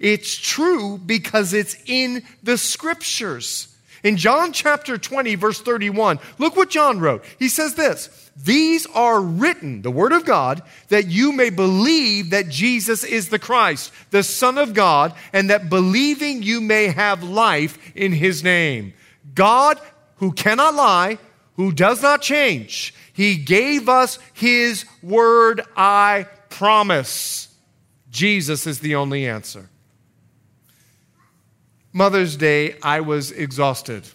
It's 0.00 0.36
true 0.36 0.98
because 0.98 1.52
it's 1.52 1.76
in 1.86 2.22
the 2.42 2.58
scriptures. 2.58 3.74
In 4.02 4.16
John 4.16 4.52
chapter 4.52 4.98
20, 4.98 5.34
verse 5.34 5.60
31, 5.60 6.18
look 6.38 6.56
what 6.56 6.70
John 6.70 7.00
wrote. 7.00 7.24
He 7.38 7.48
says 7.48 7.74
this 7.74 8.26
these 8.36 8.86
are 8.86 9.20
written, 9.20 9.80
the 9.80 9.90
Word 9.90 10.12
of 10.12 10.26
God, 10.26 10.62
that 10.88 11.06
you 11.06 11.32
may 11.32 11.48
believe 11.48 12.30
that 12.30 12.48
Jesus 12.48 13.02
is 13.02 13.30
the 13.30 13.38
Christ, 13.38 13.92
the 14.10 14.22
Son 14.22 14.58
of 14.58 14.74
God, 14.74 15.14
and 15.32 15.48
that 15.48 15.70
believing 15.70 16.42
you 16.42 16.60
may 16.60 16.88
have 16.88 17.22
life 17.22 17.78
in 17.94 18.12
His 18.12 18.44
name. 18.44 18.92
God, 19.34 19.80
who 20.16 20.32
cannot 20.32 20.74
lie, 20.74 21.18
who 21.54 21.72
does 21.72 22.02
not 22.02 22.20
change, 22.20 22.94
He 23.14 23.36
gave 23.36 23.88
us 23.88 24.18
His 24.34 24.84
Word, 25.02 25.62
I 25.74 26.26
promise. 26.50 27.48
Jesus 28.10 28.66
is 28.66 28.80
the 28.80 28.96
only 28.96 29.26
answer. 29.26 29.70
Mother's 31.96 32.36
Day, 32.36 32.76
I 32.82 33.00
was 33.00 33.32
exhausted. 33.32 34.06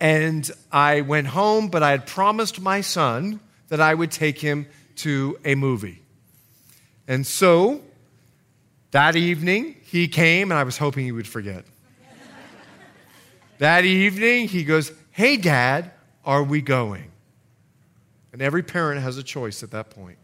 And 0.00 0.50
I 0.72 1.02
went 1.02 1.26
home, 1.26 1.68
but 1.68 1.82
I 1.82 1.90
had 1.90 2.06
promised 2.06 2.62
my 2.62 2.80
son 2.80 3.40
that 3.68 3.78
I 3.78 3.92
would 3.92 4.10
take 4.10 4.38
him 4.38 4.66
to 4.96 5.38
a 5.44 5.54
movie. 5.54 6.00
And 7.06 7.26
so 7.26 7.82
that 8.92 9.16
evening, 9.16 9.76
he 9.82 10.08
came, 10.08 10.50
and 10.50 10.58
I 10.58 10.62
was 10.62 10.78
hoping 10.78 11.04
he 11.04 11.12
would 11.12 11.28
forget. 11.28 11.66
that 13.58 13.84
evening, 13.84 14.48
he 14.48 14.64
goes, 14.64 14.92
Hey, 15.10 15.36
Dad, 15.36 15.90
are 16.24 16.42
we 16.42 16.62
going? 16.62 17.10
And 18.32 18.40
every 18.40 18.62
parent 18.62 19.02
has 19.02 19.18
a 19.18 19.22
choice 19.22 19.62
at 19.62 19.72
that 19.72 19.90
point. 19.90 20.16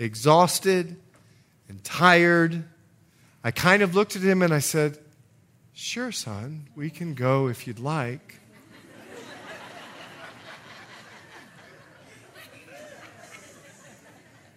Exhausted 0.00 0.96
and 1.68 1.84
tired, 1.84 2.64
I 3.44 3.50
kind 3.50 3.82
of 3.82 3.94
looked 3.94 4.16
at 4.16 4.22
him 4.22 4.42
and 4.42 4.52
I 4.52 4.58
said, 4.58 4.98
Sure, 5.72 6.10
son, 6.10 6.66
we 6.74 6.90
can 6.90 7.14
go 7.14 7.46
if 7.46 7.66
you'd 7.66 7.78
like. 7.78 8.34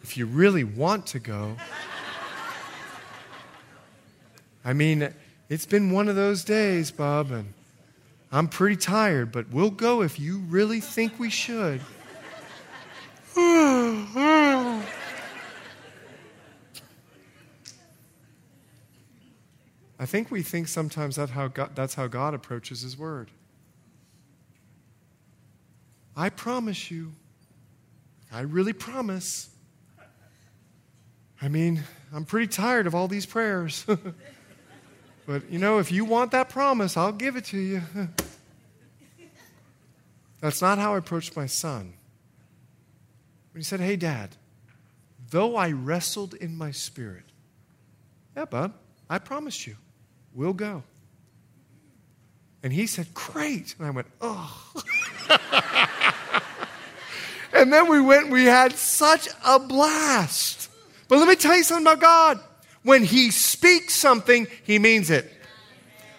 if 0.01 0.17
you 0.17 0.25
really 0.25 0.63
want 0.63 1.05
to 1.07 1.19
go. 1.19 1.55
I 4.65 4.73
mean, 4.73 5.13
it's 5.47 5.65
been 5.65 5.91
one 5.91 6.07
of 6.09 6.15
those 6.15 6.43
days, 6.43 6.91
Bob, 6.91 7.31
and 7.31 7.53
I'm 8.31 8.47
pretty 8.47 8.75
tired, 8.75 9.31
but 9.31 9.49
we'll 9.49 9.69
go 9.69 10.01
if 10.01 10.19
you 10.19 10.39
really 10.39 10.81
think 10.81 11.19
we 11.19 11.29
should. 11.29 11.81
I 20.01 20.05
think 20.07 20.31
we 20.31 20.41
think 20.41 20.67
sometimes 20.67 21.17
that 21.17 21.29
how 21.29 21.47
God, 21.47 21.75
that's 21.75 21.93
how 21.93 22.07
God 22.07 22.33
approaches 22.33 22.81
His 22.81 22.97
Word. 22.97 23.29
I 26.17 26.29
promise 26.29 26.89
you, 26.89 27.11
I 28.33 28.41
really 28.41 28.73
promise. 28.73 29.51
I 31.39 31.49
mean, 31.49 31.83
I'm 32.11 32.25
pretty 32.25 32.47
tired 32.47 32.87
of 32.87 32.95
all 32.95 33.07
these 33.07 33.27
prayers. 33.27 33.85
but, 35.27 35.51
you 35.51 35.59
know, 35.59 35.77
if 35.77 35.91
you 35.91 36.03
want 36.03 36.31
that 36.31 36.49
promise, 36.49 36.97
I'll 36.97 37.11
give 37.11 37.35
it 37.35 37.45
to 37.45 37.59
you. 37.59 37.83
That's 40.39 40.63
not 40.63 40.79
how 40.79 40.95
I 40.95 40.97
approached 40.97 41.35
my 41.35 41.45
son. 41.45 41.93
When 43.53 43.59
he 43.59 43.63
said, 43.63 43.79
Hey, 43.79 43.97
Dad, 43.97 44.35
though 45.29 45.55
I 45.55 45.71
wrestled 45.71 46.33
in 46.33 46.57
my 46.57 46.71
spirit, 46.71 47.25
yeah, 48.35 48.69
I 49.07 49.19
promised 49.19 49.67
you. 49.67 49.75
We'll 50.33 50.53
go. 50.53 50.83
And 52.63 52.71
he 52.71 52.87
said, 52.87 53.13
Great. 53.13 53.75
And 53.77 53.87
I 53.87 53.91
went, 53.91 54.07
Oh. 54.19 54.73
and 57.53 57.71
then 57.71 57.89
we 57.89 58.01
went, 58.01 58.29
we 58.29 58.45
had 58.45 58.73
such 58.73 59.27
a 59.45 59.59
blast. 59.59 60.69
But 61.07 61.19
let 61.19 61.27
me 61.27 61.35
tell 61.35 61.55
you 61.55 61.63
something 61.63 61.85
about 61.85 61.99
God. 61.99 62.39
When 62.83 63.03
he 63.03 63.31
speaks 63.31 63.95
something, 63.95 64.47
he 64.63 64.79
means 64.79 65.09
it. 65.09 65.31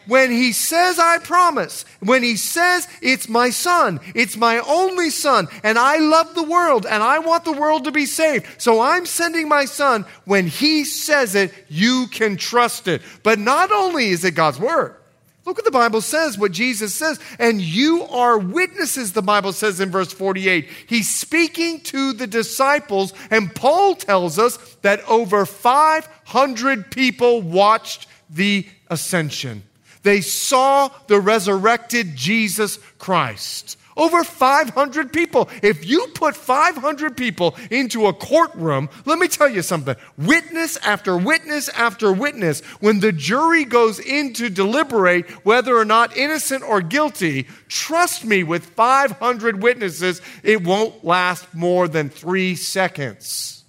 When 0.06 0.30
he 0.30 0.52
says, 0.52 0.98
I 0.98 1.18
promise, 1.18 1.84
when 2.00 2.22
he 2.22 2.36
says, 2.36 2.88
it's 3.00 3.28
my 3.28 3.50
son, 3.50 4.00
it's 4.14 4.36
my 4.36 4.58
only 4.60 5.10
son, 5.10 5.48
and 5.62 5.78
I 5.78 5.98
love 5.98 6.34
the 6.34 6.42
world, 6.42 6.86
and 6.86 7.02
I 7.02 7.20
want 7.20 7.44
the 7.44 7.52
world 7.52 7.84
to 7.84 7.92
be 7.92 8.06
saved, 8.06 8.46
so 8.58 8.80
I'm 8.80 9.06
sending 9.06 9.48
my 9.48 9.64
son, 9.64 10.04
when 10.24 10.46
he 10.46 10.84
says 10.84 11.34
it, 11.34 11.52
you 11.68 12.06
can 12.10 12.36
trust 12.36 12.88
it. 12.88 13.02
But 13.22 13.38
not 13.38 13.70
only 13.70 14.08
is 14.08 14.24
it 14.24 14.34
God's 14.34 14.58
word, 14.58 14.96
Look 15.44 15.56
what 15.56 15.64
the 15.64 15.72
Bible 15.72 16.00
says, 16.00 16.38
what 16.38 16.52
Jesus 16.52 16.94
says. 16.94 17.18
And 17.38 17.60
you 17.60 18.04
are 18.04 18.38
witnesses, 18.38 19.12
the 19.12 19.22
Bible 19.22 19.52
says 19.52 19.80
in 19.80 19.90
verse 19.90 20.12
48. 20.12 20.68
He's 20.86 21.12
speaking 21.12 21.80
to 21.80 22.12
the 22.12 22.28
disciples, 22.28 23.12
and 23.30 23.52
Paul 23.52 23.96
tells 23.96 24.38
us 24.38 24.56
that 24.82 25.00
over 25.08 25.44
500 25.44 26.90
people 26.92 27.42
watched 27.42 28.06
the 28.30 28.66
ascension. 28.88 29.64
They 30.02 30.20
saw 30.20 30.90
the 31.06 31.20
resurrected 31.20 32.16
Jesus 32.16 32.78
Christ. 32.98 33.78
Over 33.96 34.24
500 34.24 35.12
people. 35.12 35.50
If 35.62 35.84
you 35.84 36.06
put 36.14 36.34
500 36.34 37.16
people 37.16 37.56
into 37.70 38.06
a 38.06 38.12
courtroom, 38.12 38.88
let 39.04 39.18
me 39.18 39.28
tell 39.28 39.48
you 39.48 39.62
something. 39.62 39.96
Witness 40.16 40.78
after 40.78 41.16
witness 41.16 41.68
after 41.68 42.10
witness, 42.12 42.60
when 42.80 43.00
the 43.00 43.12
jury 43.12 43.64
goes 43.64 43.98
in 43.98 44.32
to 44.34 44.48
deliberate 44.48 45.28
whether 45.44 45.76
or 45.76 45.84
not 45.84 46.16
innocent 46.16 46.64
or 46.64 46.80
guilty, 46.80 47.46
trust 47.68 48.24
me, 48.24 48.42
with 48.42 48.64
500 48.64 49.62
witnesses, 49.62 50.22
it 50.42 50.64
won't 50.64 51.04
last 51.04 51.54
more 51.54 51.86
than 51.86 52.08
three 52.08 52.54
seconds. 52.54 53.64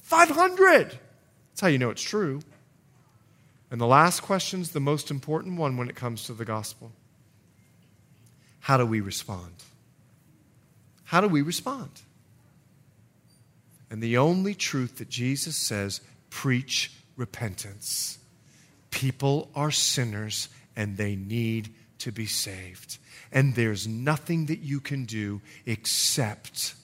500. 0.00 0.98
That's 1.50 1.60
how 1.60 1.68
you 1.68 1.78
know 1.78 1.90
it's 1.90 2.02
true. 2.02 2.40
And 3.70 3.80
the 3.80 3.86
last 3.86 4.20
question 4.20 4.60
is 4.60 4.70
the 4.70 4.80
most 4.80 5.10
important 5.10 5.58
one 5.58 5.76
when 5.76 5.88
it 5.88 5.96
comes 5.96 6.24
to 6.24 6.32
the 6.32 6.44
gospel. 6.44 6.92
How 8.60 8.76
do 8.76 8.86
we 8.86 9.00
respond? 9.00 9.52
How 11.04 11.20
do 11.20 11.28
we 11.28 11.42
respond? 11.42 11.90
And 13.90 14.02
the 14.02 14.18
only 14.18 14.54
truth 14.54 14.98
that 14.98 15.08
Jesus 15.08 15.56
says 15.56 16.00
preach 16.30 16.92
repentance. 17.16 18.18
People 18.90 19.50
are 19.54 19.70
sinners 19.70 20.48
and 20.74 20.96
they 20.96 21.16
need 21.16 21.72
to 21.98 22.12
be 22.12 22.26
saved. 22.26 22.98
And 23.32 23.54
there's 23.54 23.86
nothing 23.86 24.46
that 24.46 24.60
you 24.60 24.80
can 24.80 25.04
do 25.04 25.40
except 25.64 26.74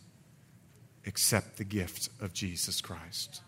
accept 1.07 1.57
the 1.57 1.65
gift 1.65 2.09
of 2.21 2.33
Jesus 2.33 2.81
Christ. 2.81 3.41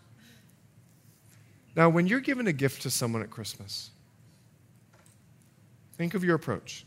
Now, 1.75 1.89
when 1.89 2.07
you're 2.07 2.21
giving 2.21 2.47
a 2.47 2.53
gift 2.53 2.83
to 2.83 2.89
someone 2.89 3.21
at 3.21 3.29
Christmas, 3.29 3.89
think 5.97 6.13
of 6.13 6.23
your 6.23 6.35
approach. 6.35 6.85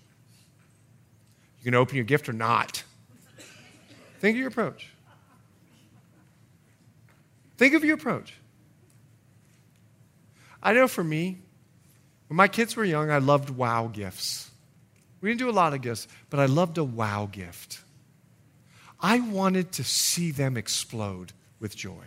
You 1.59 1.65
can 1.65 1.75
open 1.75 1.97
your 1.97 2.05
gift 2.05 2.29
or 2.29 2.33
not. 2.33 2.83
Think 4.21 4.37
of 4.37 4.39
your 4.39 4.49
approach. 4.49 4.89
Think 7.57 7.75
of 7.75 7.85
your 7.85 7.95
approach. 7.95 8.35
I 10.63 10.73
know 10.73 10.89
for 10.89 11.05
me, 11.05 11.39
when 12.29 12.37
my 12.37 12.49
kids 12.49 12.77
were 12.77 12.85
young, 12.85 13.11
I 13.11 13.19
loved 13.19 13.51
wow 13.51 13.89
gifts. 13.89 14.51
We 15.21 15.31
didn't 15.31 15.41
do 15.41 15.51
a 15.51 15.53
lot 15.53 15.75
of 15.75 15.83
gifts, 15.83 16.09
but 16.31 16.41
I 16.41 16.47
loved 16.47 16.79
a 16.79 16.85
wow 16.85 17.29
gift. 17.31 17.81
I 19.01 19.21
wanted 19.21 19.73
to 19.73 19.85
see 19.85 20.31
them 20.31 20.57
explode 20.57 21.33
with 21.61 21.77
joy. 21.77 22.05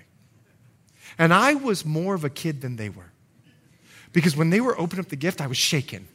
And 1.18 1.34
I 1.34 1.54
was 1.54 1.86
more 1.86 2.16
of 2.16 2.24
a 2.24 2.30
kid 2.30 2.62
than 2.62 2.76
they 2.76 2.90
were. 2.90 3.12
Because 4.14 4.36
when 4.36 4.50
they 4.50 4.62
were 4.62 4.80
opening 4.80 5.06
up 5.06 5.10
the 5.10 5.16
gift, 5.16 5.42
I 5.42 5.48
was 5.48 5.58
shaking. 5.58 6.08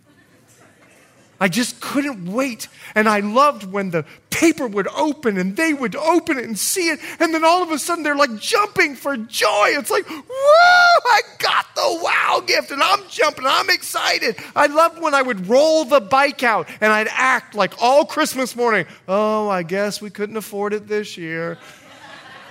I 1.39 1.49
just 1.49 1.81
couldn't 1.81 2.33
wait. 2.33 2.69
And 2.95 3.09
I 3.09 3.21
loved 3.21 3.71
when 3.71 3.91
the 3.91 4.05
paper 4.31 4.67
would 4.67 4.89
open 4.89 5.39
and 5.39 5.57
they 5.57 5.75
would 5.75 5.95
open 5.95 6.39
it 6.39 6.45
and 6.45 6.59
see 6.59 6.89
it. 6.89 7.01
And 7.21 7.33
then 7.35 7.45
all 7.45 7.63
of 7.63 7.71
a 7.71 7.79
sudden 7.79 8.05
they're 8.05 8.17
like 8.17 8.39
jumping 8.39 8.97
for 8.97 9.17
joy. 9.17 9.69
It's 9.69 9.91
like, 9.91 10.09
woo, 10.09 10.23
I 10.29 11.21
got 11.39 11.67
the 11.75 12.01
wow 12.03 12.43
gift 12.47 12.71
and 12.71 12.83
I'm 12.83 13.01
jumping. 13.09 13.45
I'm 13.47 13.69
excited. 13.71 14.37
I 14.55 14.67
loved 14.67 15.01
when 15.01 15.15
I 15.15 15.23
would 15.23 15.47
roll 15.49 15.85
the 15.85 16.01
bike 16.01 16.43
out 16.43 16.69
and 16.81 16.93
I'd 16.93 17.09
act 17.11 17.55
like 17.55 17.83
all 17.83 18.05
Christmas 18.05 18.57
morning, 18.57 18.87
oh, 19.07 19.49
I 19.49 19.63
guess 19.63 20.01
we 20.01 20.11
couldn't 20.11 20.37
afford 20.37 20.73
it 20.73 20.89
this 20.89 21.17
year. 21.17 21.59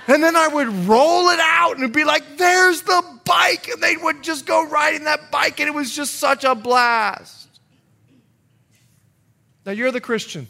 And 0.08 0.22
then 0.22 0.36
I 0.36 0.48
would 0.48 0.68
roll 0.88 1.30
it 1.30 1.40
out 1.40 1.78
and 1.78 1.92
be 1.92 2.04
like, 2.04 2.38
there's 2.38 2.84
the 2.84 3.04
bike. 3.26 3.68
And 3.70 3.82
they 3.82 3.98
would 3.98 4.24
just 4.24 4.46
go 4.46 4.68
riding 4.68 5.06
that 5.06 5.32
bike, 5.32 5.60
and 5.60 5.68
it 5.68 5.74
was 5.74 5.96
just 5.96 6.16
such 6.16 6.44
a 6.44 6.54
blast. 6.54 7.48
Now, 9.66 9.72
you're 9.72 9.92
the 9.92 10.02
Christian, 10.02 10.48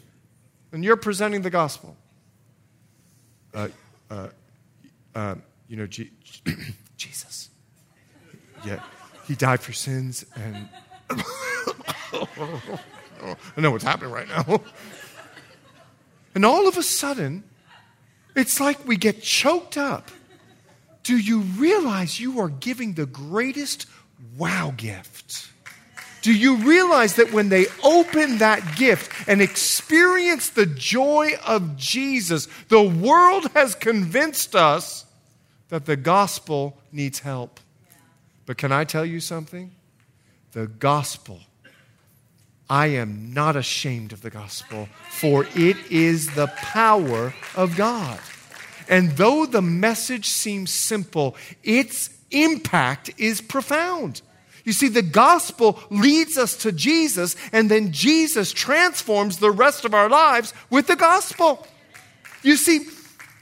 and 0.73 0.83
you're 0.83 0.97
presenting 0.97 1.41
the 1.41 1.49
gospel. 1.49 1.95
Uh, 3.53 3.69
uh, 4.11 4.27
uh, 5.15 5.35
you 5.69 5.77
know, 5.77 5.87
G- 5.87 6.11
Jesus. 6.97 7.49
Yeah, 8.65 8.81
he 9.25 9.35
died 9.35 9.61
for 9.61 9.71
sins, 9.71 10.25
and 10.35 10.67
I 11.09 11.23
know 13.57 13.71
what's 13.71 13.85
happening 13.85 14.11
right 14.11 14.27
now. 14.27 14.61
And 16.35 16.45
all 16.45 16.67
of 16.67 16.77
a 16.77 16.83
sudden, 16.83 17.43
it's 18.36 18.59
like 18.59 18.86
we 18.88 18.97
get 18.97 19.21
choked 19.21 19.77
up. 19.77 20.11
Do 21.03 21.17
you 21.17 21.41
realize 21.41 22.19
you 22.19 22.39
are 22.39 22.49
giving 22.49 22.93
the 22.93 23.05
greatest 23.05 23.86
wow 24.38 24.73
gift? 24.75 25.49
Do 26.21 26.33
you 26.33 26.55
realize 26.55 27.17
that 27.17 27.31
when 27.31 27.49
they 27.49 27.67
open 27.83 28.39
that 28.39 28.77
gift 28.77 29.29
and 29.29 29.43
experience 29.43 30.49
the 30.49 30.65
joy 30.65 31.33
of 31.45 31.77
Jesus, 31.77 32.47
the 32.69 32.81
world 32.81 33.51
has 33.53 33.75
convinced 33.75 34.55
us 34.55 35.05
that 35.69 35.86
the 35.86 35.95
gospel 35.95 36.77
needs 36.91 37.19
help? 37.19 37.59
But 38.47 38.57
can 38.57 38.71
I 38.71 38.86
tell 38.86 39.05
you 39.05 39.19
something? 39.19 39.71
The 40.53 40.65
gospel 40.65 41.41
I 42.70 42.88
am 42.88 43.34
not 43.34 43.55
ashamed 43.55 44.11
of 44.11 44.22
the 44.22 44.30
gospel, 44.30 44.89
for 45.09 45.45
it 45.55 45.78
is 45.91 46.34
the 46.34 46.47
power 46.47 47.34
of 47.55 47.76
God. 47.76 48.20
And 48.88 49.11
though 49.11 49.45
the 49.45 49.61
message 49.61 50.28
seems 50.28 50.72
simple, 50.72 51.36
its 51.63 52.09
impact 52.32 53.11
is 53.18 53.41
profound. 53.41 54.22
You 54.63 54.74
see, 54.74 54.88
the 54.88 55.03
gospel 55.03 55.80
leads 55.91 56.38
us 56.38 56.57
to 56.57 56.72
Jesus, 56.72 57.36
and 57.51 57.70
then 57.70 57.91
Jesus 57.91 58.51
transforms 58.51 59.38
the 59.38 59.51
rest 59.51 59.86
of 59.86 59.93
our 59.93 60.09
lives 60.09 60.53
with 60.72 60.88
the 60.88 60.95
gospel. 60.95 61.68
You 62.41 62.57
see, 62.57 62.88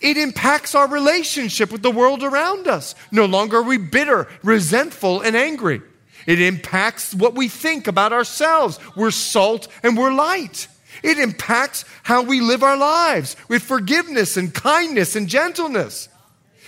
it 0.01 0.17
impacts 0.17 0.75
our 0.75 0.87
relationship 0.87 1.71
with 1.71 1.81
the 1.81 1.91
world 1.91 2.23
around 2.23 2.67
us. 2.67 2.93
No 3.09 3.25
longer 3.25 3.59
are 3.59 3.63
we 3.63 3.77
bitter, 3.77 4.27
resentful, 4.43 5.21
and 5.21 5.35
angry. 5.35 5.81
It 6.25 6.41
impacts 6.41 7.13
what 7.13 7.35
we 7.35 7.47
think 7.47 7.87
about 7.87 8.13
ourselves. 8.13 8.79
We're 8.95 9.11
salt 9.11 9.67
and 9.81 9.97
we're 9.97 10.13
light. 10.13 10.67
It 11.01 11.17
impacts 11.17 11.85
how 12.03 12.21
we 12.21 12.39
live 12.39 12.63
our 12.63 12.77
lives 12.77 13.35
with 13.49 13.63
forgiveness 13.63 14.37
and 14.37 14.53
kindness 14.53 15.15
and 15.15 15.27
gentleness. 15.27 16.09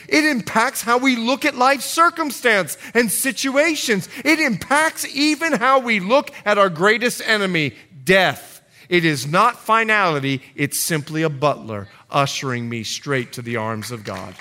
It 0.07 0.23
impacts 0.25 0.81
how 0.81 0.97
we 0.97 1.15
look 1.15 1.45
at 1.45 1.55
life 1.55 1.81
circumstance 1.81 2.77
and 2.93 3.11
situations. 3.11 4.09
It 4.23 4.39
impacts 4.39 5.05
even 5.15 5.53
how 5.53 5.79
we 5.79 5.99
look 5.99 6.31
at 6.45 6.57
our 6.57 6.69
greatest 6.69 7.21
enemy, 7.25 7.73
death. 8.03 8.61
It 8.87 9.03
is 9.03 9.25
not 9.25 9.59
finality, 9.59 10.43
it's 10.55 10.77
simply 10.79 11.23
a 11.23 11.29
butler 11.29 11.87
ushering 12.11 12.69
me 12.69 12.83
straight 12.83 13.33
to 13.33 13.41
the 13.41 13.55
arms 13.55 13.91
of 13.91 14.03
God. 14.03 14.35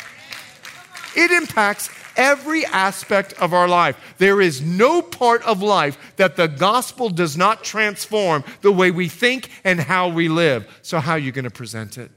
It 1.16 1.30
impacts 1.30 1.88
every 2.16 2.64
aspect 2.66 3.32
of 3.34 3.52
our 3.52 3.68
life. 3.68 4.14
There 4.18 4.40
is 4.40 4.60
no 4.60 5.02
part 5.02 5.42
of 5.42 5.62
life 5.62 5.98
that 6.16 6.36
the 6.36 6.48
gospel 6.48 7.10
does 7.10 7.36
not 7.36 7.64
transform 7.64 8.44
the 8.60 8.72
way 8.72 8.90
we 8.90 9.08
think 9.08 9.50
and 9.64 9.80
how 9.80 10.08
we 10.08 10.28
live. 10.28 10.66
So, 10.82 11.00
how 11.00 11.12
are 11.12 11.18
you 11.18 11.32
going 11.32 11.44
to 11.44 11.50
present 11.50 11.98
it? 11.98 12.10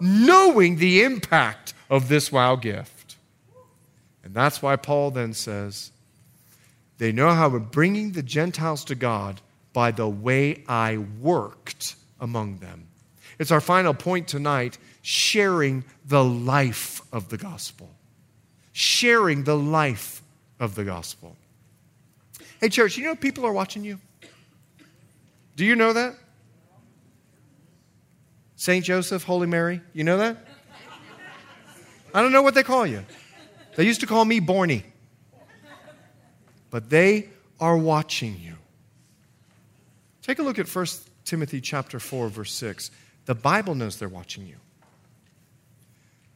Knowing 0.00 0.76
the 0.76 1.02
impact 1.02 1.74
of 1.88 2.08
this 2.08 2.30
wow 2.30 2.56
gift. 2.56 3.16
And 4.24 4.34
that's 4.34 4.60
why 4.60 4.76
Paul 4.76 5.12
then 5.12 5.32
says, 5.32 5.92
they 6.98 7.12
know 7.12 7.30
how 7.30 7.48
we're 7.48 7.58
bringing 7.58 8.12
the 8.12 8.22
Gentiles 8.22 8.84
to 8.86 8.94
God 8.94 9.40
by 9.72 9.90
the 9.90 10.08
way 10.08 10.64
I 10.66 10.98
worked 11.20 11.96
among 12.20 12.58
them. 12.58 12.88
It's 13.38 13.50
our 13.50 13.60
final 13.60 13.92
point 13.92 14.28
tonight 14.28 14.78
sharing 15.02 15.84
the 16.06 16.24
life 16.24 17.02
of 17.12 17.28
the 17.28 17.36
gospel 17.36 17.95
sharing 18.76 19.42
the 19.44 19.56
life 19.56 20.22
of 20.60 20.74
the 20.74 20.84
gospel. 20.84 21.34
Hey, 22.60 22.68
church, 22.68 22.98
you 22.98 23.04
know 23.04 23.16
people 23.16 23.46
are 23.46 23.52
watching 23.52 23.82
you? 23.84 23.98
Do 25.56 25.64
you 25.64 25.74
know 25.74 25.94
that? 25.94 26.14
St. 28.56 28.84
Joseph, 28.84 29.22
Holy 29.22 29.46
Mary, 29.46 29.80
you 29.94 30.04
know 30.04 30.18
that? 30.18 30.46
I 32.12 32.20
don't 32.20 32.32
know 32.32 32.42
what 32.42 32.54
they 32.54 32.62
call 32.62 32.86
you. 32.86 33.02
They 33.76 33.84
used 33.86 34.00
to 34.00 34.06
call 34.06 34.26
me 34.26 34.42
Borny. 34.42 34.82
But 36.68 36.90
they 36.90 37.30
are 37.58 37.78
watching 37.78 38.38
you. 38.38 38.56
Take 40.20 40.38
a 40.38 40.42
look 40.42 40.58
at 40.58 40.68
1 40.68 40.86
Timothy 41.24 41.62
chapter 41.62 41.98
4 41.98 42.28
verse 42.28 42.52
6. 42.52 42.90
The 43.24 43.34
Bible 43.34 43.74
knows 43.74 43.98
they're 43.98 44.06
watching 44.10 44.46
you. 44.46 44.56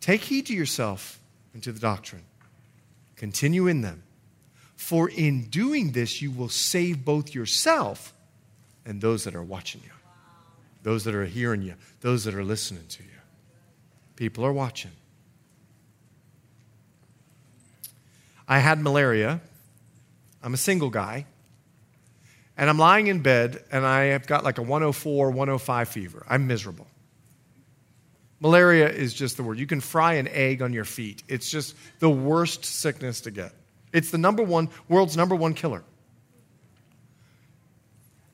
Take 0.00 0.22
heed 0.22 0.46
to 0.46 0.54
yourself 0.54 1.20
and 1.52 1.62
to 1.64 1.72
the 1.72 1.80
doctrine. 1.80 2.22
Continue 3.20 3.66
in 3.66 3.82
them. 3.82 4.02
For 4.76 5.10
in 5.10 5.50
doing 5.50 5.92
this, 5.92 6.22
you 6.22 6.30
will 6.30 6.48
save 6.48 7.04
both 7.04 7.34
yourself 7.34 8.14
and 8.86 8.98
those 8.98 9.24
that 9.24 9.34
are 9.34 9.42
watching 9.42 9.82
you, 9.84 9.90
those 10.84 11.04
that 11.04 11.14
are 11.14 11.26
hearing 11.26 11.60
you, 11.60 11.74
those 12.00 12.24
that 12.24 12.34
are 12.34 12.42
listening 12.42 12.86
to 12.88 13.02
you. 13.02 13.20
People 14.16 14.42
are 14.46 14.54
watching. 14.54 14.92
I 18.48 18.58
had 18.60 18.80
malaria. 18.80 19.42
I'm 20.42 20.54
a 20.54 20.56
single 20.56 20.88
guy. 20.88 21.26
and 22.56 22.70
I'm 22.70 22.78
lying 22.78 23.08
in 23.08 23.20
bed 23.20 23.62
and 23.70 23.84
I 23.84 24.04
have 24.04 24.26
got 24.26 24.44
like 24.44 24.56
a 24.56 24.62
104, 24.62 25.28
105 25.28 25.88
fever. 25.90 26.24
I'm 26.26 26.46
miserable. 26.46 26.86
Malaria 28.40 28.88
is 28.88 29.12
just 29.12 29.36
the 29.36 29.42
word. 29.42 29.58
You 29.58 29.66
can 29.66 29.80
fry 29.80 30.14
an 30.14 30.26
egg 30.28 30.62
on 30.62 30.72
your 30.72 30.86
feet. 30.86 31.22
It's 31.28 31.50
just 31.50 31.76
the 31.98 32.10
worst 32.10 32.64
sickness 32.64 33.22
to 33.22 33.30
get. 33.30 33.52
It's 33.92 34.10
the 34.10 34.18
number 34.18 34.42
one, 34.42 34.70
world's 34.88 35.16
number 35.16 35.34
one 35.34 35.52
killer. 35.54 35.82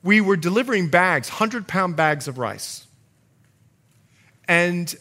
We 0.03 0.21
were 0.21 0.37
delivering 0.37 0.87
bags, 0.87 1.29
100 1.29 1.67
pound 1.67 1.97
bags 1.97 2.27
of 2.27 2.37
rice. 2.37 2.85
And 4.47 4.95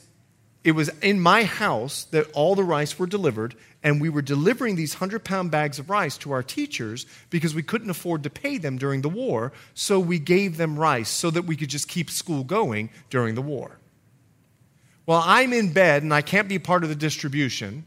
it 0.65 0.73
was 0.73 0.89
in 1.01 1.21
my 1.21 1.45
house 1.45 2.05
that 2.11 2.29
all 2.33 2.57
the 2.57 2.65
rice 2.65 2.99
were 2.99 3.07
delivered, 3.07 3.55
and 3.85 4.01
we 4.01 4.09
were 4.09 4.23
delivering 4.23 4.75
these 4.75 4.95
100 4.95 5.23
pound 5.23 5.53
bags 5.53 5.79
of 5.79 5.89
rice 5.89 6.19
to 6.19 6.33
our 6.33 6.43
teachers 6.43 7.07
because 7.31 7.55
we 7.55 7.63
couldn't 7.63 7.91
afford 7.91 8.25
to 8.25 8.31
pay 8.31 8.59
them 8.59 8.77
during 8.77 9.03
the 9.03 9.09
war. 9.09 9.53
So 9.75 10.01
we 10.01 10.19
gave 10.19 10.57
them 10.57 10.77
rice 10.77 11.09
so 11.09 11.31
that 11.31 11.43
we 11.43 11.55
could 11.55 11.69
just 11.69 11.87
keep 11.87 12.11
school 12.11 12.43
going 12.43 12.91
during 13.11 13.37
the 13.37 13.43
war. 13.43 13.79
Well, 15.07 15.23
I'm 15.25 15.53
in 15.53 15.73
bed 15.73 16.03
and 16.03 16.13
I 16.13 16.21
can't 16.21 16.49
be 16.49 16.59
part 16.59 16.83
of 16.83 16.89
the 16.89 16.97
distribution. 16.97 17.85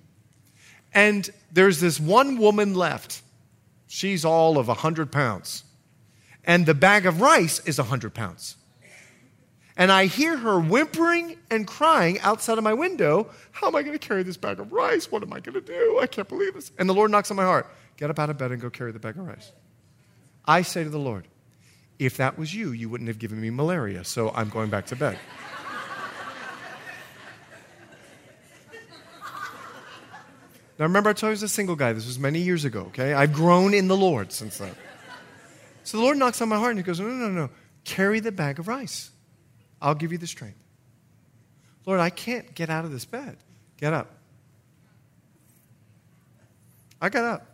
And 0.93 1.29
there's 1.51 1.79
this 1.79 1.99
one 1.99 2.37
woman 2.37 2.73
left. 2.73 3.21
She's 3.87 4.25
all 4.25 4.57
of 4.57 4.67
100 4.67 5.11
pounds. 5.11 5.63
And 6.45 6.65
the 6.65 6.73
bag 6.73 7.05
of 7.05 7.21
rice 7.21 7.59
is 7.65 7.77
100 7.77 8.13
pounds 8.13 8.55
and 9.79 9.93
I 9.93 10.07
hear 10.07 10.37
her 10.37 10.59
whimpering 10.59 11.37
and 11.49 11.65
crying 11.65 12.19
outside 12.19 12.57
of 12.57 12.65
my 12.65 12.73
window. 12.73 13.29
How 13.51 13.67
am 13.67 13.77
I 13.77 13.81
going 13.81 13.97
to 13.97 14.07
carry 14.07 14.23
this 14.23 14.35
bag 14.35 14.59
of 14.59 14.73
rice? 14.73 15.09
What 15.09 15.23
am 15.23 15.31
I 15.31 15.39
going 15.39 15.53
to 15.53 15.61
do? 15.61 15.99
I 16.01 16.05
can't 16.05 16.27
believe 16.27 16.53
this. 16.53 16.73
And 16.77 16.89
the 16.89 16.93
Lord 16.93 17.09
knocks 17.09 17.31
on 17.31 17.37
my 17.37 17.45
heart 17.45 17.65
Get 17.95 18.09
up 18.09 18.19
out 18.19 18.29
of 18.29 18.37
bed 18.37 18.51
and 18.51 18.61
go 18.61 18.69
carry 18.69 18.93
the 18.93 18.99
bag 18.99 19.17
of 19.17 19.25
rice. 19.25 19.51
I 20.45 20.61
say 20.61 20.83
to 20.83 20.89
the 20.89 20.99
Lord, 20.99 21.27
If 21.97 22.17
that 22.17 22.37
was 22.37 22.53
you, 22.53 22.71
you 22.71 22.89
wouldn't 22.89 23.07
have 23.07 23.19
given 23.19 23.41
me 23.41 23.49
malaria, 23.49 24.03
so 24.03 24.31
I'm 24.35 24.49
going 24.49 24.69
back 24.69 24.85
to 24.87 24.95
bed. 24.95 25.17
Now, 30.79 30.85
remember, 30.85 31.09
I 31.09 31.13
told 31.13 31.23
you 31.23 31.27
I 31.27 31.31
was 31.31 31.43
a 31.43 31.49
single 31.49 31.75
guy. 31.75 31.91
This 31.91 32.07
was 32.07 32.17
many 32.17 32.39
years 32.39 32.63
ago, 32.63 32.83
okay? 32.87 33.13
I've 33.13 33.33
grown 33.33 33.73
in 33.73 33.89
the 33.89 33.97
Lord 33.97 34.31
since 34.31 34.57
then. 34.57 34.73
So 35.83 35.97
the 35.97 36.03
Lord 36.03 36.17
knocks 36.17 36.41
on 36.41 36.47
my 36.47 36.57
heart 36.57 36.71
and 36.71 36.79
he 36.79 36.83
goes, 36.83 37.01
No, 37.01 37.07
no, 37.07 37.27
no, 37.27 37.29
no. 37.29 37.49
Carry 37.83 38.21
the 38.21 38.31
bag 38.31 38.59
of 38.59 38.69
rice. 38.69 39.11
I'll 39.81 39.95
give 39.95 40.13
you 40.13 40.17
the 40.17 40.27
strength. 40.27 40.57
Lord, 41.85 41.99
I 41.99 42.09
can't 42.09 42.53
get 42.55 42.69
out 42.69 42.85
of 42.85 42.91
this 42.91 43.03
bed. 43.03 43.37
Get 43.77 43.91
up. 43.91 44.09
I 47.01 47.09
got 47.09 47.25
up 47.25 47.45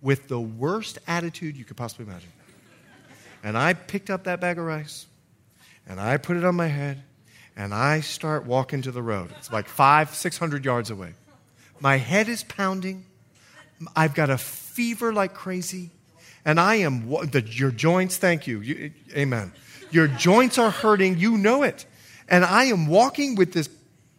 with 0.00 0.28
the 0.28 0.40
worst 0.40 0.98
attitude 1.06 1.56
you 1.56 1.64
could 1.64 1.76
possibly 1.76 2.06
imagine. 2.06 2.30
And 3.42 3.56
I 3.56 3.74
picked 3.74 4.08
up 4.08 4.24
that 4.24 4.40
bag 4.40 4.58
of 4.58 4.64
rice 4.64 5.06
and 5.86 6.00
I 6.00 6.16
put 6.16 6.36
it 6.36 6.44
on 6.44 6.54
my 6.54 6.68
head 6.68 7.02
and 7.56 7.74
I 7.74 8.00
start 8.00 8.46
walking 8.46 8.82
to 8.82 8.92
the 8.92 9.02
road. 9.02 9.30
It's 9.38 9.52
like 9.52 9.68
five, 9.68 10.14
six 10.14 10.38
hundred 10.38 10.64
yards 10.64 10.90
away. 10.90 11.14
My 11.80 11.96
head 11.96 12.28
is 12.28 12.44
pounding. 12.44 13.06
I've 13.96 14.14
got 14.14 14.30
a 14.30 14.38
fever 14.38 15.12
like 15.12 15.34
crazy. 15.34 15.90
And 16.44 16.60
I 16.60 16.76
am, 16.76 17.08
the, 17.08 17.42
your 17.46 17.70
joints, 17.70 18.16
thank 18.16 18.46
you. 18.46 18.60
you 18.60 18.92
amen. 19.14 19.52
Your 19.90 20.06
joints 20.06 20.58
are 20.58 20.70
hurting. 20.70 21.18
You 21.18 21.36
know 21.36 21.62
it. 21.62 21.86
And 22.28 22.44
I 22.44 22.64
am 22.64 22.86
walking 22.86 23.34
with 23.34 23.52
this 23.52 23.68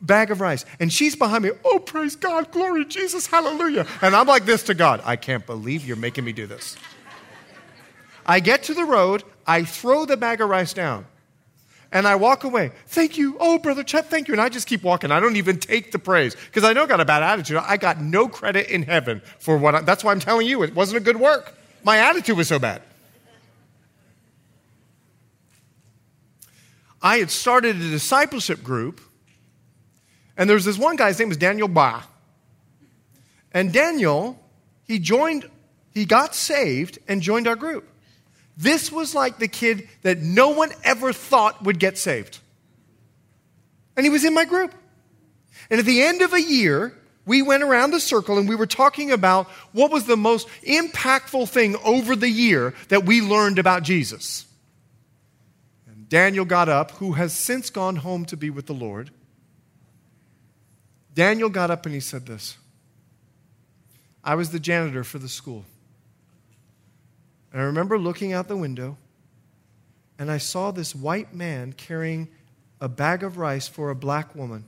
bag 0.01 0.31
of 0.31 0.41
rice. 0.41 0.65
And 0.79 0.91
she's 0.91 1.15
behind 1.15 1.43
me. 1.43 1.51
Oh, 1.63 1.79
praise 1.79 2.15
God. 2.15 2.51
Glory 2.51 2.85
Jesus. 2.85 3.27
Hallelujah. 3.27 3.87
And 4.01 4.15
I'm 4.15 4.27
like 4.27 4.45
this 4.45 4.63
to 4.63 4.73
God. 4.73 5.01
I 5.05 5.15
can't 5.15 5.45
believe 5.45 5.85
you're 5.85 5.95
making 5.95 6.25
me 6.25 6.31
do 6.31 6.47
this. 6.47 6.75
I 8.25 8.39
get 8.39 8.63
to 8.63 8.73
the 8.73 8.85
road. 8.85 9.23
I 9.47 9.63
throw 9.63 10.05
the 10.05 10.17
bag 10.17 10.41
of 10.41 10.49
rice 10.49 10.73
down. 10.73 11.05
And 11.91 12.07
I 12.07 12.15
walk 12.15 12.45
away. 12.45 12.71
Thank 12.87 13.17
you. 13.17 13.35
Oh, 13.39 13.57
Brother 13.57 13.83
Chet, 13.83 14.09
thank 14.09 14.27
you. 14.27 14.33
And 14.33 14.41
I 14.41 14.47
just 14.47 14.67
keep 14.67 14.81
walking. 14.81 15.11
I 15.11 15.19
don't 15.19 15.35
even 15.35 15.59
take 15.59 15.91
the 15.91 15.99
praise 15.99 16.35
because 16.35 16.63
I 16.63 16.71
know 16.71 16.83
I 16.83 16.87
got 16.87 17.01
a 17.01 17.05
bad 17.05 17.21
attitude. 17.21 17.57
I 17.57 17.75
got 17.75 17.99
no 17.99 18.29
credit 18.29 18.69
in 18.69 18.83
heaven 18.83 19.21
for 19.39 19.57
what 19.57 19.75
I, 19.75 19.81
that's 19.81 20.03
why 20.03 20.11
I'm 20.11 20.21
telling 20.21 20.47
you 20.47 20.63
it 20.63 20.73
wasn't 20.73 20.97
a 20.97 21.03
good 21.03 21.17
work. 21.17 21.57
My 21.83 21.97
attitude 21.97 22.37
was 22.37 22.47
so 22.47 22.59
bad. 22.59 22.81
I 27.01 27.17
had 27.17 27.31
started 27.31 27.75
a 27.75 27.89
discipleship 27.89 28.63
group, 28.63 29.01
and 30.37 30.49
there's 30.49 30.65
this 30.65 30.77
one 30.77 30.95
guy, 30.95 31.07
his 31.07 31.19
name 31.19 31.29
was 31.29 31.37
Daniel 31.37 31.67
Ba. 31.67 32.03
And 33.53 33.73
Daniel, 33.73 34.39
he 34.83 34.99
joined, 34.99 35.49
he 35.89 36.05
got 36.05 36.35
saved 36.35 36.99
and 37.07 37.21
joined 37.21 37.47
our 37.47 37.55
group. 37.55 37.90
This 38.57 38.91
was 38.91 39.15
like 39.15 39.37
the 39.37 39.47
kid 39.47 39.87
that 40.01 40.19
no 40.19 40.49
one 40.49 40.71
ever 40.83 41.13
thought 41.13 41.63
would 41.63 41.79
get 41.79 41.97
saved. 41.97 42.39
And 43.95 44.05
he 44.05 44.09
was 44.09 44.23
in 44.23 44.33
my 44.33 44.45
group. 44.45 44.73
And 45.69 45.79
at 45.79 45.85
the 45.85 46.01
end 46.01 46.21
of 46.21 46.33
a 46.33 46.41
year, 46.41 46.93
we 47.25 47.41
went 47.41 47.63
around 47.63 47.91
the 47.91 47.99
circle 47.99 48.37
and 48.37 48.49
we 48.49 48.55
were 48.55 48.65
talking 48.65 49.11
about 49.11 49.47
what 49.73 49.91
was 49.91 50.05
the 50.05 50.17
most 50.17 50.47
impactful 50.67 51.49
thing 51.49 51.75
over 51.83 52.15
the 52.15 52.29
year 52.29 52.73
that 52.89 53.05
we 53.05 53.21
learned 53.21 53.59
about 53.59 53.83
Jesus. 53.83 54.45
And 55.87 56.09
Daniel 56.09 56.45
got 56.45 56.67
up, 56.67 56.91
who 56.91 57.13
has 57.13 57.33
since 57.33 57.69
gone 57.69 57.97
home 57.97 58.25
to 58.25 58.37
be 58.37 58.49
with 58.49 58.65
the 58.65 58.73
Lord. 58.73 59.11
Daniel 61.13 61.49
got 61.49 61.71
up 61.71 61.85
and 61.85 61.93
he 61.93 62.01
said 62.01 62.25
this 62.25 62.57
I 64.23 64.35
was 64.35 64.51
the 64.51 64.59
janitor 64.59 65.03
for 65.03 65.19
the 65.19 65.29
school. 65.29 65.65
And 67.51 67.61
I 67.61 67.65
remember 67.65 67.97
looking 67.97 68.33
out 68.33 68.47
the 68.47 68.55
window 68.55 68.97
and 70.17 70.31
I 70.31 70.37
saw 70.37 70.71
this 70.71 70.95
white 70.95 71.33
man 71.33 71.73
carrying 71.73 72.29
a 72.79 72.87
bag 72.87 73.23
of 73.23 73.37
rice 73.37 73.67
for 73.67 73.89
a 73.89 73.95
black 73.95 74.35
woman. 74.35 74.65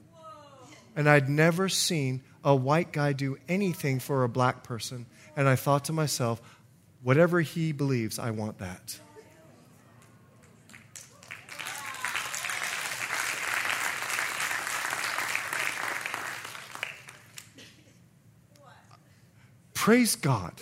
And 0.95 1.09
I'd 1.09 1.29
never 1.29 1.69
seen 1.69 2.23
a 2.43 2.55
white 2.55 2.91
guy 2.91 3.13
do 3.13 3.38
anything 3.47 3.99
for 3.99 4.23
a 4.23 4.29
black 4.29 4.63
person. 4.63 5.05
And 5.36 5.47
I 5.47 5.55
thought 5.55 5.86
to 5.86 5.93
myself, 5.93 6.41
whatever 7.01 7.41
he 7.41 7.71
believes, 7.71 8.19
I 8.19 8.31
want 8.31 8.59
that. 8.59 8.99
Praise 19.73 20.15
God. 20.15 20.53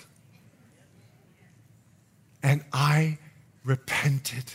And 2.44 2.64
I 2.74 3.18
repented. 3.64 4.46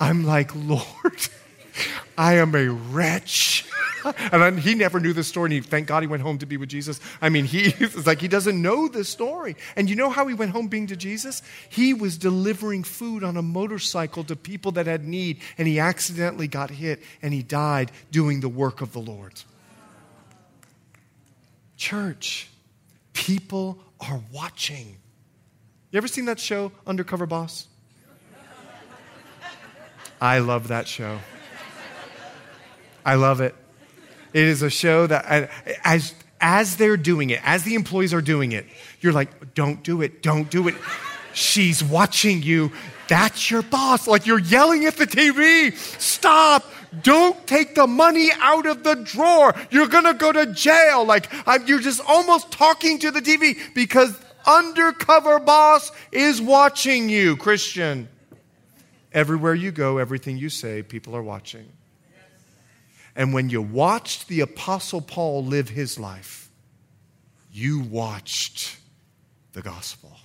I'm 0.00 0.24
like, 0.24 0.54
Lord, 0.54 1.28
I 2.18 2.34
am 2.34 2.54
a 2.54 2.68
wretch. 2.68 3.66
and 4.04 4.42
I, 4.42 4.50
he 4.52 4.74
never 4.74 4.98
knew 4.98 5.12
the 5.12 5.22
story, 5.22 5.46
and 5.46 5.52
he, 5.52 5.60
thank 5.60 5.86
God 5.86 6.02
he 6.02 6.06
went 6.06 6.22
home 6.22 6.38
to 6.38 6.46
be 6.46 6.56
with 6.56 6.68
Jesus. 6.68 6.98
I 7.20 7.28
mean, 7.28 7.44
he 7.44 7.66
it's 7.78 8.06
like 8.06 8.20
he 8.20 8.28
doesn't 8.28 8.60
know 8.60 8.88
the 8.88 9.04
story. 9.04 9.56
And 9.76 9.88
you 9.88 9.94
know 9.96 10.10
how 10.10 10.26
he 10.26 10.34
went 10.34 10.50
home 10.50 10.68
being 10.68 10.88
to 10.88 10.96
Jesus? 10.96 11.42
He 11.68 11.94
was 11.94 12.18
delivering 12.18 12.84
food 12.84 13.22
on 13.22 13.36
a 13.36 13.42
motorcycle 13.42 14.24
to 14.24 14.34
people 14.34 14.72
that 14.72 14.86
had 14.86 15.06
need, 15.06 15.40
and 15.58 15.68
he 15.68 15.78
accidentally 15.78 16.48
got 16.48 16.70
hit, 16.70 17.02
and 17.20 17.32
he 17.32 17.42
died 17.42 17.92
doing 18.10 18.40
the 18.40 18.48
work 18.48 18.80
of 18.80 18.92
the 18.92 19.00
Lord. 19.00 19.42
Church, 21.76 22.48
People 23.12 23.78
are 24.00 24.20
watching. 24.32 24.96
You 25.92 25.98
ever 25.98 26.08
seen 26.08 26.24
that 26.24 26.40
show, 26.40 26.72
Undercover 26.86 27.26
Boss? 27.26 27.68
I 30.22 30.38
love 30.38 30.68
that 30.68 30.88
show. 30.88 31.18
I 33.04 33.16
love 33.16 33.42
it. 33.42 33.54
It 34.32 34.44
is 34.44 34.62
a 34.62 34.70
show 34.70 35.06
that, 35.06 35.50
as, 35.84 36.14
as 36.40 36.76
they're 36.76 36.96
doing 36.96 37.28
it, 37.28 37.40
as 37.44 37.64
the 37.64 37.74
employees 37.74 38.14
are 38.14 38.22
doing 38.22 38.52
it, 38.52 38.64
you're 39.02 39.12
like, 39.12 39.52
don't 39.52 39.82
do 39.82 40.00
it, 40.00 40.22
don't 40.22 40.50
do 40.50 40.66
it. 40.66 40.76
She's 41.34 41.84
watching 41.84 42.42
you. 42.42 42.72
That's 43.08 43.50
your 43.50 43.60
boss. 43.60 44.08
Like 44.08 44.26
you're 44.26 44.38
yelling 44.38 44.86
at 44.86 44.96
the 44.96 45.06
TV. 45.06 45.76
Stop. 45.76 46.64
Don't 47.02 47.46
take 47.46 47.74
the 47.74 47.86
money 47.86 48.30
out 48.40 48.64
of 48.64 48.82
the 48.82 48.94
drawer. 48.94 49.54
You're 49.70 49.88
going 49.88 50.04
to 50.04 50.14
go 50.14 50.32
to 50.32 50.46
jail. 50.54 51.04
Like 51.04 51.30
I'm, 51.46 51.66
you're 51.66 51.80
just 51.80 52.00
almost 52.06 52.50
talking 52.50 52.98
to 53.00 53.10
the 53.10 53.20
TV 53.20 53.58
because 53.74 54.18
undercover 54.46 55.38
boss 55.38 55.90
is 56.10 56.40
watching 56.40 57.08
you, 57.08 57.36
Christian. 57.36 58.08
Everywhere 59.12 59.54
you 59.54 59.70
go, 59.70 59.98
everything 59.98 60.38
you 60.38 60.48
say, 60.48 60.82
people 60.82 61.14
are 61.14 61.22
watching. 61.22 61.66
And 63.14 63.34
when 63.34 63.50
you 63.50 63.60
watched 63.60 64.28
the 64.28 64.40
Apostle 64.40 65.02
Paul 65.02 65.44
live 65.44 65.68
his 65.68 65.98
life, 65.98 66.50
you 67.52 67.80
watched 67.80 68.78
the 69.52 69.60
gospel. 69.60 70.16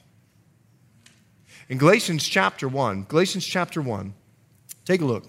In 1.68 1.78
Galatians 1.78 2.26
chapter 2.26 2.68
1, 2.68 3.04
Galatians 3.10 3.46
chapter 3.46 3.82
1, 3.82 4.14
take 4.86 5.02
a 5.02 5.06
look. 5.06 5.26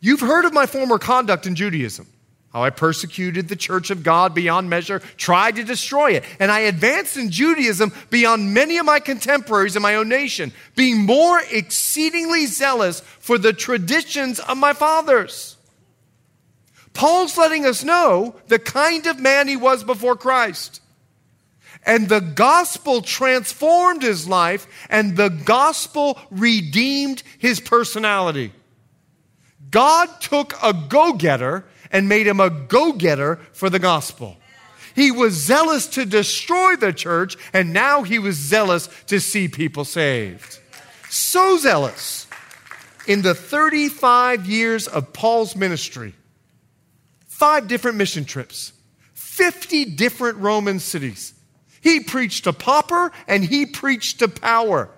You've 0.00 0.20
heard 0.20 0.44
of 0.44 0.52
my 0.52 0.66
former 0.66 0.98
conduct 0.98 1.46
in 1.46 1.56
Judaism. 1.56 2.06
How 2.54 2.62
I 2.62 2.70
persecuted 2.70 3.48
the 3.48 3.56
church 3.56 3.90
of 3.90 4.04
God 4.04 4.32
beyond 4.32 4.70
measure, 4.70 5.00
tried 5.16 5.56
to 5.56 5.64
destroy 5.64 6.12
it. 6.12 6.24
And 6.38 6.52
I 6.52 6.60
advanced 6.60 7.16
in 7.16 7.32
Judaism 7.32 7.92
beyond 8.10 8.54
many 8.54 8.78
of 8.78 8.86
my 8.86 9.00
contemporaries 9.00 9.74
in 9.74 9.82
my 9.82 9.96
own 9.96 10.08
nation, 10.08 10.52
being 10.76 11.04
more 11.04 11.40
exceedingly 11.50 12.46
zealous 12.46 13.00
for 13.00 13.38
the 13.38 13.52
traditions 13.52 14.38
of 14.38 14.56
my 14.56 14.72
fathers. 14.72 15.56
Paul's 16.92 17.36
letting 17.36 17.66
us 17.66 17.82
know 17.82 18.36
the 18.46 18.60
kind 18.60 19.08
of 19.08 19.18
man 19.18 19.48
he 19.48 19.56
was 19.56 19.82
before 19.82 20.14
Christ. 20.14 20.80
And 21.84 22.08
the 22.08 22.20
gospel 22.20 23.02
transformed 23.02 24.02
his 24.02 24.28
life, 24.28 24.68
and 24.88 25.16
the 25.16 25.28
gospel 25.28 26.20
redeemed 26.30 27.24
his 27.36 27.58
personality. 27.58 28.52
God 29.72 30.08
took 30.20 30.54
a 30.62 30.72
go 30.72 31.14
getter 31.14 31.64
and 31.90 32.08
made 32.08 32.26
him 32.26 32.40
a 32.40 32.50
go 32.50 32.92
getter 32.92 33.36
for 33.52 33.70
the 33.70 33.78
gospel. 33.78 34.36
He 34.94 35.10
was 35.10 35.34
zealous 35.34 35.86
to 35.88 36.04
destroy 36.04 36.76
the 36.76 36.92
church, 36.92 37.36
and 37.52 37.72
now 37.72 38.02
he 38.02 38.18
was 38.18 38.36
zealous 38.36 38.88
to 39.06 39.18
see 39.18 39.48
people 39.48 39.84
saved. 39.84 40.60
So 41.10 41.58
zealous. 41.58 42.26
In 43.06 43.22
the 43.22 43.34
35 43.34 44.46
years 44.46 44.86
of 44.86 45.12
Paul's 45.12 45.56
ministry, 45.56 46.14
five 47.26 47.68
different 47.68 47.98
mission 47.98 48.24
trips, 48.24 48.72
50 49.12 49.96
different 49.96 50.38
Roman 50.38 50.78
cities. 50.78 51.34
He 51.80 52.00
preached 52.00 52.44
to 52.44 52.52
pauper 52.52 53.12
and 53.26 53.44
he 53.44 53.66
preached 53.66 54.20
to 54.20 54.28
power. 54.28 54.88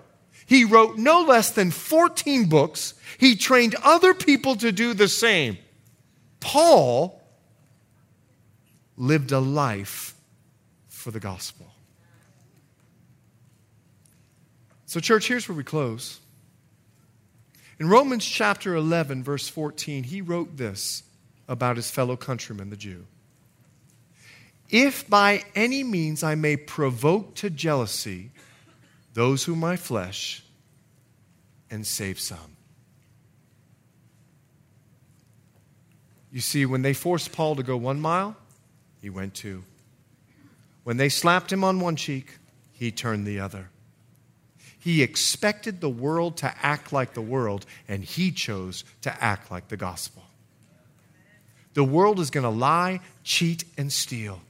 He 0.45 0.63
wrote 0.63 0.97
no 0.97 1.21
less 1.23 1.51
than 1.51 1.71
14 1.71 2.47
books. 2.47 2.93
He 3.17 3.35
trained 3.35 3.75
other 3.83 4.13
people 4.13 4.55
to 4.57 4.71
do 4.71 4.93
the 4.93 5.09
same. 5.09 5.57
Paul 6.47 7.21
lived 8.95 9.33
a 9.33 9.39
life 9.39 10.15
for 10.87 11.11
the 11.11 11.19
gospel. 11.19 11.67
So, 14.85 15.01
church, 15.01 15.27
here's 15.27 15.49
where 15.49 15.57
we 15.57 15.65
close. 15.65 16.21
In 17.81 17.89
Romans 17.89 18.25
chapter 18.25 18.75
11, 18.75 19.23
verse 19.23 19.49
14, 19.49 20.05
he 20.05 20.21
wrote 20.21 20.55
this 20.55 21.03
about 21.49 21.75
his 21.75 21.91
fellow 21.91 22.15
countryman, 22.15 22.69
the 22.69 22.77
Jew. 22.77 23.05
If 24.69 25.09
by 25.09 25.43
any 25.53 25.83
means 25.83 26.23
I 26.23 26.35
may 26.35 26.55
provoke 26.55 27.35
to 27.35 27.49
jealousy 27.49 28.31
those 29.13 29.43
whom 29.43 29.59
my 29.59 29.75
flesh 29.75 30.45
and 31.69 31.85
save 31.85 32.21
some. 32.21 32.56
You 36.31 36.41
see, 36.41 36.65
when 36.65 36.81
they 36.81 36.93
forced 36.93 37.31
Paul 37.31 37.55
to 37.55 37.63
go 37.63 37.77
one 37.77 37.99
mile, 37.99 38.35
he 39.01 39.09
went 39.09 39.33
two. 39.33 39.63
When 40.83 40.97
they 40.97 41.09
slapped 41.09 41.51
him 41.51 41.63
on 41.63 41.79
one 41.79 41.95
cheek, 41.95 42.37
he 42.73 42.91
turned 42.91 43.25
the 43.25 43.39
other. 43.39 43.69
He 44.79 45.03
expected 45.03 45.81
the 45.81 45.89
world 45.89 46.37
to 46.37 46.53
act 46.61 46.93
like 46.93 47.13
the 47.13 47.21
world, 47.21 47.65
and 47.87 48.03
he 48.03 48.31
chose 48.31 48.83
to 49.01 49.23
act 49.23 49.51
like 49.51 49.67
the 49.67 49.77
gospel. 49.77 50.23
The 51.73 51.83
world 51.83 52.19
is 52.19 52.29
going 52.29 52.43
to 52.43 52.49
lie, 52.49 53.01
cheat, 53.23 53.63
and 53.77 53.91
steal. 53.91 54.41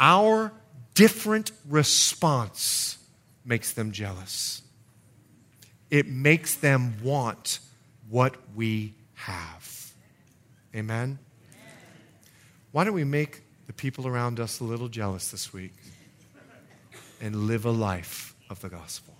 Our 0.00 0.52
different 0.94 1.52
response 1.68 2.98
makes 3.44 3.72
them 3.72 3.92
jealous. 3.92 4.62
It 5.90 6.08
makes 6.08 6.54
them 6.54 6.94
want 7.02 7.60
what 8.08 8.36
we 8.56 8.94
have. 9.14 9.61
Amen? 10.74 11.18
Why 12.72 12.84
don't 12.84 12.94
we 12.94 13.04
make 13.04 13.42
the 13.66 13.72
people 13.74 14.06
around 14.06 14.40
us 14.40 14.60
a 14.60 14.64
little 14.64 14.88
jealous 14.88 15.30
this 15.30 15.52
week 15.52 15.74
and 17.20 17.46
live 17.46 17.66
a 17.66 17.70
life 17.70 18.34
of 18.48 18.60
the 18.60 18.70
gospel? 18.70 19.14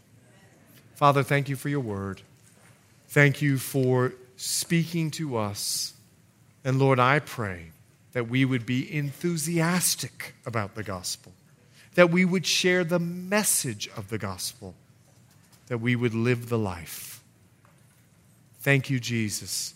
Father, 0.95 1.23
thank 1.23 1.49
you 1.49 1.57
for 1.57 1.69
your 1.69 1.81
word. 1.81 2.23
Thank 3.09 3.43
you 3.43 3.59
for 3.59 4.15
speaking 4.37 5.11
to 5.13 5.37
us. 5.37 5.93
And 6.65 6.79
Lord, 6.79 6.99
I 6.99 7.19
pray 7.19 7.73
that 8.13 8.29
we 8.29 8.47
would 8.47 8.65
be 8.65 8.95
enthusiastic 8.95 10.35
about 10.47 10.75
the 10.75 10.83
gospel, 10.83 11.33
that 11.95 12.11
we 12.11 12.25
would 12.25 12.47
share 12.47 12.85
the 12.85 12.99
message 12.99 13.91
of 13.95 14.09
the 14.09 14.19
gospel, 14.19 14.75
that 15.67 15.79
we 15.79 15.97
would 15.97 16.15
live 16.15 16.49
the 16.49 16.59
life. 16.59 17.23
Thank 18.61 18.89
you, 18.89 18.99
Jesus 18.99 19.75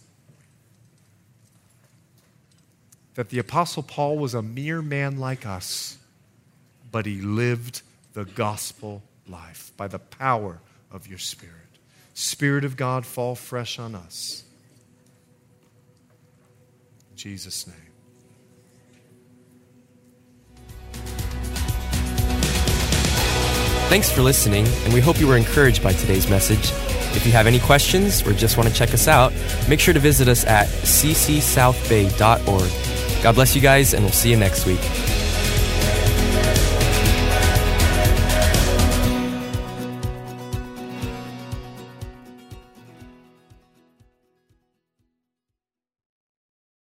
that 3.17 3.31
the 3.31 3.39
Apostle 3.39 3.83
Paul 3.83 4.19
was 4.19 4.35
a 4.35 4.43
mere 4.43 4.83
man 4.83 5.19
like 5.19 5.47
us, 5.47 5.97
but 6.93 7.07
he 7.07 7.23
lived 7.23 7.83
the 8.12 8.25
gospel 8.25 9.03
life 9.27 9.73
by 9.77 9.89
the 9.89 9.99
power 9.99 10.61
of 10.93 11.09
your 11.09 11.19
Spirit. 11.19 11.55
Spirit 12.14 12.64
of 12.64 12.77
God, 12.77 13.05
fall 13.05 13.35
fresh 13.35 13.79
on 13.79 13.95
us. 13.95 14.45
In 17.11 17.17
Jesus' 17.17 17.67
name. 17.67 17.77
Thanks 23.89 24.11
for 24.11 24.21
listening, 24.21 24.67
and 24.85 24.93
we 24.93 25.01
hope 25.01 25.19
you 25.19 25.27
were 25.27 25.39
encouraged 25.39 25.83
by 25.83 25.95
today's 25.95 26.29
message. 26.29 26.71
If 27.17 27.25
you 27.25 27.33
have 27.33 27.47
any 27.47 27.61
questions 27.61 28.21
or 28.27 28.35
just 28.35 28.59
want 28.59 28.69
to 28.69 28.75
check 28.75 28.93
us 28.93 29.09
out, 29.09 29.33
make 29.71 29.81
sure 29.81 29.95
to 29.95 30.01
visit 30.01 30.29
us 30.29 30.45
at 30.45 30.67
ccsouthbay.org 30.67 32.96
God 33.23 33.35
bless 33.35 33.55
you 33.55 33.61
guys, 33.61 33.95
and 33.95 34.05
we'll 34.05 34.12
see 34.12 34.31
you 34.31 34.37
next 34.37 34.67
week. 34.67 34.81